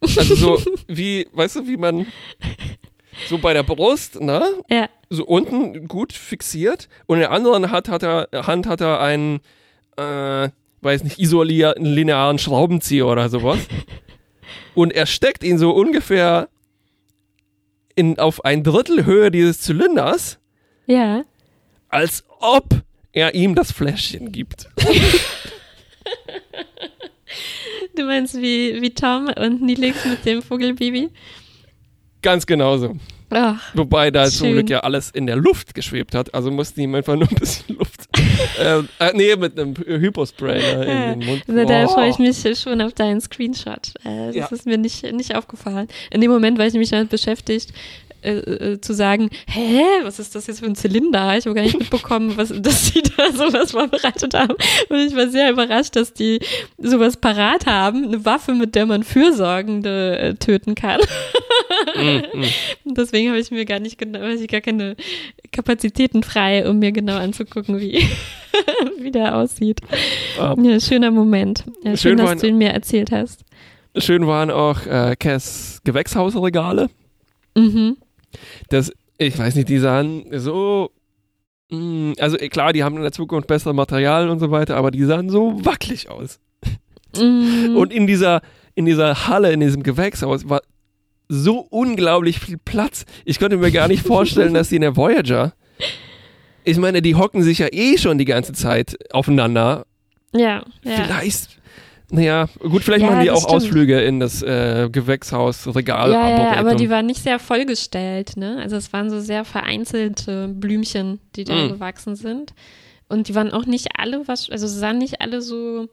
Also 0.00 0.34
so 0.34 0.62
wie, 0.88 1.28
weißt 1.32 1.56
du, 1.56 1.66
wie 1.68 1.76
man 1.76 2.06
so 3.28 3.38
bei 3.38 3.52
der 3.52 3.62
Brust, 3.62 4.20
ne? 4.20 4.42
Ja. 4.68 4.88
so 5.10 5.24
unten 5.24 5.86
gut 5.86 6.12
fixiert 6.12 6.88
und 7.06 7.16
in 7.16 7.20
der 7.20 7.30
anderen 7.30 7.70
Hand 7.70 7.88
hat 7.88 8.02
er, 8.02 8.28
Hand 8.32 8.66
hat 8.66 8.80
er 8.80 9.00
einen, 9.00 9.40
äh, 9.96 10.48
weiß 10.80 11.04
nicht, 11.04 11.20
isolierten 11.20 11.84
linearen 11.84 12.38
Schraubenzieher 12.40 13.06
oder 13.06 13.28
sowas. 13.28 13.58
und 14.74 14.92
er 14.92 15.06
steckt 15.06 15.44
ihn 15.44 15.58
so 15.58 15.70
ungefähr 15.72 16.48
in, 17.94 18.18
auf 18.18 18.44
ein 18.44 18.62
Drittel 18.64 19.04
Höhe 19.04 19.30
dieses 19.30 19.60
Zylinders, 19.60 20.38
Ja. 20.86 21.24
als 21.88 22.24
ob 22.40 22.66
er 23.12 23.34
ihm 23.34 23.54
das 23.54 23.72
Fläschchen 23.72 24.32
gibt. 24.32 24.68
Du 27.94 28.04
meinst 28.04 28.34
wie, 28.40 28.80
wie 28.80 28.90
Tom 28.94 29.28
und 29.38 29.60
Nilix 29.62 30.04
mit 30.06 30.24
dem 30.24 30.40
Vogelbaby? 30.42 31.10
Ganz 32.22 32.46
genauso. 32.46 32.96
Ach, 33.34 33.60
Wobei 33.74 34.10
da 34.10 34.24
zum 34.26 34.46
Schön. 34.48 34.52
Glück 34.56 34.70
ja 34.70 34.80
alles 34.80 35.10
in 35.10 35.26
der 35.26 35.36
Luft 35.36 35.74
geschwebt 35.74 36.14
hat, 36.14 36.34
also 36.34 36.50
musste 36.50 36.80
ihm 36.80 36.94
einfach 36.94 37.14
nur 37.16 37.28
ein 37.28 37.34
bisschen 37.36 37.76
Luft. 37.76 38.08
ähm, 38.60 38.88
äh, 38.98 39.10
nee, 39.14 39.34
mit 39.36 39.58
einem 39.58 39.74
Hypospray 39.76 40.60
ne, 40.60 40.84
in 41.12 41.20
den 41.20 41.28
Mund. 41.28 41.42
also 41.48 41.64
da 41.64 41.84
Oh. 41.84 41.88
freue 41.88 42.10
ich 42.10 42.18
mich 42.18 42.58
schon 42.58 42.80
auf 42.80 42.92
deinen 42.92 43.20
Screenshot. 43.20 43.92
Äh, 44.04 44.26
das 44.26 44.34
Ja. 44.36 44.46
ist 44.50 44.66
mir 44.66 44.78
nicht, 44.78 45.02
nicht 45.12 45.34
aufgefallen. 45.34 45.88
In 46.10 46.20
dem 46.20 46.30
Moment 46.30 46.58
war 46.58 46.66
ich 46.66 46.72
nämlich 46.72 46.90
damit 46.90 47.08
beschäftigt, 47.08 47.72
äh, 48.22 48.72
äh, 48.72 48.80
zu 48.80 48.94
sagen, 48.94 49.30
hä, 49.46 49.82
was 50.02 50.18
ist 50.18 50.34
das 50.34 50.46
jetzt 50.46 50.60
für 50.60 50.66
ein 50.66 50.74
Zylinder? 50.74 51.36
Ich 51.36 51.46
habe 51.46 51.54
gar 51.54 51.62
nicht 51.62 51.78
mitbekommen, 51.78 52.36
was, 52.36 52.48
dass 52.56 52.86
sie 52.86 53.02
da 53.02 53.32
sowas 53.32 53.72
vorbereitet 53.72 54.34
haben. 54.34 54.54
Und 54.88 54.98
ich 54.98 55.16
war 55.16 55.28
sehr 55.28 55.50
überrascht, 55.50 55.96
dass 55.96 56.12
die 56.12 56.40
sowas 56.78 57.16
parat 57.16 57.66
haben. 57.66 58.04
Eine 58.04 58.24
Waffe, 58.24 58.54
mit 58.54 58.74
der 58.74 58.86
man 58.86 59.02
Fürsorgende 59.02 60.18
äh, 60.18 60.34
töten 60.34 60.74
kann. 60.74 61.00
Mm, 61.96 62.40
mm. 62.40 62.44
Deswegen 62.96 63.30
habe 63.30 63.40
ich 63.40 63.50
mir 63.50 63.64
gar 63.64 63.80
nicht 63.80 63.98
genau, 63.98 64.24
ich 64.28 64.48
gar 64.48 64.60
keine 64.60 64.96
Kapazitäten 65.50 66.22
frei, 66.22 66.68
um 66.68 66.78
mir 66.78 66.92
genau 66.92 67.16
anzugucken, 67.16 67.80
wie, 67.80 68.06
wie 68.98 69.10
der 69.10 69.36
aussieht. 69.36 69.80
Ähm, 70.40 70.64
Ja, 70.64 70.80
schöner 70.80 71.10
Moment. 71.10 71.64
Ja, 71.82 71.96
schön, 71.96 71.96
Schön 71.96 72.16
dass 72.18 72.40
du 72.40 72.46
ihn 72.46 72.58
mir 72.58 72.70
erzählt 72.70 73.10
hast. 73.10 73.44
Schön 73.96 74.26
waren 74.26 74.50
auch 74.50 74.86
äh, 74.86 75.16
Cass 75.18 75.80
Gewächshausregale. 75.84 76.88
Mhm. 77.56 77.96
Das 78.68 78.92
ich 79.18 79.38
weiß 79.38 79.54
nicht, 79.54 79.68
die 79.68 79.78
sahen 79.78 80.24
so. 80.32 80.90
mh, 81.70 82.14
Also 82.18 82.38
eh, 82.38 82.48
klar, 82.48 82.72
die 82.72 82.82
haben 82.82 82.96
in 82.96 83.02
der 83.02 83.12
Zukunft 83.12 83.46
bessere 83.46 83.74
Materialien 83.74 84.30
und 84.30 84.40
so 84.40 84.50
weiter, 84.50 84.76
aber 84.76 84.90
die 84.90 85.04
sahen 85.04 85.30
so 85.30 85.64
wackelig 85.64 86.08
aus. 86.10 86.40
Mm, 87.16 87.76
Und 87.76 87.92
in 87.92 88.06
dieser, 88.06 88.40
in 88.74 88.84
dieser 88.86 89.28
Halle, 89.28 89.52
in 89.52 89.60
diesem 89.60 89.82
Gewächshaus 89.82 90.48
war 90.48 90.62
so 91.28 91.58
unglaublich 91.70 92.40
viel 92.40 92.58
Platz. 92.58 93.04
Ich 93.24 93.38
konnte 93.38 93.56
mir 93.58 93.70
gar 93.70 93.88
nicht 93.88 94.04
vorstellen, 94.06 94.54
dass 94.54 94.68
die 94.70 94.76
in 94.76 94.82
der 94.82 94.96
Voyager. 94.96 95.52
Ich 96.64 96.78
meine, 96.78 97.00
die 97.02 97.14
hocken 97.14 97.42
sich 97.42 97.58
ja 97.58 97.68
eh 97.70 97.98
schon 97.98 98.18
die 98.18 98.24
ganze 98.24 98.52
Zeit 98.52 98.96
aufeinander. 99.12 99.86
ja, 100.34 100.64
ja. 100.84 101.04
Vielleicht. 101.04 101.58
Naja, 102.14 102.46
gut, 102.60 102.82
vielleicht 102.84 103.02
Ja, 103.04 103.10
machen 103.10 103.22
die 103.22 103.30
auch 103.30 103.38
stimmt. 103.38 103.54
Ausflüge 103.54 104.00
in 104.02 104.20
das 104.20 104.42
äh, 104.42 104.88
Gewächshaus, 104.92 105.74
Regal, 105.74 106.12
Ja, 106.12 106.28
ja, 106.28 106.52
aber 106.56 106.74
die 106.74 106.90
waren 106.90 107.06
nicht 107.06 107.22
sehr 107.22 107.38
vollgestellt, 107.38 108.36
ne? 108.36 108.58
Also 108.60 108.76
es 108.76 108.92
waren 108.92 109.08
so 109.08 109.18
sehr 109.18 109.46
vereinzelte 109.46 110.48
Blümchen, 110.48 111.20
die 111.36 111.44
da 111.44 111.54
Mm. 111.54 111.68
gewachsen 111.70 112.14
sind. 112.14 112.52
Und 113.08 113.28
die 113.28 113.34
waren 113.34 113.50
auch 113.50 113.64
nicht 113.64 113.88
alle, 113.98 114.28
was, 114.28 114.50
also 114.50 114.66
sie 114.66 114.78
sahen 114.78 114.98
nicht 114.98 115.22
alle 115.22 115.40
so 115.40 115.88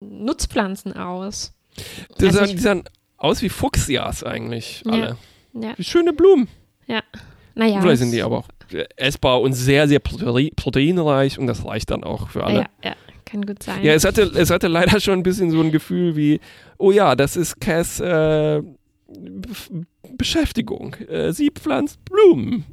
Nutzpflanzen 0.00 0.94
aus. 0.96 1.52
die, 2.18 2.24
also 2.26 2.38
sahen, 2.38 2.48
die 2.50 2.58
sahen 2.58 2.82
aus 3.18 3.42
wie 3.42 3.48
Fuchsias 3.50 4.24
eigentlich, 4.24 4.82
Ja. 4.86 4.92
alle. 4.92 5.16
Ja, 5.52 5.74
Wie 5.76 5.84
schöne 5.84 6.12
Blumen. 6.14 6.48
naja. 7.54 7.80
Vielleicht 7.80 7.98
sind 7.98 8.12
die 8.12 8.22
aber 8.22 8.38
auch 8.38 8.48
äh, 8.72 8.84
essbar 8.96 9.40
und 9.40 9.52
sehr, 9.54 9.88
sehr 9.88 9.98
prote 9.98 10.50
proteinreich 10.56 11.38
und 11.38 11.46
das 11.46 11.64
reicht 11.64 11.90
dann 11.90 12.04
auch 12.04 12.28
für 12.30 12.44
alle. 12.44 12.60
Ja, 12.60 12.66
ja, 12.84 12.96
kann 13.30 13.44
gut 13.46 13.62
sein. 13.62 13.84
Ja, 13.84 13.92
es 13.94 14.04
hatte, 14.04 14.22
es 14.22 14.50
hatte 14.50 14.68
leider 14.68 15.00
schon 15.00 15.18
ein 15.20 15.22
bisschen 15.22 15.50
so 15.50 15.60
ein 15.60 15.70
Gefühl 15.70 16.16
wie, 16.16 16.40
oh 16.78 16.90
ja, 16.90 17.14
das 17.14 17.36
ist 17.36 17.60
Cass 17.60 18.00
äh, 18.00 18.62
Be- 19.08 19.86
Beschäftigung. 20.16 20.94
Äh, 21.08 21.32
sie 21.32 21.50
pflanzt 21.50 21.98
Blumen. 22.04 22.64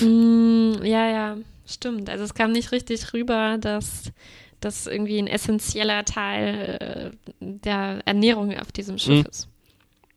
Mm, 0.00 0.72
ja, 0.84 1.08
ja, 1.10 1.36
stimmt. 1.66 2.08
Also 2.10 2.24
es 2.24 2.34
kam 2.34 2.52
nicht 2.52 2.72
richtig 2.72 3.12
rüber, 3.12 3.58
dass 3.58 4.12
das 4.60 4.86
irgendwie 4.86 5.18
ein 5.18 5.26
essentieller 5.26 6.04
Teil 6.04 6.78
äh, 6.80 7.34
der 7.40 8.00
Ernährung 8.04 8.56
auf 8.58 8.72
diesem 8.72 8.98
Schiff 8.98 9.20
Mhm. 9.24 9.26
ist. 9.30 9.48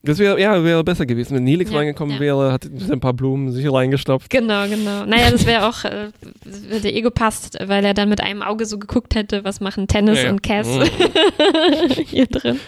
Das 0.05 0.19
wäre 0.19 0.37
ja, 0.39 0.61
wäre 0.65 0.83
besser 0.83 1.05
gewesen. 1.05 1.33
Wenn 1.35 1.45
Nilix 1.45 1.71
Ja, 1.71 1.77
reingekommen 1.77 2.15
ja. 2.15 2.19
wäre, 2.19 2.51
hat 2.51 2.65
ein 2.65 2.99
paar 2.99 3.13
Blumen 3.13 3.53
sich 3.53 3.71
reingestopft. 3.71 4.29
Genau, 4.29 4.67
genau. 4.67 5.05
Naja, 5.05 5.31
das 5.31 5.45
wäre 5.45 5.65
auch, 5.65 5.85
äh, 5.85 6.09
hätte 6.69 6.89
eh 6.89 6.99
gepasst, 6.99 7.57
weil 7.65 7.85
er 7.85 7.93
dann 7.93 8.09
mit 8.09 8.19
einem 8.19 8.41
Auge 8.41 8.65
so 8.65 8.77
geguckt 8.77 9.15
hätte, 9.15 9.45
was 9.45 9.61
machen 9.61 9.87
Tennis 9.87 10.21
Ja, 10.21 10.29
und 10.29 10.43
Cass 10.43 10.67
Mhm. 10.67 10.83
hier 12.05 12.27
drin. 12.27 12.59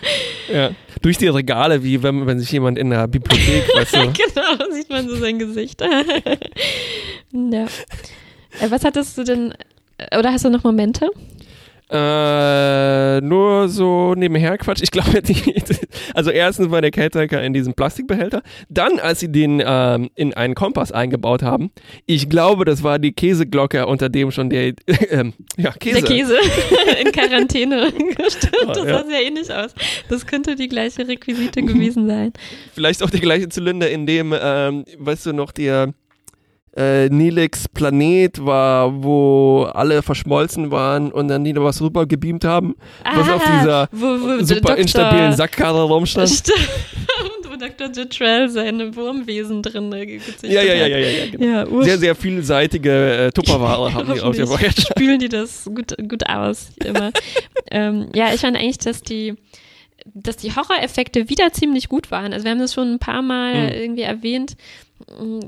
Ja. 0.51 0.71
Durch 1.01 1.17
die 1.17 1.27
Regale, 1.27 1.83
wie 1.83 2.01
wenn, 2.01 2.25
wenn 2.25 2.39
sich 2.39 2.49
jemand 2.53 2.77
in 2.79 2.89
der 2.89 3.05
Bibliothek, 3.09 3.63
weißt 3.75 3.95
du. 3.95 3.99
genau, 4.13 4.71
sieht 4.73 4.89
man 4.89 5.09
so 5.09 5.17
sein 5.17 5.37
Gesicht. 5.37 5.81
ja. 7.33 7.65
Äh, 8.61 8.69
was 8.69 8.85
hattest 8.85 9.17
du 9.17 9.23
denn, 9.25 9.53
oder 10.17 10.31
hast 10.31 10.45
du 10.45 10.49
noch 10.49 10.63
Momente? 10.63 11.09
Äh, 11.89 13.21
nur 13.21 13.69
so 13.69 14.15
nebenher 14.15 14.57
Quatsch. 14.57 14.81
Ich 14.81 14.89
glaube, 14.89 15.21
die, 15.21 15.35
also 16.15 16.31
erstens 16.31 16.71
war 16.71 16.81
der 16.81 16.89
Caretaker 16.89 17.43
in 17.43 17.53
diesem 17.53 17.75
Plastikbehälter. 17.75 18.41
Dann, 18.69 18.99
als 18.99 19.19
sie 19.19 19.31
den 19.31 19.61
ähm, 19.63 20.09
in 20.15 20.33
einen 20.33 20.55
Kompass 20.55 20.91
eingebaut 20.91 21.43
haben, 21.43 21.69
ich 22.07 22.27
glaube, 22.27 22.65
das 22.65 22.81
war 22.81 22.97
die 22.97 23.11
Käseglocke, 23.11 23.85
unter 23.85 24.09
dem 24.09 24.31
schon 24.31 24.49
der, 24.49 24.73
ähm, 25.09 25.33
ja, 25.57 25.71
Käse. 25.73 26.01
Der 26.01 26.09
Käse 26.09 26.37
in 27.03 27.11
Quarantäne 27.11 27.91
gestellt. 27.91 28.67
Das 28.67 28.83
sah 28.83 29.05
sehr 29.05 29.23
ähnlich 29.23 29.53
aus. 29.53 29.75
Das 30.09 30.25
könnte 30.25 30.55
die 30.55 30.67
gleiche 30.67 31.07
Requisite 31.07 31.61
gewesen 31.61 32.07
sein. 32.07 32.33
Vielleicht 32.73 33.03
auch 33.03 33.11
der 33.11 33.19
gleiche 33.19 33.47
Zylinder, 33.49 33.91
in 33.91 34.07
dem, 34.07 34.33
ähm, 34.37 34.85
weißt 34.97 35.27
du 35.27 35.33
noch, 35.33 35.51
der 35.51 35.93
äh, 36.75 37.07
Nilix 37.09 37.67
Planet 37.69 38.45
war, 38.45 39.03
wo 39.03 39.63
alle 39.73 40.01
verschmolzen 40.01 40.71
waren 40.71 41.11
und 41.11 41.29
dann 41.29 41.43
die 41.43 41.55
was 41.55 41.81
rüber 41.81 42.05
gebeamt 42.05 42.43
haben, 42.43 42.75
was 43.03 43.29
auf 43.29 43.41
dieser 43.43 43.83
Ah, 43.83 43.89
wo, 43.91 44.05
wo 44.07 44.43
super 44.43 44.61
Dr. 44.61 44.77
instabilen 44.77 45.33
Sackkarre 45.33 45.83
rumstand. 45.83 46.29
Stimmt, 46.29 46.59
wo 47.49 47.55
Dr. 47.55 47.89
Jetrell 47.95 48.49
seine 48.49 48.93
Wurmwesen 48.95 49.61
drin 49.63 49.91
äh, 49.93 50.05
ge- 50.05 50.17
gezüchtet 50.17 50.51
Ja, 50.51 50.61
ja, 50.61 50.73
ja, 50.73 50.83
hat. 50.83 50.89
ja, 50.91 50.97
ja, 50.97 51.07
ja, 51.09 51.31
genau. 51.31 51.45
Ja, 51.45 51.67
ur- 51.67 51.83
Sehr, 51.85 51.97
sehr 51.97 52.15
vielseitige 52.15 52.91
äh, 53.27 53.31
Tupperware 53.31 53.93
haben 53.93 54.13
die 54.13 54.19
auf 54.19 54.35
der 54.35 54.49
Voyager. 54.49 54.81
spülen 54.81 55.19
die 55.19 55.29
das 55.29 55.63
gut, 55.73 55.95
gut 56.09 56.27
aus, 56.27 56.71
immer. 56.83 57.11
ähm, 57.71 58.07
ja, 58.13 58.33
ich 58.33 58.41
fand 58.41 58.57
eigentlich, 58.57 58.79
dass 58.79 59.01
die, 59.01 59.35
dass 60.13 60.35
die 60.37 60.53
Horroreffekte 60.53 61.29
wieder 61.29 61.53
ziemlich 61.53 61.87
gut 61.87 62.11
waren. 62.11 62.33
Also 62.33 62.43
wir 62.43 62.51
haben 62.51 62.59
das 62.59 62.73
schon 62.73 62.93
ein 62.95 62.99
paar 62.99 63.21
Mal 63.21 63.53
Mhm. 63.63 63.69
irgendwie 63.69 64.01
erwähnt, 64.03 64.57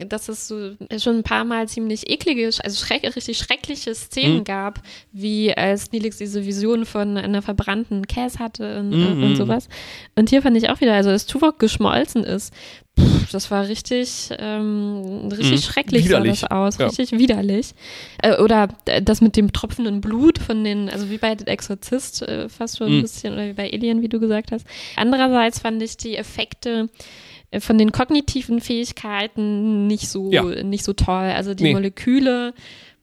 dass 0.08 0.28
es 0.30 0.48
so 0.48 0.72
schon 1.00 1.18
ein 1.18 1.24
paar 1.24 1.46
Mal 1.46 1.68
ziemlich 1.70 2.10
eklige, 2.10 2.46
also 2.64 2.86
schreck, 2.86 3.04
richtig 3.16 3.38
schreckliche 3.38 3.96
Szenen 3.96 4.40
Mhm. 4.40 4.44
gab, 4.44 4.82
wie 5.14 5.54
als 5.56 5.92
Nelix 5.92 6.18
diese 6.18 6.46
Vision 6.46 6.86
von 6.86 7.18
einer 7.18 7.42
verbrannten 7.42 8.08
Cass 8.08 8.40
hatte 8.40 8.80
und, 8.80 8.90
Mhm. 8.90 9.24
und 9.24 9.36
sowas. 9.38 9.70
Und 10.16 10.30
hier 10.30 10.42
fand 10.42 10.58
ich 10.58 10.70
auch 10.70 10.82
wieder, 10.82 10.94
also 10.94 11.10
dass 11.10 11.26
Tuvok 11.26 11.60
geschmolzen 11.60 12.24
ist, 12.26 12.54
pff, 13.00 13.32
das 13.32 13.50
war 13.50 13.68
richtig, 13.68 14.30
ähm, 14.38 15.30
richtig 15.32 15.62
Mhm. 15.62 15.64
schrecklich 15.64 16.06
Widerlich. 16.06 16.40
sah 16.42 16.48
das 16.48 16.52
aus, 16.52 16.78
Ja. 16.80 16.88
richtig 16.88 17.12
widerlich. 17.18 17.74
Äh, 18.22 18.38
oder 18.42 18.68
äh, 18.86 19.02
das 19.02 19.22
mit 19.22 19.38
dem 19.38 19.54
tropfenden 19.54 20.02
Blut 20.02 20.40
von 20.40 20.64
den, 20.64 20.90
also 20.90 21.10
wie 21.10 21.18
bei 21.18 21.36
The 21.38 21.48
Exorzist 21.48 22.22
äh, 22.24 22.50
fast 22.50 22.78
schon 22.80 22.88
ein 22.88 22.98
Mhm. 22.98 23.02
bisschen, 23.02 23.34
oder 23.34 23.48
wie 23.48 23.54
bei 23.54 23.72
Alien, 23.72 24.02
wie 24.02 24.10
du 24.10 24.20
gesagt 24.20 24.52
hast. 24.52 24.66
Andererseits 24.98 25.60
fand 25.60 25.82
ich 25.82 25.96
die 25.96 26.18
Effekte 26.18 26.90
äh, 26.90 27.37
von 27.60 27.78
den 27.78 27.92
kognitiven 27.92 28.60
Fähigkeiten 28.62 29.88
nicht 29.88 30.10
so, 30.10 30.32
Ja. 30.32 30.44
nicht 30.44 30.84
so 30.84 30.94
toll. 30.94 31.32
Also 31.36 31.54
die 31.54 31.64
Nee. 31.64 31.74
Moleküle, 31.74 32.54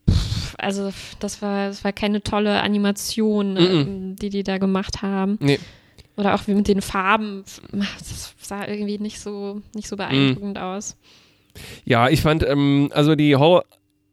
pff, 0.09 0.55
also 0.59 0.92
das 1.20 1.40
war, 1.42 1.68
das 1.68 1.82
war 1.84 1.92
keine 1.92 2.22
tolle 2.22 2.61
Animation, 2.61 3.55
Mhm. 3.55 3.59
ähm, 3.59 4.16
die 4.16 4.28
die 4.30 4.42
da 4.42 4.59
gemacht 4.59 5.03
haben. 5.03 5.38
Nee. 5.40 5.59
Oder 6.16 6.34
auch 6.34 6.47
wie 6.47 6.55
mit 6.55 6.68
den 6.68 6.80
Farben, 6.82 7.42
das 7.72 8.34
sah 8.40 8.68
irgendwie 8.68 8.99
nicht 8.99 9.18
so, 9.18 9.62
nicht 9.74 9.88
so 9.88 9.97
beeindruckend 9.97 10.59
aus. 10.59 10.97
Ja, 11.84 12.09
ich 12.09 12.20
fand, 12.22 12.47
ähm, 12.47 12.90
also 12.92 13.14
die 13.16 13.34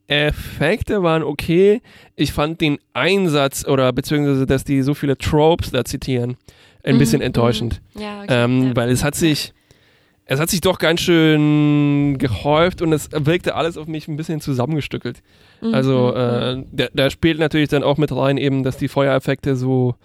Horror-Effekte 0.08 1.04
waren 1.04 1.24
okay. 1.24 1.82
Ich 2.16 2.34
fand 2.34 2.62
den 2.62 2.80
Einsatz 2.94 3.66
oder 3.66 3.92
beziehungsweise, 3.94 4.46
dass 4.46 4.64
die 4.64 4.82
so 4.82 4.94
viele 4.94 5.18
Tropes 5.18 5.72
da 5.72 5.84
zitieren, 5.86 6.38
ein 6.84 6.96
Mhm, 6.96 7.00
bisschen 7.00 7.20
mhm. 7.20 7.26
enttäuschend. 7.28 7.82
Ja, 7.98 8.24
okay, 8.24 8.44
Ähm, 8.44 8.68
ja. 8.70 8.76
Weil 8.76 8.90
es 8.90 9.04
hat 9.04 9.16
sich, 9.16 9.54
es 10.34 10.40
hat 10.40 10.50
sich 10.50 10.62
doch 10.62 10.80
ganz 10.80 11.02
schön 11.02 12.18
gehäuft 12.18 12.82
und 12.82 12.94
es 12.94 13.10
wirkte 13.12 13.56
alles 13.56 13.78
auf 13.78 13.88
mich 13.88 14.08
ein 14.08 14.16
bisschen 14.16 14.40
zusammengestückelt. 14.40 15.22
Mhm, 15.62 15.74
Also 15.74 16.14
mhm, 16.16 16.18
äh, 16.18 16.66
da, 16.72 16.88
da 16.94 17.10
spielt 17.10 17.40
natürlich 17.40 17.70
dann 17.70 17.84
auch 17.84 17.98
mit 17.98 18.16
rein 18.16 18.38
eben, 18.38 18.64
dass 18.64 18.78
die 18.78 18.88
Feuereffekte 18.88 19.56
so 19.56 19.96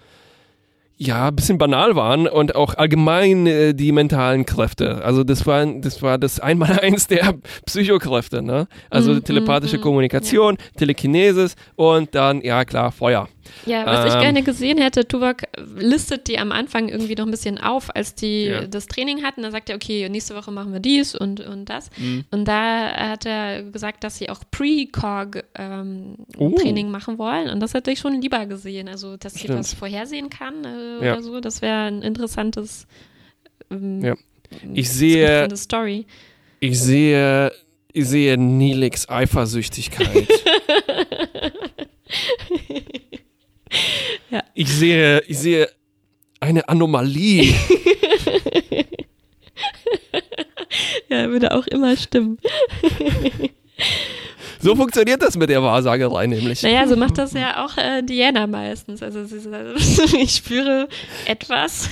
ja, 0.99 1.27
ein 1.27 1.35
bisschen 1.35 1.59
banal 1.59 1.95
waren 1.95 2.27
und 2.27 2.55
auch 2.55 2.73
allgemein 2.73 3.45
äh, 3.45 3.73
die 3.75 3.91
mentalen 3.91 4.45
Kräfte. 4.47 5.03
Also 5.05 5.23
das 5.23 5.45
war 5.45 5.63
das 5.65 6.01
war 6.01 6.17
das 6.17 6.39
Einmaleins 6.39 7.05
der 7.15 7.35
Psychokräfte, 7.67 8.41
ne? 8.41 8.67
Also 8.89 9.13
Mhm, 9.13 9.23
telepathische 9.23 9.77
mhm, 9.77 9.81
Kommunikation, 9.81 10.57
Telekinesis 10.75 11.55
und 11.75 12.15
dann 12.15 12.41
ja 12.41 12.65
klar 12.65 12.91
Feuer. 12.91 13.29
Ja, 13.65 13.85
was 13.85 14.05
ich 14.07 14.13
Ähm. 14.15 14.21
gerne 14.21 14.43
gesehen 14.43 14.77
hätte, 14.77 15.07
Tuvok 15.07 15.43
listet 15.77 16.27
die 16.27 16.39
am 16.39 16.51
Anfang 16.51 16.89
irgendwie 16.89 17.15
noch 17.15 17.25
ein 17.25 17.31
bisschen 17.31 17.57
auf, 17.57 17.93
als 17.95 18.15
die 18.15 18.45
Ja. 18.45 18.61
das 18.67 18.87
Training 18.87 19.23
hatten. 19.23 19.41
Da 19.43 19.51
sagt 19.51 19.69
er, 19.69 19.75
okay, 19.75 20.07
nächste 20.09 20.35
Woche 20.35 20.51
machen 20.51 20.73
wir 20.73 20.79
dies 20.79 21.15
und, 21.15 21.39
und 21.41 21.65
das. 21.65 21.89
Mhm. 21.97 22.25
Und 22.31 22.45
da 22.45 22.91
hat 23.11 23.25
er 23.25 23.63
gesagt, 23.63 24.03
dass 24.03 24.17
sie 24.17 24.29
auch 24.29 24.39
Pre-Cog-Training 24.51 26.87
Oh. 26.87 26.89
machen 26.89 27.17
wollen. 27.17 27.49
Und 27.49 27.59
das 27.59 27.73
hätte 27.73 27.91
ich 27.91 27.99
schon 27.99 28.21
lieber 28.21 28.45
gesehen. 28.45 28.87
Also, 28.87 29.17
dass 29.17 29.33
sie 29.35 29.49
was 29.49 29.73
vorhersehen 29.73 30.29
kann 30.29 30.63
äh, 30.65 31.05
Ja. 31.05 31.13
oder 31.13 31.23
so. 31.23 31.39
Das 31.39 31.61
wäre 31.61 31.83
ein 31.87 32.01
interessantes, 32.01 32.87
ähm, 33.71 34.03
Ja. 34.03 34.15
Ich 34.73 34.89
sehe 34.89 35.49
Story. 35.57 36.05
ich 36.61 36.79
sehe 36.79 37.51
ich 37.91 38.07
sehe 38.07 38.37
Nilix 38.37 39.09
Eifersüchtigkeit. 39.09 40.27
Ja. 44.29 44.43
Ich 44.53 44.69
sehe 44.69 45.21
ich 45.27 45.37
sehe 45.39 45.69
eine 46.39 46.67
Anomalie. 46.67 47.53
Ja, 51.09 51.29
würde 51.29 51.55
auch 51.55 51.67
immer 51.67 51.95
stimmen. 51.95 52.37
So 54.59 54.75
funktioniert 54.75 55.21
das 55.21 55.37
mit 55.37 55.51
der 55.51 55.61
Wahrsagerei 55.61 56.25
nämlich. 56.25 56.63
Naja, 56.63 56.87
so 56.87 56.95
macht 56.95 57.19
das 57.19 57.33
ja 57.33 57.63
auch 57.63 57.77
äh, 57.77 58.01
Diana 58.01 58.47
meistens. 58.47 59.03
Also 59.03 59.23
sie 59.23 59.39
sagt, 59.39 59.79
ich 60.19 60.31
spüre 60.31 60.87
etwas. 61.25 61.89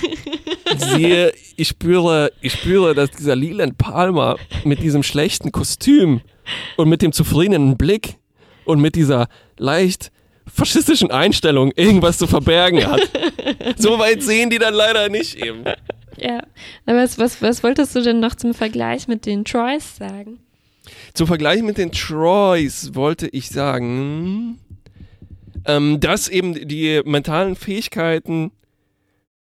Ich 0.74 0.80
sehe, 0.84 1.32
ich 1.56 1.68
spüre, 1.68 2.32
ich 2.40 2.52
spüre, 2.52 2.96
dass 2.96 3.12
dieser 3.12 3.36
Leland 3.36 3.78
Palmer 3.78 4.36
mit 4.64 4.82
diesem 4.82 5.04
schlechten 5.04 5.52
Kostüm 5.52 6.22
und 6.76 6.88
mit 6.88 7.02
dem 7.02 7.12
zufriedenen 7.12 7.76
Blick 7.76 8.16
und 8.64 8.80
mit 8.80 8.96
dieser 8.96 9.28
leicht 9.58 10.10
faschistischen 10.52 11.10
Einstellung 11.10 11.72
irgendwas 11.76 12.18
zu 12.18 12.26
verbergen 12.26 12.86
hat. 12.86 13.00
So 13.76 13.98
weit 13.98 14.22
sehen 14.22 14.50
die 14.50 14.58
dann 14.58 14.74
leider 14.74 15.08
nicht 15.08 15.36
eben. 15.36 15.64
Ja. 16.16 16.42
Aber 16.84 16.98
was, 16.98 17.18
was, 17.18 17.42
was 17.42 17.62
wolltest 17.62 17.94
du 17.94 18.02
denn 18.02 18.20
noch 18.20 18.34
zum 18.34 18.54
Vergleich 18.54 19.06
mit 19.06 19.26
den 19.26 19.44
Troys 19.44 19.96
sagen? 19.96 20.38
Zu 21.14 21.26
Vergleich 21.26 21.62
mit 21.62 21.78
den 21.78 21.92
Troys 21.92 22.94
wollte 22.94 23.28
ich 23.28 23.48
sagen, 23.48 24.58
ähm, 25.64 26.00
dass 26.00 26.28
eben 26.28 26.68
die 26.68 27.02
mentalen 27.04 27.56
Fähigkeiten 27.56 28.52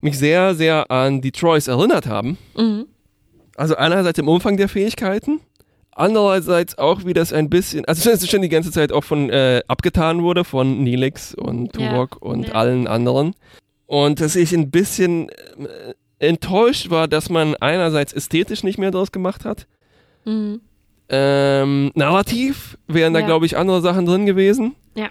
mich 0.01 0.17
sehr, 0.17 0.55
sehr 0.55 0.89
an 0.91 1.21
die 1.21 1.31
Troys 1.31 1.67
erinnert 1.67 2.07
haben. 2.07 2.37
Mhm. 2.55 2.85
Also 3.55 3.75
einerseits 3.75 4.19
im 4.19 4.27
Umfang 4.27 4.57
der 4.57 4.69
Fähigkeiten, 4.69 5.41
andererseits 5.99 6.77
auch, 6.77 7.05
wie 7.05 7.13
das 7.13 7.33
ein 7.33 7.49
bisschen, 7.49 7.85
also 7.85 8.09
es 8.11 8.23
ist 8.23 8.29
schon 8.31 8.41
die 8.41 8.49
ganze 8.49 8.71
Zeit 8.71 8.91
auch 8.91 9.03
von 9.03 9.29
äh, 9.29 9.61
abgetan 9.67 10.23
wurde 10.23 10.43
von 10.43 10.83
Nilix 10.83 11.33
und 11.35 11.75
Ja, 11.77 11.89
Tuvok 11.91 12.21
und 12.21 12.47
ja. 12.47 12.53
allen 12.53 12.87
anderen. 12.87 13.33
Und 13.85 14.21
dass 14.21 14.35
ich 14.35 14.53
ein 14.53 14.69
bisschen 14.71 15.29
äh, 15.29 15.93
enttäuscht 16.19 16.89
war, 16.89 17.07
dass 17.07 17.29
man 17.29 17.55
einerseits 17.55 18.13
ästhetisch 18.13 18.63
nicht 18.63 18.77
mehr 18.77 18.91
draus 18.91 19.11
gemacht 19.11 19.45
hat. 19.45 19.67
Mhm. 20.25 20.61
Ähm, 21.11 21.91
narrativ 21.95 22.77
wären 22.87 23.13
da, 23.13 23.19
Ja. 23.21 23.25
glaube 23.25 23.45
ich, 23.47 23.57
andere 23.57 23.81
Sachen 23.81 24.05
drin 24.05 24.25
gewesen. 24.27 24.75
Ja. 24.95 25.07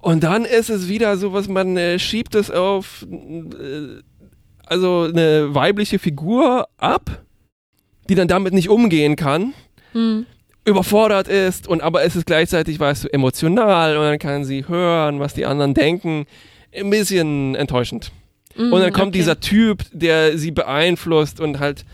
Und 0.00 0.22
dann 0.24 0.44
ist 0.44 0.70
es 0.70 0.88
wieder 0.88 1.16
so, 1.16 1.32
was 1.32 1.48
man 1.48 1.76
äh, 1.76 1.98
schiebt 1.98 2.34
es 2.34 2.50
auf, 2.50 3.06
äh, 3.10 4.00
also 4.66 5.02
eine 5.12 5.54
weibliche 5.54 5.98
Figur 5.98 6.66
ab, 6.78 7.23
die 8.08 8.14
dann 8.14 8.28
damit 8.28 8.52
nicht 8.52 8.68
umgehen 8.68 9.16
kann, 9.16 9.54
Mhm. 9.92 10.26
überfordert 10.64 11.28
ist 11.28 11.68
und 11.68 11.82
aber 11.82 12.02
es 12.04 12.16
ist 12.16 12.26
gleichzeitig, 12.26 12.80
weißt 12.80 13.04
du, 13.04 13.12
emotional 13.12 13.96
und 13.96 14.04
dann 14.04 14.18
kann 14.18 14.44
sie 14.44 14.66
hören, 14.66 15.20
was 15.20 15.34
die 15.34 15.46
anderen 15.46 15.74
denken. 15.74 16.26
Ein 16.76 16.90
bisschen 16.90 17.54
enttäuschend. 17.54 18.10
Mhm, 18.56 18.72
Und 18.72 18.80
dann 18.80 18.92
kommt 18.92 19.08
okay. 19.08 19.18
dieser 19.18 19.40
Typ, 19.40 19.84
der 19.92 20.36
sie 20.38 20.50
beeinflusst 20.50 21.40
und 21.40 21.60
halt 21.60 21.84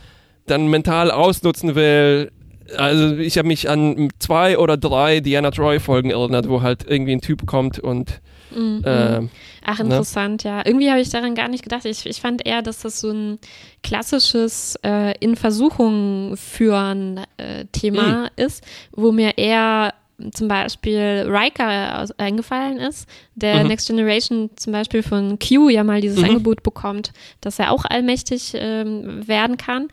dann 0.46 0.68
mental 0.68 1.11
ausnutzen 1.11 1.74
will. 1.74 2.30
Also 2.76 3.16
ich 3.16 3.36
habe 3.38 3.48
mich 3.48 3.68
an 3.68 4.08
zwei 4.18 4.56
oder 4.58 4.76
drei 4.76 5.20
Diana 5.20 5.50
Troy 5.50 5.80
Folgen 5.80 6.11
erinnert, 6.11 6.48
wo 6.48 6.62
halt 6.62 6.84
irgendwie 6.88 7.12
ein 7.12 7.20
Typ 7.20 7.46
kommt 7.46 7.78
und 7.78 8.20
Mhm. 8.55 8.82
äh, 8.84 9.28
Ach, 9.64 9.78
ne? 9.78 9.84
interessant, 9.84 10.42
ja. 10.44 10.62
Irgendwie 10.64 10.90
habe 10.90 11.01
ich 11.01 11.11
daran 11.11 11.34
gar 11.34 11.48
nicht 11.48 11.62
gedacht. 11.62 11.84
Ich, 11.84 12.07
ich 12.07 12.20
fand 12.20 12.46
eher, 12.46 12.62
dass 12.62 12.80
das 12.80 13.01
so 13.01 13.11
ein 13.11 13.38
klassisches 13.82 14.76
äh, 14.84 15.14
in 15.20 15.36
Versuchung 15.36 16.36
führen 16.36 17.20
äh, 17.36 17.64
Thema 17.72 18.24
Hm. 18.24 18.44
ist, 18.44 18.64
wo 18.92 19.12
mir 19.12 19.36
eher 19.38 19.94
zum 20.32 20.48
Beispiel 20.48 21.24
Riker 21.28 21.98
aus- 22.01 22.12
eingefallen 22.18 22.76
ist, 22.78 23.09
der 23.34 23.62
Mhm. 23.62 23.68
Next 23.68 23.86
Generation 23.88 24.51
zum 24.57 24.72
Beispiel 24.74 25.03
von 25.03 25.38
Q 25.38 25.70
ja 25.70 25.82
mal 25.82 26.03
dieses 26.03 26.18
Mhm. 26.18 26.24
Angebot 26.24 26.62
bekommt, 26.62 27.12
dass 27.40 27.59
er 27.59 27.72
auch 27.72 27.86
allmächtig 27.86 28.53
ähm, 28.55 29.26
werden 29.26 29.57
kann. 29.57 29.88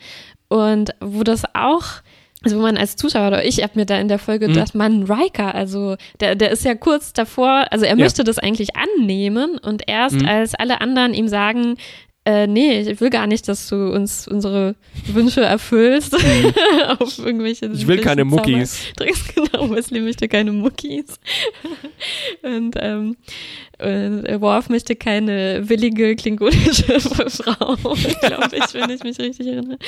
Und 0.48 0.90
wo 1.00 1.22
das 1.24 1.44
auch, 1.54 1.84
also 2.44 2.56
wo 2.58 2.62
man 2.62 2.76
als 2.76 2.94
Zuschauer 2.96 3.28
oder 3.28 3.44
ich 3.44 3.62
habe 3.62 3.72
mir 3.74 3.86
da 3.86 3.98
in 3.98 4.08
der 4.08 4.18
Folge 4.18 4.48
Mhm. 4.48 4.54
gedacht, 4.54 4.74
Mann, 4.74 5.02
Riker, 5.04 5.54
also 5.54 5.96
der, 6.20 6.34
der 6.36 6.50
ist 6.50 6.64
ja 6.64 6.74
kurz 6.74 7.12
davor, 7.12 7.66
also 7.70 7.84
er 7.84 7.96
Ja. 7.96 8.04
möchte 8.04 8.22
das 8.24 8.38
eigentlich 8.38 8.70
annehmen 8.76 9.58
und 9.58 9.82
erst 9.86 10.20
Mhm. 10.20 10.26
als 10.28 10.54
alle 10.54 10.80
anderen 10.80 11.14
ihm 11.14 11.26
sagen, 11.28 11.76
äh, 12.24 12.46
nee, 12.46 12.80
ich 12.82 13.00
will 13.00 13.08
gar 13.10 13.26
nicht, 13.26 13.48
dass 13.48 13.68
du 13.68 13.90
uns 13.90 14.28
unsere 14.28 14.74
Wünsche 15.06 15.40
erfüllst 15.40 16.14
auf 17.00 17.18
irgendwelche 17.18 17.68
Mhm. 17.70 17.74
ich 17.74 17.86
will 17.86 17.98
keine 18.02 18.24
Muckis. 18.24 18.82
Genau, 19.34 19.70
Wesley 19.70 20.00
möchte 20.00 20.28
keine 20.28 20.52
Muckis. 20.52 21.18
und 22.42 22.74
ähm, 22.78 23.16
äh, 23.78 24.40
Worf 24.40 24.68
möchte 24.68 24.94
keine 24.96 25.68
willige 25.68 26.14
klingonische 26.16 27.00
Frau, 27.00 27.76
glaube 27.76 28.56
ich, 28.56 28.74
wenn 28.74 28.90
ich 28.90 29.02
mich 29.02 29.18
richtig 29.18 29.46
erinnere. 29.46 29.78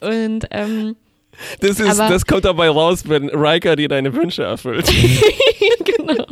Und 0.00 0.46
ähm, 0.50 0.96
Das, 1.60 1.80
ist, 1.80 2.00
Aber- 2.00 2.08
das 2.12 2.24
kommt 2.26 2.44
dabei 2.44 2.68
raus, 2.68 3.04
wenn 3.08 3.28
Riker 3.30 3.76
dir 3.76 3.88
deine 3.88 4.14
Wünsche 4.14 4.42
erfüllt. 4.44 4.86
genau. 5.84 6.26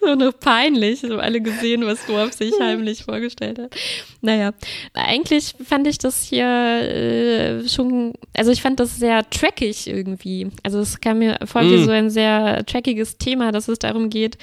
So 0.00 0.14
noch 0.14 0.38
peinlich, 0.38 1.00
so 1.00 1.18
alle 1.18 1.40
gesehen, 1.42 1.84
was 1.84 2.08
Worf 2.08 2.32
sich 2.32 2.54
heimlich 2.60 3.02
vorgestellt 3.04 3.58
hat. 3.58 3.74
Naja, 4.22 4.52
eigentlich 4.94 5.54
fand 5.66 5.86
ich 5.86 5.98
das 5.98 6.22
hier 6.22 6.46
äh, 6.46 7.68
schon, 7.68 8.14
also 8.34 8.50
ich 8.50 8.62
fand 8.62 8.80
das 8.80 8.96
sehr 8.96 9.28
trackig 9.28 9.86
irgendwie. 9.86 10.48
Also 10.62 10.78
es 10.78 11.00
kam 11.00 11.18
mir 11.18 11.38
vor 11.44 11.62
wie 11.62 11.76
Mm. 11.78 11.84
so 11.84 11.90
ein 11.90 12.08
sehr 12.10 12.64
trackiges 12.64 13.18
Thema, 13.18 13.52
dass 13.52 13.68
es 13.68 13.78
darum 13.80 14.08
geht, 14.08 14.38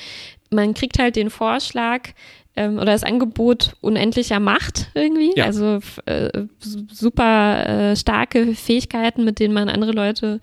man 0.51 0.73
kriegt 0.75 0.99
halt 0.99 1.15
den 1.15 1.29
Vorschlag 1.31 2.09
ähm, 2.57 2.75
oder 2.75 2.85
das 2.93 3.03
Angebot 3.03 3.75
unendlicher 3.81 4.39
Macht 4.39 4.87
irgendwie. 4.93 5.33
Ja. 5.35 5.45
Also 5.45 5.79
äh, 6.05 6.29
su- 6.59 6.85
super 6.91 7.91
äh, 7.91 7.95
starke 7.95 8.53
Fähigkeiten, 8.55 9.23
mit 9.25 9.39
denen 9.39 9.53
man 9.53 9.67
andere 9.69 9.91
Leute 9.91 10.39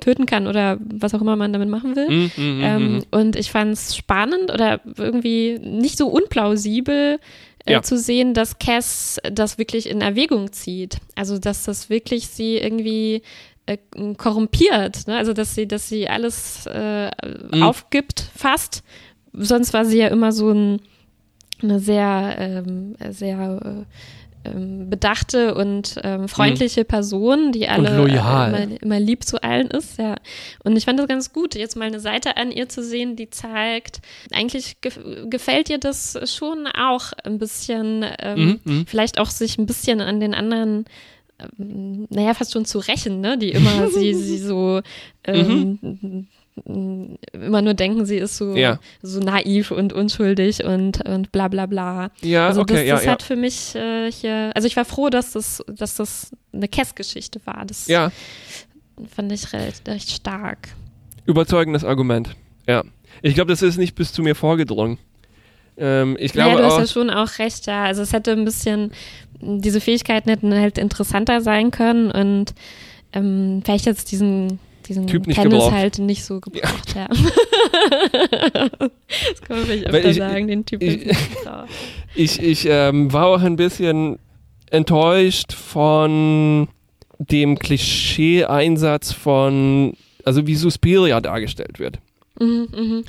töten 0.00 0.26
kann 0.26 0.46
oder 0.46 0.78
was 0.80 1.14
auch 1.14 1.20
immer 1.20 1.36
man 1.36 1.52
damit 1.52 1.68
machen 1.68 1.96
will. 1.96 2.08
Mhm, 2.10 2.30
mhm, 2.36 2.60
Ähm, 2.62 2.92
mhm. 2.96 3.02
und 3.10 3.36
ich 3.36 3.50
fand 3.50 3.72
es 3.72 3.96
spannend 3.96 4.52
oder 4.52 4.80
irgendwie 4.98 5.58
nicht 5.62 5.96
so 5.96 6.08
unplausibel 6.08 7.18
äh, 7.66 7.72
Ja. 7.72 7.82
zu 7.82 7.96
sehen, 7.96 8.34
dass 8.34 8.58
Cass 8.58 9.18
das 9.32 9.56
wirklich 9.56 9.88
in 9.88 10.00
Erwägung 10.02 10.52
zieht. 10.52 10.98
Also 11.14 11.38
dass 11.38 11.64
das 11.64 11.88
wirklich 11.88 12.26
sie 12.28 12.56
irgendwie 12.58 13.22
äh, 13.66 13.78
korrumpiert. 14.18 15.06
Ne? 15.06 15.16
Also 15.16 15.32
dass 15.32 15.54
sie, 15.54 15.66
dass 15.66 15.88
sie 15.88 16.08
alles 16.08 16.66
äh, 16.66 17.10
Mhm. 17.52 17.62
aufgibt, 17.62 18.28
fast. 18.36 18.82
Sonst 19.32 19.72
war 19.72 19.84
sie 19.86 19.98
ja 19.98 20.08
immer 20.08 20.32
so 20.32 20.50
ein, 20.50 20.80
eine 21.62 21.78
sehr, 21.80 22.36
ähm, 22.38 22.96
sehr 23.10 23.84
äh, 24.44 24.48
ähm, 24.50 24.90
bedachte 24.90 25.54
und 25.54 25.98
ähm, 26.02 26.28
freundliche 26.28 26.84
Person, 26.84 27.52
die 27.52 27.66
alle 27.68 27.88
äh, 27.88 28.12
immer, 28.12 28.82
immer 28.82 29.00
lieb 29.00 29.24
zu 29.24 29.42
allen 29.42 29.68
ist, 29.68 29.98
ja. 29.98 30.16
Und 30.62 30.76
ich 30.76 30.84
fand 30.84 30.98
das 30.98 31.08
ganz 31.08 31.32
gut, 31.32 31.54
jetzt 31.54 31.76
mal 31.76 31.86
eine 31.86 32.00
Seite 32.00 32.36
an 32.36 32.52
ihr 32.52 32.68
zu 32.68 32.82
sehen, 32.82 33.16
die 33.16 33.30
zeigt, 33.30 34.02
eigentlich 34.32 34.80
gef 34.82 34.98
gefällt 35.30 35.70
ihr 35.70 35.78
das 35.78 36.18
schon 36.30 36.66
auch 36.66 37.12
ein 37.24 37.38
bisschen, 37.38 38.04
ähm, 38.18 38.34
Mhm, 38.44 38.60
mhm. 38.64 38.86
vielleicht 38.86 39.18
auch 39.18 39.30
sich 39.30 39.56
ein 39.56 39.66
bisschen 39.66 40.00
an 40.02 40.20
den 40.20 40.34
anderen 40.34 40.84
ähm, 41.58 42.06
naja, 42.10 42.34
fast 42.34 42.52
schon 42.52 42.64
zu 42.64 42.78
rächen, 42.78 43.20
ne? 43.20 43.38
Die 43.38 43.50
immer 43.50 43.88
sie, 43.90 44.14
sie 44.14 44.38
so 44.38 44.82
ähm, 45.24 46.28
immer 46.64 47.62
nur 47.62 47.74
denken, 47.74 48.06
sie 48.06 48.16
ist 48.16 48.36
so. 48.36 48.54
Ja. 48.54 48.78
so 49.02 49.18
naiv 49.20 49.70
und 49.72 49.92
unschuldig 49.92 50.64
und, 50.64 51.06
und 51.06 51.32
bla 51.32 51.48
bla 51.48 51.66
bla. 51.66 52.10
Ja, 52.22 52.46
also 52.46 52.60
okay, 52.60 52.74
das, 52.74 52.84
ja, 52.86 52.94
das 52.94 53.04
ja. 53.04 53.12
hat 53.12 53.22
für 53.22 53.36
mich 53.36 53.74
äh, 53.74 54.10
hier, 54.10 54.52
also 54.54 54.66
ich 54.66 54.76
war 54.76 54.84
froh, 54.84 55.10
dass 55.10 55.32
das, 55.32 55.64
dass 55.66 55.96
das 55.96 56.30
eine 56.52 56.68
Kess-Geschichte 56.68 57.40
war. 57.44 57.64
Das 57.66 57.88
Ja, 57.88 58.12
fand 59.14 59.32
ich 59.32 59.52
recht, 59.52 59.88
recht 59.88 60.10
stark. 60.10 60.68
überzeugendes 61.26 61.84
Argument. 61.84 62.36
Ja. 62.68 62.84
Ich 63.22 63.34
glaube, 63.34 63.50
das 63.50 63.62
ist 63.62 63.76
nicht 63.76 63.94
bis 63.94 64.12
zu 64.12 64.22
mir 64.22 64.34
vorgedrungen. 64.34 64.98
Ähm, 65.76 66.16
ich 66.20 66.32
glaube 66.32 66.50
naja, 66.50 66.60
du 66.60 66.66
hast 66.66 66.74
auch. 66.74 66.80
ja 66.80 66.86
schon 66.86 67.10
auch 67.10 67.38
recht, 67.38 67.66
ja. 67.66 67.84
Also 67.84 68.02
es 68.02 68.12
hätte 68.12 68.30
ein 68.32 68.44
bisschen, 68.44 68.92
diese 69.40 69.80
Fähigkeiten 69.80 70.30
hätten 70.30 70.54
halt 70.54 70.78
interessanter 70.78 71.40
sein 71.40 71.72
können 71.72 72.10
und 72.12 72.54
ähm, 73.12 73.60
vielleicht 73.64 73.86
jetzt 73.86 74.12
diesen, 74.12 74.60
diesen 74.84 75.06
Typ 75.06 75.26
nicht 75.26 75.36
Tennis 75.36 75.52
gebraucht. 75.54 75.72
halt 75.72 75.98
nicht 75.98 76.24
so 76.24 76.40
gebraucht, 76.40 76.94
ja. 76.94 77.08
das 78.52 79.40
kann 79.42 79.56
man 79.56 79.64
vielleicht 79.66 79.86
öfter 79.86 80.10
ich- 80.10 80.16
sagen, 80.16 80.48
den 80.48 80.64
Typ 80.66 80.82
ich- 80.82 81.06
nicht 81.06 81.36
gebraucht. 81.42 81.68
Ich, 82.16 82.40
ich 82.40 82.64
ähm, 82.70 83.12
war 83.12 83.26
auch 83.26 83.42
ein 83.42 83.56
bisschen 83.56 84.20
enttäuscht 84.70 85.52
von 85.52 86.68
dem 87.18 87.58
Klischee-Einsatz 87.58 89.10
von, 89.12 89.94
also 90.24 90.46
wie 90.46 90.54
Suspiria 90.54 91.20
dargestellt 91.20 91.80
wird. 91.80 91.98
Mhm, 92.38 92.68
mhm. 92.72 93.04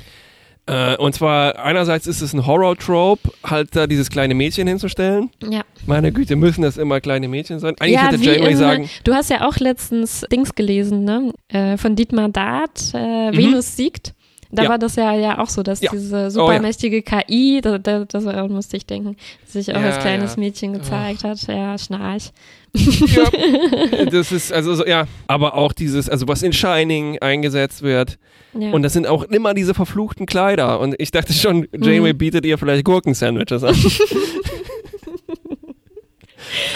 Äh, 0.67 0.97
und 0.97 1.13
zwar 1.13 1.59
einerseits 1.59 2.07
ist 2.07 2.21
es 2.21 2.33
ein 2.33 2.45
Horror-Trope, 2.47 3.31
halt 3.43 3.75
da 3.75 3.85
dieses 3.85 4.09
kleine 4.09 4.33
Mädchen 4.33 4.67
hinzustellen. 4.67 5.29
Ja. 5.47 5.61
Meine 5.85 6.11
Güte, 6.11 6.35
müssen 6.35 6.63
das 6.63 6.77
immer 6.77 6.99
kleine 7.01 7.27
Mädchen 7.27 7.59
sein? 7.59 7.75
Eigentlich 7.79 7.93
ja, 7.93 8.07
hätte 8.07 8.23
Janeway 8.23 8.51
in, 8.51 8.57
sagen, 8.57 8.89
Du 9.03 9.13
hast 9.13 9.29
ja 9.29 9.47
auch 9.47 9.57
letztens 9.57 10.25
Dings 10.31 10.55
gelesen, 10.55 11.03
ne? 11.03 11.31
Äh, 11.49 11.77
von 11.77 11.95
Dietmar 11.95 12.29
Dart, 12.29 12.93
äh, 12.95 12.97
Venus 13.37 13.75
siegt. 13.75 14.13
Da 14.51 14.61
Mhm. 14.61 14.65
Ja. 14.65 14.69
war 14.71 14.77
das 14.79 14.95
ja, 14.95 15.13
ja 15.13 15.37
auch 15.39 15.49
so, 15.49 15.61
dass 15.63 15.81
Ja. 15.81 15.91
diese 15.91 16.15
Oh, 16.15 16.19
ja. 16.19 16.29
supermächtige 16.31 17.01
KI, 17.03 17.61
da, 17.61 17.77
da, 17.77 18.05
das 18.05 18.23
musste 18.49 18.77
ich 18.77 18.85
denken, 18.85 19.17
sich 19.45 19.71
auch 19.75 19.81
als 19.81 19.99
kleines 19.99 20.31
ja. 20.31 20.37
Oh. 20.37 20.39
Mädchen 20.39 20.73
gezeigt 20.73 21.23
hat. 21.23 21.41
Ja, 21.47 21.77
Schnarch. 21.77 22.31
Ja, 22.75 24.05
das 24.11 24.31
ist, 24.31 24.51
also 24.53 24.75
so, 24.75 24.85
ja, 24.85 25.07
aber 25.27 25.55
auch 25.55 25.73
dieses, 25.73 26.09
also 26.09 26.27
was 26.27 26.43
in 26.43 26.53
Shining 26.53 27.19
eingesetzt 27.19 27.81
wird. 27.81 28.17
Ja. 28.57 28.71
Und 28.71 28.83
das 28.83 28.93
sind 28.93 29.07
auch 29.07 29.23
immer 29.23 29.53
diese 29.53 29.73
verfluchten 29.73 30.25
Kleider. 30.25 30.79
Und 30.79 30.95
ich 30.97 31.11
dachte 31.11 31.33
schon, 31.33 31.67
Janeway 31.73 32.13
Mhm. 32.13 32.17
bietet 32.17 32.45
ihr 32.45 32.57
vielleicht 32.57 32.85
Gurkensandwiches 32.85 33.63
an. 33.63 33.75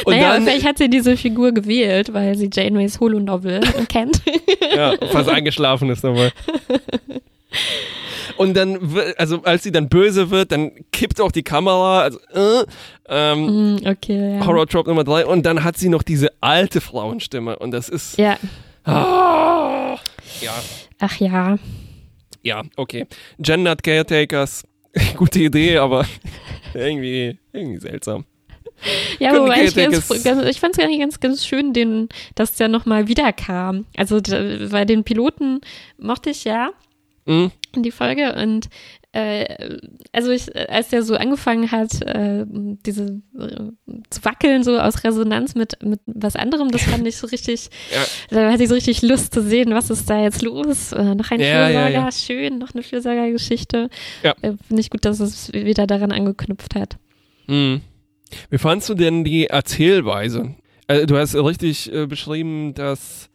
Und 0.04 0.14
naja, 0.16 0.34
dann, 0.34 0.44
vielleicht 0.44 0.66
hat 0.66 0.78
sie 0.78 0.90
diese 0.90 1.16
Figur 1.16 1.52
gewählt, 1.54 2.12
weil 2.14 2.36
sie 2.38 2.50
Janeways 2.52 3.00
Holo-Novel 3.00 3.62
kennt. 3.90 4.22
ja, 4.76 4.96
fast 5.12 5.30
eingeschlafen 5.30 5.90
ist 5.90 6.04
dabei. 6.04 6.32
Und 8.38 8.54
dann, 8.56 8.80
also 9.18 9.42
als 9.44 9.64
sie 9.64 9.72
dann 9.72 9.90
böse 9.90 10.30
wird, 10.30 10.52
dann 10.52 10.72
kippt 10.92 11.20
auch 11.20 11.32
die 11.32 11.44
Kamera, 11.44 12.02
also, 12.02 12.20
äh, 12.34 12.64
ähm, 13.10 13.48
Hm, 13.48 13.88
okay, 13.88 14.38
ja. 14.38 14.46
Horror 14.46 14.68
Trope 14.68 14.90
Nummer 14.90 15.04
drei. 15.04 15.26
Und 15.26 15.46
dann 15.46 15.64
hat 15.64 15.78
sie 15.78 15.90
noch 15.90 16.04
diese 16.04 16.32
alte 16.40 16.80
Frauenstimme. 16.80 17.60
Und 17.60 17.72
das 17.72 17.90
ist, 17.90 18.18
Ja, 18.18 18.38
ah, 18.86 19.98
Ja. 20.42 20.54
Ach 21.00 21.18
ja. 21.18 21.58
Ja, 22.42 22.64
okay. 22.78 23.08
Gendered 23.40 23.84
Caretakers, 23.84 24.64
gute 25.18 25.40
Idee, 25.40 25.78
aber 25.78 26.06
irgendwie, 26.74 27.38
irgendwie 27.52 27.80
seltsam. 27.80 28.26
Ja, 29.20 29.32
Können 29.32 29.44
wobei 29.44 29.66
ich, 29.66 29.76
ganz, 29.76 30.24
ganz, 30.24 30.46
ich 30.46 30.60
fand 30.62 30.78
es 30.78 30.84
eigentlich 30.84 31.00
ganz, 31.00 31.20
ganz 31.20 31.46
schön, 31.46 31.74
den, 31.74 32.08
dass 32.36 32.56
der 32.56 32.70
nochmal 32.70 33.10
wiederkam. 33.10 33.86
Also, 33.98 34.18
weil 34.18 34.86
den 34.86 35.04
Piloten 35.04 35.60
mochte 35.98 36.30
ich 36.30 36.46
ja 36.46 36.70
Hm? 37.30 37.52
in 37.76 37.84
die 37.84 37.92
Folge 37.92 38.34
und 38.42 38.68
äh, 39.12 39.78
also 40.12 40.32
ich, 40.32 40.56
als 40.70 40.90
der 40.90 41.04
so 41.04 41.16
angefangen 41.16 41.72
hat, 41.72 42.02
äh, 42.02 42.46
diese 42.48 43.22
äh, 43.38 43.70
zu 44.10 44.24
wackeln, 44.26 44.64
so 44.64 44.80
aus 44.80 45.04
Resonanz 45.04 45.54
mit, 45.54 45.78
mit 45.84 46.00
was 46.08 46.36
anderem, 46.36 46.72
das 46.72 46.84
fand 46.84 47.06
ich 47.08 47.18
so 47.18 47.28
richtig, 47.28 47.70
Ja. 47.94 48.06
da 48.32 48.52
hatte 48.52 48.64
ich 48.64 48.70
so 48.70 48.76
richtig 48.76 49.02
Lust 49.04 49.34
zu 49.34 49.44
sehen, 49.44 49.72
was 49.74 49.90
ist 49.92 50.10
da 50.10 50.22
jetzt 50.22 50.42
los. 50.42 50.92
Äh, 50.94 51.14
noch 51.16 51.30
ein 51.32 51.40
Ja, 51.40 51.68
Fürsorger, 51.68 51.90
ja. 51.90 52.12
schön, 52.12 52.58
noch 52.58 52.74
eine 52.74 52.82
Fürsorgergeschichte. 52.84 53.90
Ja. 54.24 54.32
Äh, 54.42 54.54
Finde 54.68 54.82
ich 54.82 54.90
gut, 54.90 55.06
dass 55.06 55.20
es 55.20 55.54
wieder 55.54 55.86
daran 55.88 56.12
angeknüpft 56.12 56.74
hat. 56.76 56.98
Hm. 57.48 57.82
Wie 58.50 58.58
fandst 58.58 58.90
du 58.90 58.94
denn 58.96 59.24
die 59.24 59.46
Erzählweise? 59.48 60.56
Also, 60.88 61.06
du 61.06 61.18
hast 61.18 61.36
richtig 61.36 61.92
äh, 61.94 62.06
beschrieben, 62.08 62.74
dass 62.76 63.29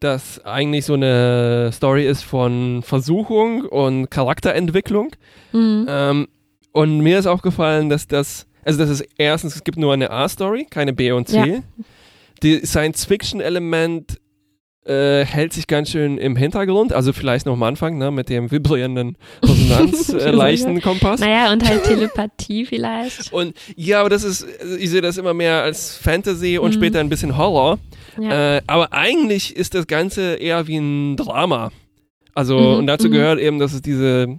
das 0.00 0.44
eigentlich 0.44 0.84
so 0.84 0.94
eine 0.94 1.70
Story 1.72 2.06
ist 2.06 2.22
von 2.22 2.82
Versuchung 2.82 3.62
und 3.62 4.10
Charakterentwicklung. 4.10 5.10
Mhm. 5.52 5.86
Ähm, 5.88 6.28
und 6.72 6.98
mir 7.00 7.18
ist 7.18 7.26
aufgefallen, 7.26 7.88
dass 7.88 8.06
das, 8.06 8.46
also 8.64 8.78
das 8.78 8.90
ist 8.90 9.06
erstens, 9.16 9.56
es 9.56 9.64
gibt 9.64 9.78
nur 9.78 9.92
eine 9.92 10.10
A-Story, 10.10 10.66
keine 10.68 10.92
B 10.92 11.12
und 11.12 11.28
C. 11.28 11.36
Ja. 11.36 11.62
Die 12.42 12.66
Science-Fiction-Element 12.66 14.20
äh, 14.86 15.24
hält 15.24 15.52
sich 15.52 15.66
ganz 15.66 15.90
schön 15.90 16.16
im 16.18 16.36
Hintergrund, 16.36 16.92
also 16.92 17.12
vielleicht 17.12 17.46
noch 17.46 17.54
am 17.54 17.62
Anfang, 17.62 17.98
ne, 17.98 18.10
mit 18.10 18.28
dem 18.28 18.50
vibrierenden 18.50 19.16
Resonanz-Leichten 19.42 20.78
äh. 20.78 20.80
Naja, 21.20 21.52
und 21.52 21.68
halt 21.68 21.84
Telepathie 21.84 22.64
vielleicht. 22.66 23.32
Und 23.32 23.54
ja, 23.76 24.00
aber 24.00 24.10
das 24.10 24.24
ist, 24.24 24.46
ich 24.78 24.90
sehe 24.90 25.00
das 25.00 25.18
immer 25.18 25.34
mehr 25.34 25.62
als 25.62 25.96
Fantasy 25.96 26.58
und 26.58 26.70
Mhm. 26.70 26.74
später 26.74 27.00
ein 27.00 27.08
bisschen 27.08 27.36
Horror. 27.36 27.78
Ja. 28.20 28.56
Äh, 28.56 28.62
aber 28.66 28.92
eigentlich 28.92 29.56
ist 29.56 29.74
das 29.74 29.86
Ganze 29.86 30.34
eher 30.36 30.66
wie 30.66 30.76
ein 30.76 31.16
Drama. 31.16 31.70
Also, 32.34 32.58
Mhm, 32.58 32.78
und 32.78 32.86
dazu 32.86 33.08
mhm. 33.08 33.12
gehört 33.12 33.40
eben, 33.40 33.58
dass 33.58 33.72
es 33.72 33.82
diese 33.82 34.38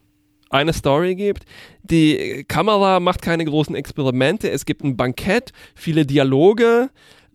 eine 0.50 0.72
Story 0.74 1.16
gibt. 1.16 1.43
Die 1.84 2.45
Kamera 2.48 3.00
macht 3.00 3.22
keine 3.22 3.43
großen 3.43 3.76
Experimente. 3.76 4.50
Es 4.50 4.66
gibt 4.66 4.84
ein 4.84 4.95
Bankett, 4.95 5.52
viele 5.76 6.06
Dialoge. 6.06 6.89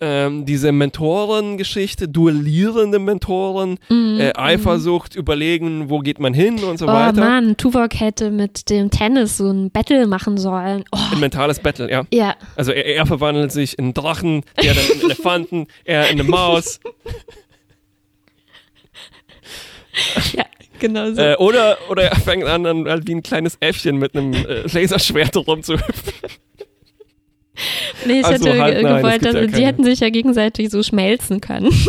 Ähm, 0.04 0.44
diese 0.46 0.72
Mentorengeschichte, 0.72 2.08
duellierende 2.08 2.98
Mentoren, 2.98 3.78
Mhm, 3.88 4.18
äh, 4.18 4.26
mhm. 4.26 4.32
Eifersucht, 4.34 5.14
überlegen, 5.14 5.90
wo 5.90 6.00
geht 6.00 6.18
man 6.18 6.34
hin 6.34 6.58
und 6.64 6.78
so 6.78 6.86
Oh 6.86 6.88
weiter. 6.88 7.20
Mann, 7.20 7.56
Tuvok 7.56 8.00
hätte 8.00 8.32
mit 8.32 8.68
dem 8.68 8.90
Tennis 8.90 9.36
so 9.36 9.48
ein 9.48 9.70
Battle 9.70 10.08
machen 10.08 10.38
sollen. 10.38 10.82
Oh, 10.90 10.98
Ein 11.12 11.20
mentales 11.20 11.60
Battle, 11.60 11.88
ja. 11.88 12.02
ja, 12.12 12.34
Also 12.56 12.72
er, 12.72 12.84
er 12.84 13.06
verwandelt 13.06 13.52
sich 13.52 13.78
in 13.78 13.84
einen 13.84 13.94
Drachen, 13.94 14.42
er 14.56 14.74
dann 14.74 14.84
in 14.86 14.90
einen 14.92 15.00
Elefanten, 15.04 15.66
er 15.84 16.10
in 16.10 16.18
eine 16.20 16.28
Maus. 16.28 16.80
ja, 20.32 20.44
genau 20.78 21.12
so. 21.12 21.20
Äh, 21.20 21.36
oder, 21.36 21.76
oder 21.90 22.04
er 22.04 22.16
fängt 22.16 22.44
an, 22.44 22.64
dann 22.64 22.88
halt 22.88 23.06
wie 23.06 23.14
ein 23.14 23.22
kleines 23.22 23.56
Äffchen 23.60 23.96
mit 23.98 24.16
einem 24.16 24.32
äh, 24.34 24.62
Laserschwert 24.62 25.36
rumzuhüpfen. 25.36 26.12
nee, 28.06 28.20
ich 28.20 28.24
also 28.24 28.46
hätte 28.46 28.60
halt, 28.60 28.82
nein, 28.82 28.96
gewollt, 28.96 29.22
ja 29.24 29.32
dass 29.32 29.40
die 29.46 29.52
keine- 29.52 29.66
hätten 29.66 29.84
sich 29.84 30.00
ja 30.00 30.10
gegenseitig 30.10 30.70
so 30.70 30.82
schmelzen 30.82 31.40
können. 31.40 31.70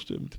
Stimmt. 0.00 0.36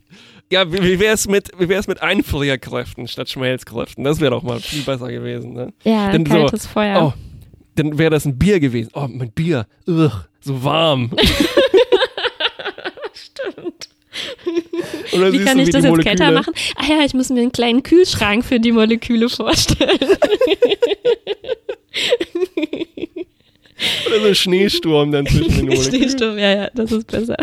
Ja, 0.51 0.71
wie, 0.71 0.81
wie 0.83 0.99
wäre 0.99 1.13
es 1.15 1.27
mit, 1.27 1.49
wie 1.57 1.69
wär's 1.69 1.87
mit 1.87 2.01
Einfrierkräften 2.01 3.07
statt 3.07 3.29
Schmelzkräften? 3.29 4.03
Das 4.03 4.19
wäre 4.19 4.31
doch 4.31 4.43
mal 4.43 4.59
viel 4.59 4.83
besser 4.83 5.11
gewesen. 5.11 5.53
Ne? 5.53 5.73
ja, 5.83 6.11
Denn 6.11 6.25
so, 6.25 6.33
kaltes 6.33 6.67
Feuer. 6.67 7.13
Oh, 7.13 7.13
dann 7.75 7.97
wäre 7.97 8.11
das 8.11 8.25
ein 8.25 8.37
Bier 8.37 8.59
gewesen. 8.59 8.91
Oh, 8.93 9.07
mein 9.09 9.31
Bier. 9.31 9.65
Ugh, 9.87 10.11
so 10.41 10.63
warm. 10.63 11.11
Wie 15.11 15.43
kann 15.43 15.59
ich 15.59 15.69
das 15.69 15.83
jetzt 15.83 15.89
Moleküle, 15.91 16.15
kälter 16.15 16.31
machen? 16.31 16.53
Ah 16.75 16.85
ja, 16.87 17.05
ich 17.05 17.13
muss 17.13 17.29
mir 17.29 17.41
einen 17.41 17.51
kleinen 17.51 17.83
Kühlschrank 17.83 18.45
für 18.45 18.59
die 18.59 18.71
Moleküle 18.71 19.29
vorstellen. 19.29 19.99
Oder 24.07 24.19
so 24.21 24.27
ein 24.27 24.35
Schneesturm 24.35 25.11
dann 25.11 25.25
zwischen 25.27 25.49
den 25.51 25.65
Molekülen. 25.67 25.83
Schneesturm, 25.83 26.37
ja, 26.37 26.55
ja, 26.55 26.69
das 26.73 26.91
ist 26.91 27.07
besser. 27.07 27.35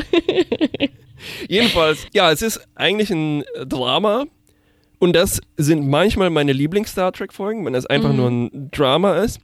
Jedenfalls, 1.49 2.07
ja, 2.13 2.33
es 2.33 2.43
ist 2.43 2.61
eigentlich 2.75 3.11
ein 3.11 3.45
Drama. 3.67 4.25
Und 4.99 5.15
das 5.15 5.41
sind 5.57 5.89
manchmal 5.89 6.31
meine 6.31 6.53
Lieblings-Star 6.53 7.13
Trek-Folgen, 7.13 7.65
wenn 7.67 7.75
es 7.75 7.87
einfach 7.87 8.11
Mhm. 8.11 8.17
nur 8.17 8.31
ein 8.31 8.71
Drama 8.71 9.19
ist. 9.23 9.41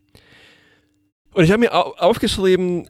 Und 1.34 1.44
ich 1.44 1.50
habe 1.50 1.60
mir 1.60 1.74
au 1.74 1.94
aufgeschrieben, 1.98 2.88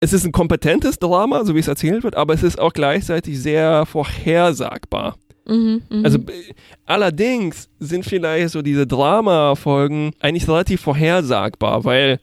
es 0.00 0.12
ist 0.12 0.24
ein 0.24 0.32
kompetentes 0.32 0.98
Drama, 0.98 1.44
so 1.44 1.54
wie 1.54 1.58
es 1.60 1.68
erzählt 1.68 2.04
wird, 2.04 2.14
aber 2.16 2.34
es 2.34 2.42
ist 2.42 2.58
auch 2.58 2.72
gleichzeitig 2.72 3.40
sehr 3.40 3.84
vorhersagbar. 3.86 5.16
Mhm, 5.46 5.82
mhm. 5.90 6.04
Also 6.04 6.18
äh, 6.18 6.54
allerdings 6.86 7.68
sind 7.78 8.04
vielleicht 8.04 8.50
so 8.50 8.62
diese 8.62 8.86
Drama-Folgen 8.86 10.12
eigentlich 10.20 10.46
relativ 10.48 10.80
vorhersagbar, 10.82 11.84
weil 11.84 12.20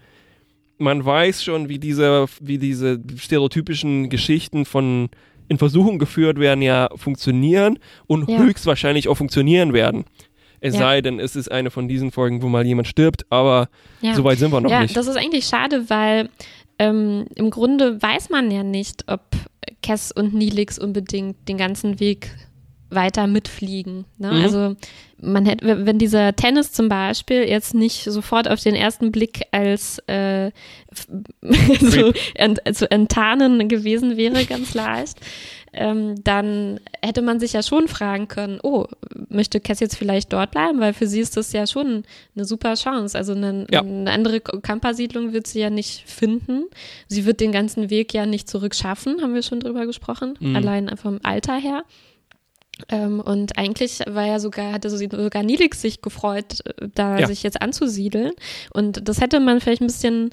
man 0.78 1.04
weiß 1.04 1.44
schon, 1.44 1.70
wie 1.70 1.80
diese, 1.80 2.26
wie 2.42 2.58
diese 2.58 3.00
stereotypischen 3.18 4.10
Geschichten 4.10 4.66
von 4.66 5.10
in 5.48 5.58
Versuchung 5.58 6.00
geführt 6.00 6.40
werden, 6.40 6.62
ja 6.62 6.90
funktionieren 6.96 7.78
und 8.08 8.28
Ja. 8.30 8.40
höchstwahrscheinlich 8.40 9.08
auch 9.08 9.16
funktionieren 9.16 9.74
werden. 9.74 10.06
Es 10.60 10.74
Ja. 10.74 10.80
sei 10.82 11.02
denn, 11.02 11.20
es 11.20 11.36
ist 11.36 11.52
eine 11.52 11.70
von 11.70 11.88
diesen 11.88 12.12
Folgen, 12.12 12.42
wo 12.42 12.48
mal 12.50 12.66
jemand 12.66 12.88
stirbt, 12.88 13.26
aber 13.30 13.70
ja. 14.02 14.16
so 14.16 14.24
weit 14.24 14.40
sind 14.40 14.52
wir 14.52 14.60
noch 14.62 14.72
ja, 14.72 14.82
nicht. 14.82 14.98
das 14.98 15.06
ist 15.08 15.18
eigentlich 15.18 15.46
schade, 15.46 15.88
weil 15.90 16.30
ähm, 16.80 17.26
im 17.36 17.50
Grunde 17.50 18.02
weiß 18.02 18.30
man 18.30 18.52
ja 18.52 18.64
nicht, 18.64 19.06
ob 19.08 19.22
Cass 19.82 20.12
und 20.12 20.34
Nilix 20.34 20.80
unbedingt 20.80 21.48
den 21.48 21.58
ganzen 21.58 22.00
Weg 22.00 22.32
weiter 22.90 23.28
mitfliegen. 23.28 24.06
Ne? 24.18 24.32
Mhm. 24.32 24.42
Also 24.42 24.76
man 25.20 25.46
hätte, 25.46 25.86
wenn 25.86 25.98
dieser 25.98 26.36
Tennis 26.36 26.72
zum 26.72 26.90
Beispiel 26.90 27.44
jetzt 27.44 27.74
nicht 27.74 28.04
sofort 28.04 28.48
auf 28.48 28.62
den 28.62 28.76
ersten 28.76 29.12
Blick 29.12 29.42
als 29.52 30.00
äh, 30.08 30.52
so 31.80 32.14
ent, 32.36 32.62
zu 32.74 32.90
enttarnen 32.90 33.68
gewesen 33.68 34.18
wäre, 34.18 34.46
ganz 34.46 34.74
leicht, 34.74 35.18
ähm, 35.76 36.16
dann 36.24 36.80
hätte 37.04 37.22
man 37.22 37.40
sich 37.40 37.54
ja 37.54 37.62
schon 37.64 37.88
fragen 37.88 38.28
können, 38.28 38.60
oh, 38.64 38.86
möchte 39.30 39.60
Cass 39.60 39.80
jetzt 39.80 39.96
vielleicht 39.98 40.34
dort 40.34 40.52
bleiben? 40.52 40.80
Weil 40.80 40.94
für 40.94 41.08
sie 41.08 41.20
ist 41.20 41.38
das 41.38 41.52
ja 41.54 41.68
schon 41.68 42.04
eine 42.36 42.46
super 42.46 42.74
Chance. 42.76 43.18
Also 43.18 43.34
eine, 43.34 43.68
Ja. 43.70 43.82
eine 43.82 44.12
andere 44.12 44.40
Campersiedlung 44.42 45.34
wird 45.34 45.48
sie 45.48 45.60
ja 45.60 45.70
nicht 45.70 46.10
finden. 46.10 46.66
Sie 47.08 47.26
wird 47.26 47.40
den 47.40 47.52
ganzen 47.52 47.90
Weg 47.90 48.14
ja 48.14 48.26
nicht 48.26 48.50
zurückschaffen, 48.50 49.22
haben 49.22 49.34
wir 49.34 49.44
schon 49.44 49.60
drüber 49.60 49.86
gesprochen, 49.86 50.36
Mhm. 50.40 50.56
allein 50.56 50.98
vom 50.98 51.20
Alter 51.24 51.56
her. 51.58 51.84
Ähm, 52.90 53.22
und 53.22 53.58
eigentlich 53.58 54.00
war 54.06 54.26
ja 54.26 54.38
sogar, 54.40 54.74
hatte 54.74 54.90
sie 54.90 55.08
sogar 55.10 55.44
Nilix 55.44 55.82
sich 55.82 56.02
gefreut, 56.02 56.60
äh, 56.66 56.90
da 56.94 57.20
Ja. 57.20 57.28
sich 57.28 57.42
jetzt 57.42 57.62
anzusiedeln. 57.62 58.32
Und 58.74 59.08
das 59.08 59.22
hätte 59.22 59.40
man 59.40 59.62
vielleicht 59.62 59.82
ein 59.82 59.88
bisschen 59.88 60.32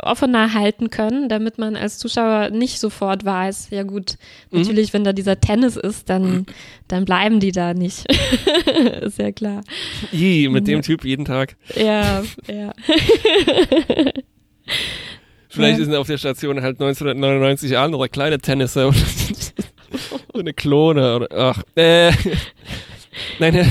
offener 0.00 0.52
halten 0.54 0.90
können, 0.90 1.28
damit 1.28 1.58
man 1.58 1.76
als 1.76 1.98
Zuschauer 1.98 2.50
nicht 2.50 2.78
sofort 2.80 3.24
weiß, 3.24 3.68
ja 3.70 3.82
gut, 3.82 4.16
Mhm. 4.50 4.60
natürlich, 4.60 4.92
wenn 4.92 5.04
da 5.04 5.12
dieser 5.12 5.40
Tennis 5.40 5.76
ist, 5.76 6.08
dann, 6.10 6.46
dann 6.88 7.04
bleiben 7.04 7.40
die 7.40 7.52
da 7.52 7.74
nicht. 7.74 8.04
ist 9.02 9.18
ja 9.18 9.32
klar. 9.32 9.62
I, 10.12 10.48
mit 10.48 10.66
dem 10.66 10.76
Ja. 10.76 10.82
Typ 10.82 11.04
jeden 11.04 11.24
Tag. 11.24 11.56
Ja, 11.76 12.22
ja. 12.48 12.72
Vielleicht 15.48 15.78
Ja. 15.78 15.84
sind 15.84 15.94
auf 15.94 16.06
der 16.06 16.18
Station 16.18 16.62
halt 16.62 16.80
1999 16.80 17.76
andere 17.76 18.08
kleine 18.08 18.38
Tennisser 18.38 18.88
oder 18.88 18.96
so 18.96 20.38
eine 20.40 20.54
Klone 20.54 21.16
oder 21.16 21.28
ach. 21.36 21.62
Äh, 21.74 22.12
nein, 23.38 23.54
äh, 23.56 23.66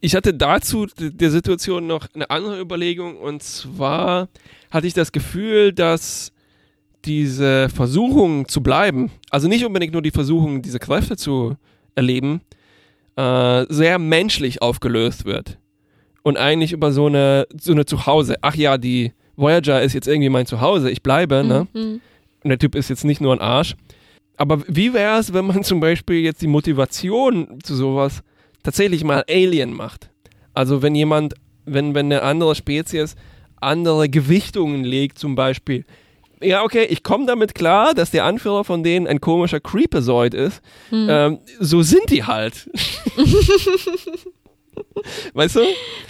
ich 0.00 0.14
hatte 0.14 0.32
dazu 0.32 0.86
der 0.98 1.30
Situation 1.30 1.86
noch 1.86 2.06
eine 2.14 2.30
andere 2.30 2.58
Überlegung 2.60 3.18
und 3.18 3.42
zwar 3.42 4.28
hatte 4.72 4.86
ich 4.86 4.94
das 4.94 5.12
Gefühl, 5.12 5.72
dass 5.72 6.32
diese 7.04 7.68
Versuchung 7.68 8.48
zu 8.48 8.62
bleiben, 8.62 9.10
also 9.30 9.46
nicht 9.46 9.64
unbedingt 9.66 9.92
nur 9.92 10.02
die 10.02 10.10
Versuchung, 10.10 10.62
diese 10.62 10.78
Kräfte 10.78 11.16
zu 11.16 11.56
erleben, 11.94 12.40
äh, 13.16 13.66
sehr 13.68 13.98
menschlich 13.98 14.62
aufgelöst 14.62 15.26
wird. 15.26 15.58
Und 16.22 16.38
eigentlich 16.38 16.72
über 16.72 16.92
so 16.92 17.06
eine, 17.06 17.46
so 17.60 17.72
eine 17.72 17.84
Zuhause. 17.84 18.36
Ach 18.40 18.54
ja, 18.54 18.78
die 18.78 19.12
Voyager 19.36 19.82
ist 19.82 19.92
jetzt 19.92 20.08
irgendwie 20.08 20.28
mein 20.30 20.46
Zuhause, 20.46 20.90
ich 20.90 21.02
bleibe, 21.02 21.44
ne? 21.44 21.66
Mhm. 21.74 22.00
Und 22.42 22.48
der 22.48 22.58
Typ 22.58 22.74
ist 22.74 22.88
jetzt 22.88 23.04
nicht 23.04 23.20
nur 23.20 23.34
ein 23.34 23.40
Arsch. 23.40 23.74
Aber 24.36 24.62
wie 24.66 24.94
wäre 24.94 25.18
es, 25.18 25.34
wenn 25.34 25.46
man 25.46 25.64
zum 25.64 25.80
Beispiel 25.80 26.20
jetzt 26.20 26.40
die 26.40 26.46
Motivation 26.46 27.58
zu 27.62 27.74
sowas 27.74 28.22
tatsächlich 28.62 29.04
mal 29.04 29.24
Alien 29.28 29.74
macht? 29.74 30.10
Also 30.54 30.80
wenn 30.80 30.94
jemand, 30.94 31.34
wenn, 31.66 31.94
wenn 31.94 32.06
eine 32.06 32.22
andere 32.22 32.54
Spezies 32.54 33.16
andere 33.62 34.08
Gewichtungen 34.08 34.84
legt, 34.84 35.18
zum 35.18 35.34
Beispiel 35.34 35.84
ja, 36.44 36.64
okay, 36.64 36.86
ich 36.90 37.02
komme 37.02 37.26
damit 37.26 37.54
klar, 37.54 37.94
dass 37.94 38.10
der 38.10 38.24
Anführer 38.24 38.64
von 38.64 38.82
denen 38.82 39.06
ein 39.06 39.20
komischer 39.20 39.60
Creepazoid 39.60 40.34
ist. 40.34 40.60
Hm. 40.90 41.06
Ähm, 41.08 41.38
so 41.60 41.82
sind 41.82 42.10
die 42.10 42.24
halt. 42.24 42.68
weißt 45.34 45.56
du? 45.56 45.60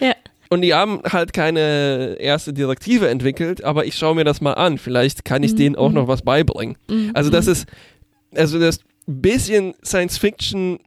Ja. 0.01 0.15
Und 0.49 0.63
die 0.63 0.75
haben 0.75 1.01
halt 1.11 1.33
keine 1.33 2.17
erste 2.19 2.53
Direktive 2.53 3.09
entwickelt, 3.09 3.65
aber 3.65 3.87
ich 3.87 3.97
schaue 3.97 4.15
mir 4.15 4.25
das 4.25 4.41
mal 4.41 4.53
an. 4.53 4.79
Vielleicht 4.79 5.25
kann 5.25 5.43
ich 5.43 5.53
Mhm, 5.53 5.57
denen 5.57 5.77
auch 5.77 5.89
mhm. 5.89 5.95
noch 5.95 6.09
was 6.09 6.23
beibringen. 6.23 6.77
Mhm, 6.89 7.13
Also 7.15 7.31
das 7.31 7.47
ist, 7.47 7.67
also 8.35 8.59
das 8.59 8.81
bisschen 9.07 9.75
Science 9.85 10.19
Fiction 10.19 10.79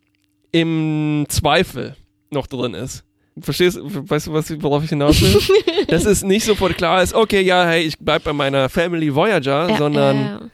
im 0.52 1.26
Zweifel 1.30 1.96
noch 2.30 2.48
drin 2.48 2.76
ist. 2.76 3.04
Verstehst 3.42 3.76
du, 3.78 3.84
weißt 4.10 4.28
du, 4.28 4.34
was, 4.34 4.62
worauf 4.64 4.84
ich 4.84 4.90
hinaus 4.90 5.22
will? 5.22 5.38
Dass 5.88 6.06
es 6.06 6.24
nicht 6.24 6.46
sofort 6.46 6.78
klar 6.78 7.04
ist, 7.04 7.14
okay, 7.14 7.42
ja, 7.42 7.66
hey, 7.66 7.84
ich 7.84 7.98
bleib 8.00 8.24
bei 8.24 8.32
meiner 8.34 8.70
Family 8.70 9.14
Voyager, 9.14 9.70
ja, 9.70 9.78
sondern 9.78 10.50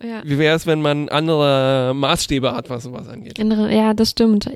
ja, 0.00 0.08
ja. 0.08 0.22
wie 0.24 0.38
wäre 0.38 0.56
es, 0.56 0.66
wenn 0.66 0.80
man 0.80 1.10
andere 1.10 1.92
Maßstäbe 1.94 2.52
hat, 2.54 2.70
was 2.70 2.84
sowas 2.84 3.08
angeht? 3.08 3.38
Andere, 3.38 3.70
ja, 3.74 3.92
das 3.92 4.10
stimmt. 4.10 4.50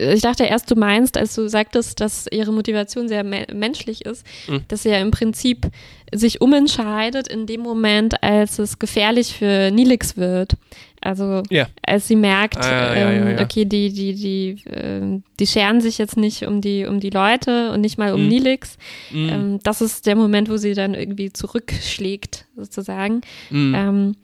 Ich 0.00 0.22
dachte 0.22 0.44
erst, 0.44 0.68
du 0.70 0.74
meinst, 0.74 1.16
als 1.16 1.34
du 1.36 1.48
sagtest, 1.48 2.00
dass 2.00 2.26
ihre 2.30 2.52
Motivation 2.52 3.06
sehr 3.08 3.22
me 3.22 3.46
menschlich 3.52 4.04
ist, 4.04 4.26
Mhm. 4.48 4.62
dass 4.66 4.82
sie 4.82 4.90
ja 4.90 4.98
im 4.98 5.12
Prinzip 5.12 5.68
sich 6.12 6.40
umentscheidet 6.40 7.28
in 7.28 7.46
dem 7.46 7.60
Moment, 7.60 8.20
als 8.22 8.58
es 8.58 8.78
gefährlich 8.80 9.32
für 9.34 9.70
Nilix 9.70 10.16
wird. 10.16 10.54
Also 11.00 11.42
Ja. 11.50 11.68
als 11.86 12.08
sie 12.08 12.16
merkt, 12.16 12.56
Ah, 12.58 12.94
ja, 12.96 13.10
ähm, 13.10 13.26
ja, 13.26 13.32
ja. 13.34 13.40
okay, 13.42 13.64
die, 13.64 13.92
die, 13.92 14.14
die, 14.14 14.62
ähm, 14.70 15.22
die 15.38 15.46
scheren 15.46 15.80
sich 15.80 15.98
jetzt 15.98 16.16
nicht 16.16 16.46
um 16.46 16.60
die, 16.60 16.86
um 16.86 17.00
die 17.00 17.10
Leute 17.10 17.70
und 17.72 17.80
nicht 17.80 17.98
mal 17.98 18.12
um 18.14 18.22
Mhm. 18.22 18.28
Nilix. 18.28 18.76
Mm, 19.10 19.28
Ähm, 19.28 19.58
das 19.62 19.80
ist 19.80 20.06
der 20.06 20.16
Moment, 20.16 20.48
wo 20.50 20.56
sie 20.56 20.74
dann 20.74 20.94
irgendwie 20.94 21.32
zurückschlägt, 21.32 22.46
sozusagen. 22.56 23.20
mm. 23.50 23.74
Ähm, 23.74 24.16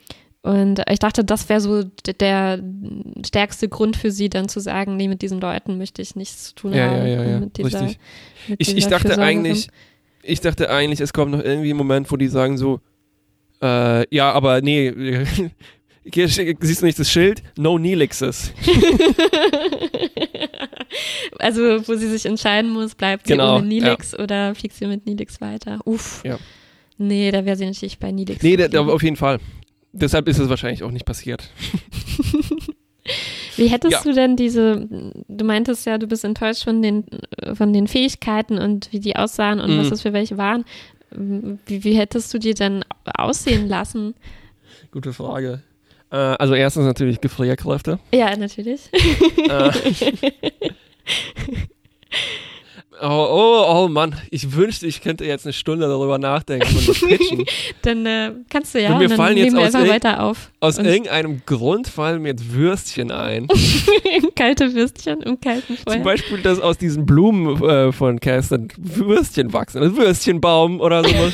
und 0.44 0.82
ich 0.90 0.98
dachte, 0.98 1.22
das 1.24 1.48
wäre 1.48 1.60
so 1.60 1.84
der 2.18 2.58
stärkste 3.24 3.68
Grund 3.68 3.96
für 3.96 4.10
sie, 4.10 4.28
dann 4.28 4.48
zu 4.48 4.58
sagen, 4.58 4.96
nee, 4.96 5.06
mit 5.06 5.22
diesen 5.22 5.40
Leuten 5.40 5.78
möchte 5.78 6.02
ich 6.02 6.16
nichts 6.16 6.48
zu 6.48 6.54
tun 6.56 6.70
haben. 6.72 6.78
ja, 6.78 7.06
ja, 7.06 7.24
ja, 7.24 7.38
Mit 7.38 7.58
dieser, 7.58 7.82
richtig. 7.82 7.98
mit 8.48 8.60
Ich, 8.60 8.76
ich 8.76 8.86
dachte 8.88 9.18
eigentlich, 9.20 9.68
ich 10.24 10.40
dachte 10.40 10.68
eigentlich, 10.68 11.00
es 11.00 11.12
kommt 11.12 11.30
noch 11.30 11.44
irgendwie 11.44 11.70
ein 11.70 11.76
Moment, 11.76 12.10
wo 12.10 12.16
die 12.16 12.26
sagen 12.26 12.58
so, 12.58 12.80
äh, 13.62 14.04
ja, 14.12 14.32
aber 14.32 14.60
nee, 14.62 14.90
hier 16.04 16.28
siehst 16.28 16.82
du 16.82 16.86
nicht 16.86 16.98
das 16.98 17.10
Schild? 17.10 17.42
No 17.56 17.78
Nelixes. 17.78 18.52
also, 21.38 21.86
wo 21.88 21.94
sie 21.94 22.08
sich 22.08 22.26
entscheiden 22.26 22.70
muss, 22.70 22.94
bleibt 22.94 23.26
sie 23.26 23.32
Genau, 23.34 23.56
ohne 23.58 23.66
Nilix 23.66 24.18
oder 24.18 24.54
fliegt 24.54 24.74
sie 24.74 24.86
mit 24.86 25.06
Nilix 25.06 25.40
weiter? 25.40 25.80
Uff. 25.84 26.22
Ja. 26.24 26.38
Nee, 26.98 27.30
da 27.30 27.44
wäre 27.44 27.56
sie 27.56 27.66
natürlich 27.66 27.98
bei 27.98 28.12
Nilix. 28.12 28.42
Nee, 28.42 28.56
da, 28.56 28.68
da, 28.68 28.80
auf 28.80 29.02
jeden 29.02 29.16
Fall. 29.16 29.38
Deshalb 29.92 30.28
ist 30.28 30.38
es 30.38 30.48
wahrscheinlich 30.48 30.82
auch 30.82 30.90
nicht 30.90 31.04
passiert. 31.04 31.50
Wie 33.56 33.66
hättest 33.68 33.92
Ja. 33.92 34.00
du 34.04 34.12
denn 34.14 34.36
diese, 34.36 34.88
du 35.28 35.44
meintest 35.44 35.84
ja, 35.86 35.98
du 35.98 36.06
bist 36.06 36.24
enttäuscht 36.24 36.64
von 36.64 36.80
den, 36.82 37.04
von 37.54 37.72
den 37.72 37.88
Fähigkeiten 37.88 38.58
und 38.58 38.88
wie 38.92 39.00
die 39.00 39.16
aussahen 39.16 39.60
und 39.60 39.70
Mhm. 39.74 39.78
was 39.80 39.90
das 39.90 40.02
für 40.02 40.12
welche 40.12 40.38
waren. 40.38 40.64
Wie, 41.10 41.84
wie 41.84 41.94
hättest 41.94 42.32
du 42.32 42.38
die 42.38 42.54
denn 42.54 42.84
aussehen 43.18 43.68
lassen? 43.68 44.14
Gute 44.92 45.12
Frage. 45.12 45.62
Äh, 46.12 46.16
also 46.16 46.54
erstens 46.54 46.84
natürlich 46.84 47.20
Gefrierkräfte. 47.20 47.98
Ja, 48.14 48.36
natürlich. 48.36 48.82
äh, 48.92 49.70
oh, 53.00 53.06
oh, 53.08 53.64
oh 53.66 53.88
Mann, 53.88 54.14
ich 54.30 54.54
wünschte, 54.54 54.86
ich 54.86 55.00
könnte 55.00 55.24
jetzt 55.24 55.46
eine 55.46 55.54
Stunde 55.54 55.86
darüber 55.86 56.18
nachdenken 56.18 56.68
und 56.76 56.86
das 56.86 57.00
pitchen. 57.00 57.46
Dann 57.82 58.04
äh, 58.04 58.32
kannst 58.50 58.74
du 58.74 58.82
ja, 58.82 58.92
Und 58.92 58.98
mir 58.98 59.10
und 59.10 59.16
fallen 59.16 59.38
jetzt 59.38 59.54
wir 59.54 59.60
aus 59.60 59.74
einfach 59.74 59.88
weiter 59.88 60.22
auf. 60.22 60.50
Aus 60.60 60.76
irgendeinem 60.78 61.40
Grund 61.46 61.88
fallen 61.88 62.20
mir 62.20 62.28
jetzt 62.28 62.52
Würstchen 62.52 63.10
ein. 63.10 63.48
Kalte 64.36 64.74
Würstchen 64.74 65.22
im 65.22 65.40
kalten 65.40 65.78
Zum 65.78 65.92
Feuer. 65.94 66.02
Beispiel, 66.02 66.42
dass 66.42 66.60
aus 66.60 66.76
diesen 66.76 67.06
Blumen 67.06 67.62
äh, 67.62 67.90
von 67.92 68.20
Kästern 68.20 68.68
Würstchen 68.76 69.52
wachsen. 69.54 69.82
Ein 69.82 69.96
Würstchenbaum 69.96 70.80
oder 70.80 71.02
sowas. 71.02 71.32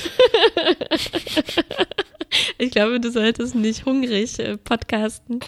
Ich 2.59 2.71
glaube, 2.71 3.01
du 3.01 3.11
solltest 3.11 3.55
nicht 3.55 3.85
hungrig 3.85 4.39
äh, 4.39 4.57
podcasten. 4.57 5.41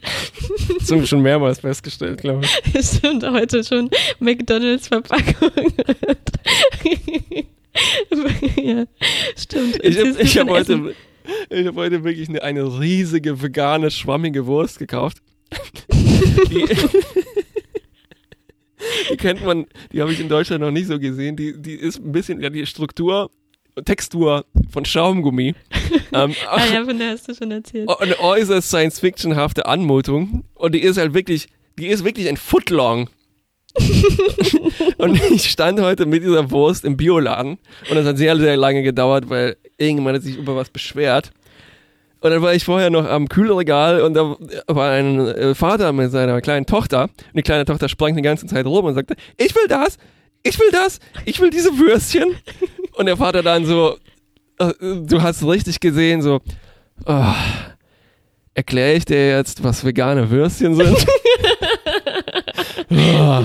Das 0.78 0.91
haben 0.91 1.01
wir 1.01 1.07
schon 1.07 1.22
mehrmals 1.22 1.61
festgestellt, 1.61 2.20
glaube 2.20 2.45
ich. 2.45 2.86
Stimmt, 2.86 3.28
heute 3.28 3.64
schon 3.64 3.91
McDonalds-Verpackung. 4.20 5.51
ja, 8.57 8.84
stimmt. 9.36 9.78
Ich 9.82 10.38
habe 10.38 10.51
hab 10.51 10.51
heute, 10.51 10.95
ich 11.51 11.66
hab 11.66 11.76
heute 11.76 12.05
wirklich 12.05 12.28
eine, 12.28 12.43
eine 12.43 12.80
riesige, 12.80 13.43
vegane, 13.43 13.91
schwammige 13.91 14.47
Wurst 14.47 14.78
gekauft. 14.78 15.18
Die, 16.51 16.64
die 19.11 19.16
kennt 19.16 19.45
man, 19.45 19.66
die 19.93 20.01
habe 20.01 20.12
ich 20.12 20.20
in 20.20 20.28
Deutschland 20.28 20.62
noch 20.62 20.70
nicht 20.70 20.86
so 20.86 20.99
gesehen. 20.99 21.36
Die, 21.36 21.61
die 21.61 21.74
ist 21.74 21.99
ein 21.99 22.12
bisschen, 22.12 22.41
ja, 22.41 22.51
die 22.51 22.66
Struktur, 22.66 23.30
Textur 23.84 24.44
von 24.70 24.84
Schaumgummi. 24.84 25.54
ähm, 26.12 26.34
Ah 26.48 26.64
ja, 26.72 26.84
von 26.84 26.98
der 26.98 27.10
hast 27.10 27.28
du 27.28 27.34
schon 27.34 27.50
erzählt. 27.50 27.88
eine 28.00 28.18
äußerst 28.18 28.68
Science-Fiction-hafte 28.68 29.66
Anmutung. 29.66 30.44
Und 30.54 30.74
die 30.74 30.80
ist 30.80 30.98
halt 30.98 31.14
wirklich, 31.14 31.48
die 31.78 31.88
ist 31.88 32.04
wirklich 32.04 32.28
ein 32.28 32.36
Foot 32.36 32.70
long. 32.70 33.08
und 34.98 35.22
ich 35.30 35.48
stand 35.48 35.80
heute 35.80 36.04
mit 36.04 36.22
dieser 36.24 36.50
Wurst 36.50 36.84
im 36.84 36.96
Bioladen 36.96 37.58
und 37.88 37.94
das 37.96 38.04
hat 38.04 38.18
sehr, 38.18 38.36
sehr 38.36 38.56
lange 38.56 38.82
gedauert, 38.82 39.30
weil 39.30 39.56
irgendjemand 39.78 40.16
hat 40.16 40.24
sich 40.24 40.36
über 40.36 40.56
was 40.56 40.70
beschwert. 40.70 41.30
Und 42.20 42.30
dann 42.30 42.42
war 42.42 42.52
ich 42.52 42.64
vorher 42.64 42.90
noch 42.90 43.06
am 43.06 43.28
Kühlregal 43.28 44.02
und 44.02 44.14
da 44.14 44.36
war 44.66 44.90
ein 44.90 45.20
äh, 45.20 45.54
Vater 45.54 45.92
mit 45.92 46.10
seiner 46.10 46.40
kleinen 46.40 46.66
Tochter 46.66 47.04
und 47.04 47.36
die 47.36 47.42
kleine 47.42 47.64
Tochter 47.64 47.88
sprang 47.88 48.14
die 48.14 48.22
ganze 48.22 48.46
Zeit 48.46 48.66
rum 48.66 48.84
und 48.84 48.94
sagte, 48.94 49.14
ich 49.38 49.54
will 49.54 49.68
das, 49.68 49.96
ich 50.43 50.59
will 50.59 50.70
das, 50.72 50.99
ich 51.24 51.41
will 51.41 51.51
diese 51.51 51.76
Würstchen. 51.78 52.34
Und 52.95 53.07
der 53.07 53.16
Vater 53.16 53.43
dann 53.43 53.64
so, 53.66 53.97
äh, 54.59 54.72
du 54.80 55.22
hast 55.22 55.45
richtig 55.47 55.80
gesehen, 55.80 56.22
so, 56.22 56.41
oh, 57.07 57.34
erkläre 58.55 58.95
ich 58.95 59.05
dir 59.05 59.36
jetzt, 59.36 59.62
was 59.62 59.84
vegane 59.84 60.30
Würstchen 60.30 60.74
sind? 60.74 60.97
Ah. 62.93 63.45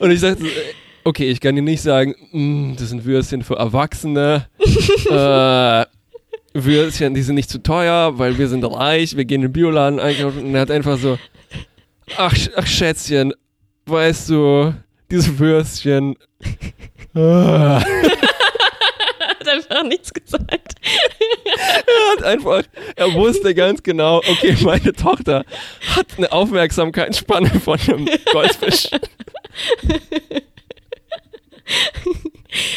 Und 0.00 0.10
ich 0.10 0.20
dachte, 0.20 0.42
okay, 1.04 1.30
ich 1.30 1.40
kann 1.40 1.54
dir 1.54 1.62
nicht 1.62 1.80
sagen, 1.80 2.14
"Mm, 2.32 2.74
das 2.76 2.88
sind 2.88 3.04
Würstchen 3.04 3.42
für 3.44 3.54
Erwachsene. 3.54 4.46
äh, 5.10 5.84
Würstchen, 6.52 7.14
die 7.14 7.22
sind 7.22 7.36
nicht 7.36 7.50
zu 7.50 7.62
teuer, 7.62 8.18
weil 8.18 8.36
wir 8.36 8.48
sind 8.48 8.64
reich, 8.64 9.16
wir 9.16 9.24
gehen 9.24 9.42
in 9.42 9.48
den 9.48 9.52
Bioladen 9.52 10.00
einkaufen 10.00 10.44
und 10.46 10.54
er 10.54 10.62
hat 10.62 10.72
einfach 10.72 10.98
so, 10.98 11.18
ach, 12.16 12.34
ach 12.56 12.66
Schätzchen, 12.66 13.32
weißt 13.86 14.30
du, 14.30 14.74
diese 15.10 15.38
Würstchen. 15.38 16.16
Hat 19.40 19.48
einfach 19.48 19.82
nichts 19.84 20.12
gesagt. 20.12 20.74
Er 21.44 22.12
hat 22.12 22.22
einfach, 22.22 22.62
er 22.96 23.12
wusste 23.14 23.54
ganz 23.54 23.82
genau, 23.82 24.18
okay, 24.18 24.56
meine 24.62 24.92
Tochter 24.92 25.44
hat 25.94 26.06
eine 26.16 26.30
Aufmerksamkeitsspanne 26.30 27.48
von 27.60 27.78
einem 27.80 28.08
Goldfisch. 28.32 28.88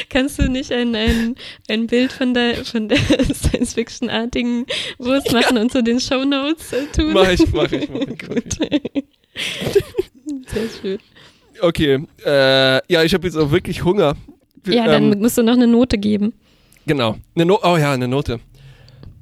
Kannst 0.09 0.39
du 0.39 0.49
nicht 0.49 0.71
ein, 0.71 0.95
ein, 0.95 1.35
ein 1.67 1.87
Bild 1.87 2.11
von 2.11 2.33
der, 2.33 2.63
von 2.63 2.89
der 2.89 2.97
Science-Fiction-artigen 2.97 4.65
Wurst 4.99 5.31
machen 5.31 5.57
und 5.57 5.71
zu 5.71 5.83
den 5.83 5.99
Shownotes 5.99 6.73
äh, 6.73 6.85
tun? 6.95 7.13
Mach 7.13 7.29
ich, 7.29 7.51
mach 7.51 7.71
ich, 7.71 7.89
mach 7.89 8.01
ich. 8.01 8.19
Gut. 8.19 8.53
Sehr 10.47 10.69
schön. 10.81 10.99
Okay, 11.61 12.05
äh, 12.25 12.91
ja, 12.91 13.03
ich 13.03 13.13
habe 13.13 13.25
jetzt 13.27 13.35
auch 13.37 13.51
wirklich 13.51 13.83
Hunger. 13.83 14.15
Ja, 14.67 14.85
dann 14.87 15.11
Ähm, 15.13 15.19
musst 15.19 15.37
du 15.37 15.43
noch 15.43 15.53
eine 15.53 15.67
Note 15.67 15.97
geben. 15.97 16.33
Genau. 16.85 17.17
Eine 17.35 17.45
no 17.45 17.59
oh 17.63 17.77
ja, 17.77 17.91
eine 17.93 18.07
Note. 18.07 18.39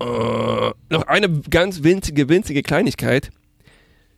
Äh, 0.01 0.05
noch 0.89 1.07
eine 1.07 1.29
ganz 1.49 1.83
winzige, 1.83 2.27
winzige 2.29 2.63
Kleinigkeit. 2.63 3.29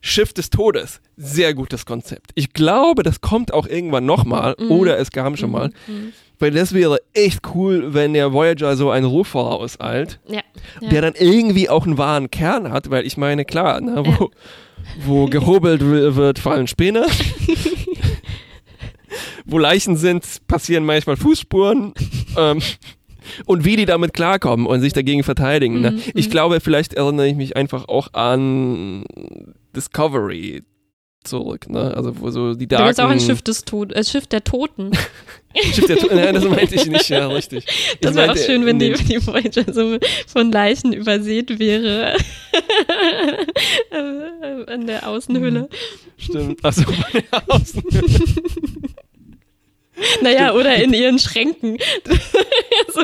Schiff 0.02 0.34
des 0.34 0.50
Todes. 0.50 1.00
Sehr 1.16 1.54
gutes 1.54 1.86
Konzept. 1.86 2.32
Ich 2.36 2.52
glaube, 2.54 3.04
das 3.04 3.22
kommt 3.22 3.54
auch 3.54 3.68
irgendwann 3.68 4.06
nochmal 4.06 4.56
Mhm. 4.60 4.72
oder 4.72 4.98
es 5.00 5.12
kam 5.12 5.38
schon 5.38 5.52
mal. 5.52 5.70
Mhm. 5.88 6.12
Weil 6.40 6.52
das 6.52 6.74
wäre 6.74 7.00
echt 7.14 7.40
cool, 7.56 7.94
wenn 7.94 8.14
der 8.14 8.34
Voyager 8.34 8.76
so 8.76 8.90
einen 8.92 9.06
Ruf 9.06 9.30
vorauseilt, 9.30 10.20
Ja. 10.28 10.42
ja. 10.82 10.90
der 10.90 11.02
dann 11.02 11.14
irgendwie 11.18 11.70
auch 11.70 11.86
einen 11.86 11.98
wahren 11.98 12.30
Kern 12.32 12.72
hat, 12.72 12.90
weil 12.90 13.06
ich 13.06 13.16
meine, 13.16 13.46
klar, 13.46 13.80
ne, 13.80 14.04
wo, 14.06 14.30
wo 15.06 15.26
gehobelt 15.28 15.82
wi- 15.82 16.16
wird, 16.16 16.40
fallen 16.40 16.68
Späne. 16.68 17.06
wo 19.46 19.58
Leichen 19.58 19.96
sind, 19.98 20.24
passieren 20.48 20.86
manchmal 20.86 21.18
Fußspuren. 21.18 21.94
ähm, 22.38 22.62
und 23.46 23.64
wie 23.64 23.78
die 23.78 23.86
damit 23.86 24.14
klarkommen 24.14 24.66
und 24.66 24.82
sich 24.82 24.92
dagegen 24.94 25.24
verteidigen. 25.24 25.80
Ne? 25.82 25.92
Mhm, 25.92 26.02
Ich 26.14 26.28
mhm. 26.28 26.32
glaube, 26.32 26.60
vielleicht 26.60 26.94
erinnere 26.94 27.28
ich 27.28 27.36
mich 27.36 27.56
einfach 27.56 27.88
auch 27.88 28.14
an 28.14 29.06
Discovery. 29.76 30.64
zurück, 31.24 31.70
ne? 31.70 31.94
Also 31.96 32.20
wo 32.20 32.30
so 32.32 32.54
die 32.54 32.68
Da 32.68 32.80
Daten. 32.80 32.90
gibt 32.90 33.00
es 33.00 33.06
auch 33.06 33.10
ein 33.10 33.22
Schiff, 33.22 33.42
des 33.42 33.64
Tod 33.64 33.94
äh, 33.94 34.04
Schiff 34.04 34.28
der 34.28 34.44
Toten. 34.44 34.92
Schiff 35.74 35.86
der 35.86 35.96
To- 35.98 36.14
Nein, 36.14 36.36
das 36.36 36.44
meinte 36.44 36.76
ich 36.76 36.86
nicht, 36.86 37.08
ja, 37.08 37.26
richtig. 37.30 37.64
Ich 37.66 37.98
Das 38.02 38.14
wäre 38.16 38.34
auch 38.34 38.36
schön, 38.38 38.66
wenn 38.66 38.78
die, 38.78 38.90
nee, 38.90 38.96
die 38.98 39.26
Voyager 39.26 39.72
so 39.74 39.98
von 40.28 40.52
Leichen 40.52 40.92
übersät 40.92 41.60
wäre. 41.60 42.18
Äh, 43.92 44.72
An 44.74 44.86
der 44.86 45.08
Außenhülle. 45.08 45.70
Stimmt. 46.18 46.64
Achso, 46.66 46.84
bei 47.14 47.22
der 47.22 47.44
Außen. 47.48 47.84
Naja, 50.22 50.54
oder 50.54 50.76
in 50.76 50.94
ihren 50.94 51.20
Schränken. 51.20 51.78
so. 52.94 53.02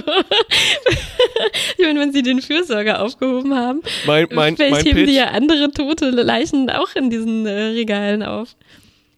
Ich 1.78 1.86
meine, 1.86 2.00
wenn 2.00 2.12
sie 2.12 2.24
den 2.24 2.42
Fürsorger 2.42 3.02
aufgehoben 3.02 3.54
haben, 3.56 3.82
Mein, 4.06 4.28
mein, 4.32 4.56
vielleicht 4.56 4.72
mein, 4.72 4.86
heben 4.86 4.98
die 4.98 5.06
Pitch, 5.06 5.16
ja 5.16 5.26
andere 5.26 5.72
tote 5.72 6.10
Leichen 6.10 6.70
auch 6.70 6.96
in 6.96 7.10
diesen 7.10 7.46
äh, 7.46 7.52
Regalen 7.52 8.24
auf. 8.24 8.56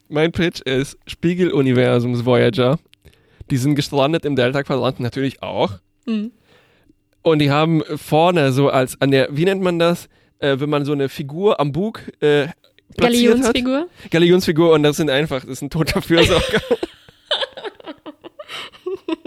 mein 0.09 0.31
Pitch 0.31 0.61
ist 0.61 0.97
Spiegeluniversums 1.07 2.25
Voyager. 2.25 2.77
Die 3.49 3.57
sind 3.57 3.75
gestrandet 3.75 4.25
im 4.25 4.35
Delta-Quadrant 4.35 4.99
natürlich 4.99 5.41
auch. 5.41 5.71
Hm. 6.05 6.31
Und 7.21 7.39
die 7.39 7.51
haben 7.51 7.83
vorne 7.97 8.51
so 8.51 8.69
als 8.69 8.99
an 8.99 9.11
der, 9.11 9.29
wie 9.31 9.45
nennt 9.45 9.61
man 9.61 9.77
das, 9.79 10.09
äh, 10.39 10.59
wenn 10.59 10.69
man 10.69 10.85
so 10.85 10.91
eine 10.91 11.07
Figur 11.09 11.59
am 11.59 11.71
Bug 11.71 12.01
äh, 12.19 12.47
platziert 12.97 13.43
hat? 13.43 13.53
Galionsfigur. 13.53 13.87
Galionsfigur 14.09 14.73
und 14.73 14.83
das 14.83 14.97
sind 14.97 15.09
einfach, 15.09 15.41
das 15.41 15.51
ist 15.51 15.61
ein 15.61 15.69
toter 15.69 16.01
Fürsorger. 16.01 16.61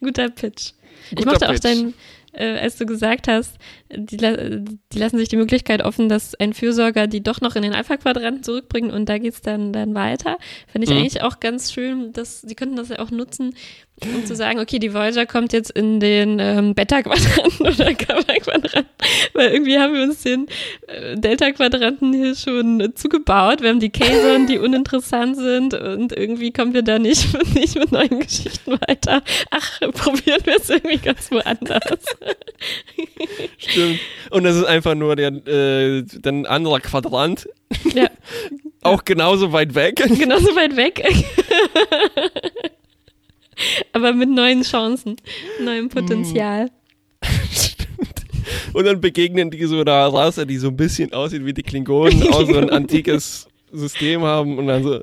Guter 0.00 0.30
Pitch. 0.30 0.72
ich 1.10 1.16
Guter 1.16 1.30
mochte 1.30 1.48
auch 1.48 1.52
Pitch. 1.52 1.64
dein, 1.64 1.94
äh, 2.32 2.58
als 2.58 2.76
du 2.76 2.86
gesagt 2.86 3.28
hast, 3.28 3.56
die, 3.94 4.16
die 4.16 4.98
lassen 4.98 5.18
sich 5.18 5.28
die 5.28 5.36
Möglichkeit 5.36 5.82
offen, 5.84 6.08
dass 6.08 6.34
ein 6.34 6.52
Fürsorger 6.52 7.06
die 7.06 7.22
doch 7.22 7.40
noch 7.40 7.56
in 7.56 7.62
den 7.62 7.74
Alpha-Quadranten 7.74 8.42
zurückbringt 8.42 8.92
und 8.92 9.08
da 9.08 9.18
geht's 9.18 9.42
dann, 9.42 9.72
dann 9.72 9.94
weiter. 9.94 10.38
Finde 10.68 10.86
ich 10.86 10.90
Mhm. 10.90 10.98
eigentlich 11.00 11.22
auch 11.22 11.40
ganz 11.40 11.72
schön, 11.72 12.12
dass 12.12 12.40
sie 12.42 12.54
könnten 12.54 12.76
das 12.76 12.88
ja 12.88 12.98
auch 12.98 13.10
nutzen, 13.10 13.54
um 14.04 14.26
zu 14.26 14.36
sagen, 14.36 14.60
okay, 14.60 14.78
die 14.78 14.92
Voyager 14.92 15.24
kommt 15.24 15.52
jetzt 15.54 15.70
in 15.70 16.00
den 16.00 16.38
ähm, 16.38 16.74
Beta-Quadranten 16.74 17.60
oder 17.66 17.94
Gamma-Quadranten, 17.94 18.90
weil 19.32 19.52
irgendwie 19.52 19.78
haben 19.78 19.94
wir 19.94 20.02
uns 20.02 20.22
den 20.22 20.46
äh, 20.86 21.16
Delta-Quadranten 21.16 22.12
hier 22.12 22.34
schon 22.34 22.80
äh, 22.80 22.94
zugebaut. 22.94 23.62
Wir 23.62 23.70
haben 23.70 23.80
die 23.80 23.90
Kayson, 23.90 24.46
die 24.46 24.58
uninteressant 24.58 25.36
sind 25.36 25.72
und 25.72 26.12
irgendwie 26.12 26.52
kommen 26.52 26.74
wir 26.74 26.82
da 26.82 26.98
nicht, 26.98 27.26
nicht 27.54 27.78
mit 27.78 27.90
neuen 27.90 28.20
Geschichten 28.20 28.72
weiter. 28.86 29.22
Ach, 29.50 29.80
probieren 29.92 30.40
wir 30.44 30.56
es 30.56 30.68
irgendwie 30.68 30.98
ganz 30.98 31.30
woanders. 31.30 31.82
Stimmt. 33.56 34.00
Und 34.30 34.44
das 34.44 34.56
ist 34.56 34.64
einfach 34.64 34.94
nur 34.94 35.16
der, 35.16 35.32
äh, 35.46 36.04
ein 36.26 36.44
anderer 36.46 36.80
Quadrant. 36.80 37.48
ja, 37.94 38.08
Auch 38.82 39.04
genauso 39.04 39.52
weit 39.52 39.74
weg. 39.74 39.96
genauso 39.96 40.54
weit 40.54 40.76
weg. 40.76 41.02
Aber 43.92 44.12
mit 44.12 44.28
neuen 44.28 44.62
Chancen, 44.62 45.16
neuem 45.62 45.88
Potenzial. 45.88 46.70
Stimmt. 47.52 48.24
Und 48.72 48.84
dann 48.84 49.00
begegnen 49.00 49.50
die 49.50 49.64
so 49.64 49.80
einer 49.80 50.06
Rasse, 50.12 50.46
die 50.46 50.58
so 50.58 50.68
ein 50.68 50.76
bisschen 50.76 51.12
aussieht 51.12 51.44
wie 51.44 51.52
die 51.54 51.62
Klingonen, 51.62 52.22
auch 52.32 52.46
so 52.46 52.56
ein 52.58 52.70
antikes 52.70 53.48
System 53.72 54.22
haben 54.22 54.58
und 54.58 54.68
dann 54.68 54.82
so, 54.82 55.00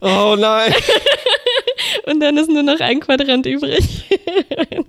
oh 0.00 0.36
nein. 0.38 0.72
Und 2.06 2.20
dann 2.20 2.36
ist 2.36 2.48
nur 2.48 2.62
noch 2.62 2.78
ein 2.80 3.00
Quadrant 3.00 3.46
übrig, 3.46 4.04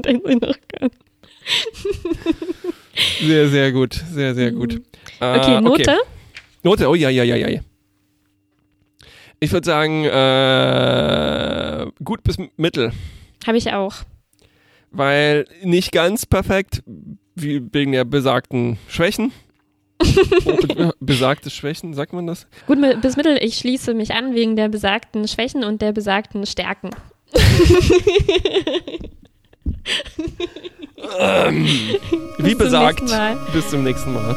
den 0.05 0.21
sie 0.25 0.35
noch 0.35 0.55
können. 0.77 0.91
Sehr, 3.21 3.49
sehr 3.49 3.71
gut. 3.71 4.03
Sehr, 4.11 4.35
sehr 4.35 4.51
gut. 4.51 4.81
Äh, 5.19 5.39
Okay, 5.39 5.61
Note? 5.61 5.97
Note, 6.63 6.87
oh 6.87 6.95
ja, 6.95 7.09
ja, 7.09 7.23
ja, 7.23 7.35
ja. 7.35 7.59
Ich 9.39 9.51
würde 9.51 9.65
sagen, 9.65 10.05
äh, 10.05 11.85
gut 12.03 12.23
bis 12.23 12.37
mittel. 12.57 12.91
Habe 13.45 13.57
ich 13.57 13.73
auch. 13.73 13.95
Weil 14.91 15.45
nicht 15.63 15.91
ganz 15.91 16.25
perfekt, 16.25 16.83
wie 17.35 17.61
wegen 17.71 17.91
der 17.91 18.05
besagten 18.05 18.77
Schwächen. 18.87 19.31
Besagte 20.99 21.49
Schwächen, 21.49 21.93
sagt 21.93 22.13
man 22.13 22.27
das? 22.27 22.47
Gut 22.67 22.77
bis 23.01 23.17
mittel, 23.17 23.37
ich 23.41 23.57
schließe 23.57 23.93
mich 23.93 24.13
an 24.13 24.35
wegen 24.35 24.55
der 24.55 24.69
besagten 24.69 25.27
Schwächen 25.27 25.63
und 25.63 25.81
der 25.81 25.91
besagten 25.91 26.45
Stärken. 26.45 26.91
Wie 32.37 32.43
Bis 32.43 32.51
zum 32.51 32.57
besagt, 32.57 33.03
bis 33.53 33.69
zum 33.69 33.83
nächsten 33.83 34.13
Mal. 34.13 34.35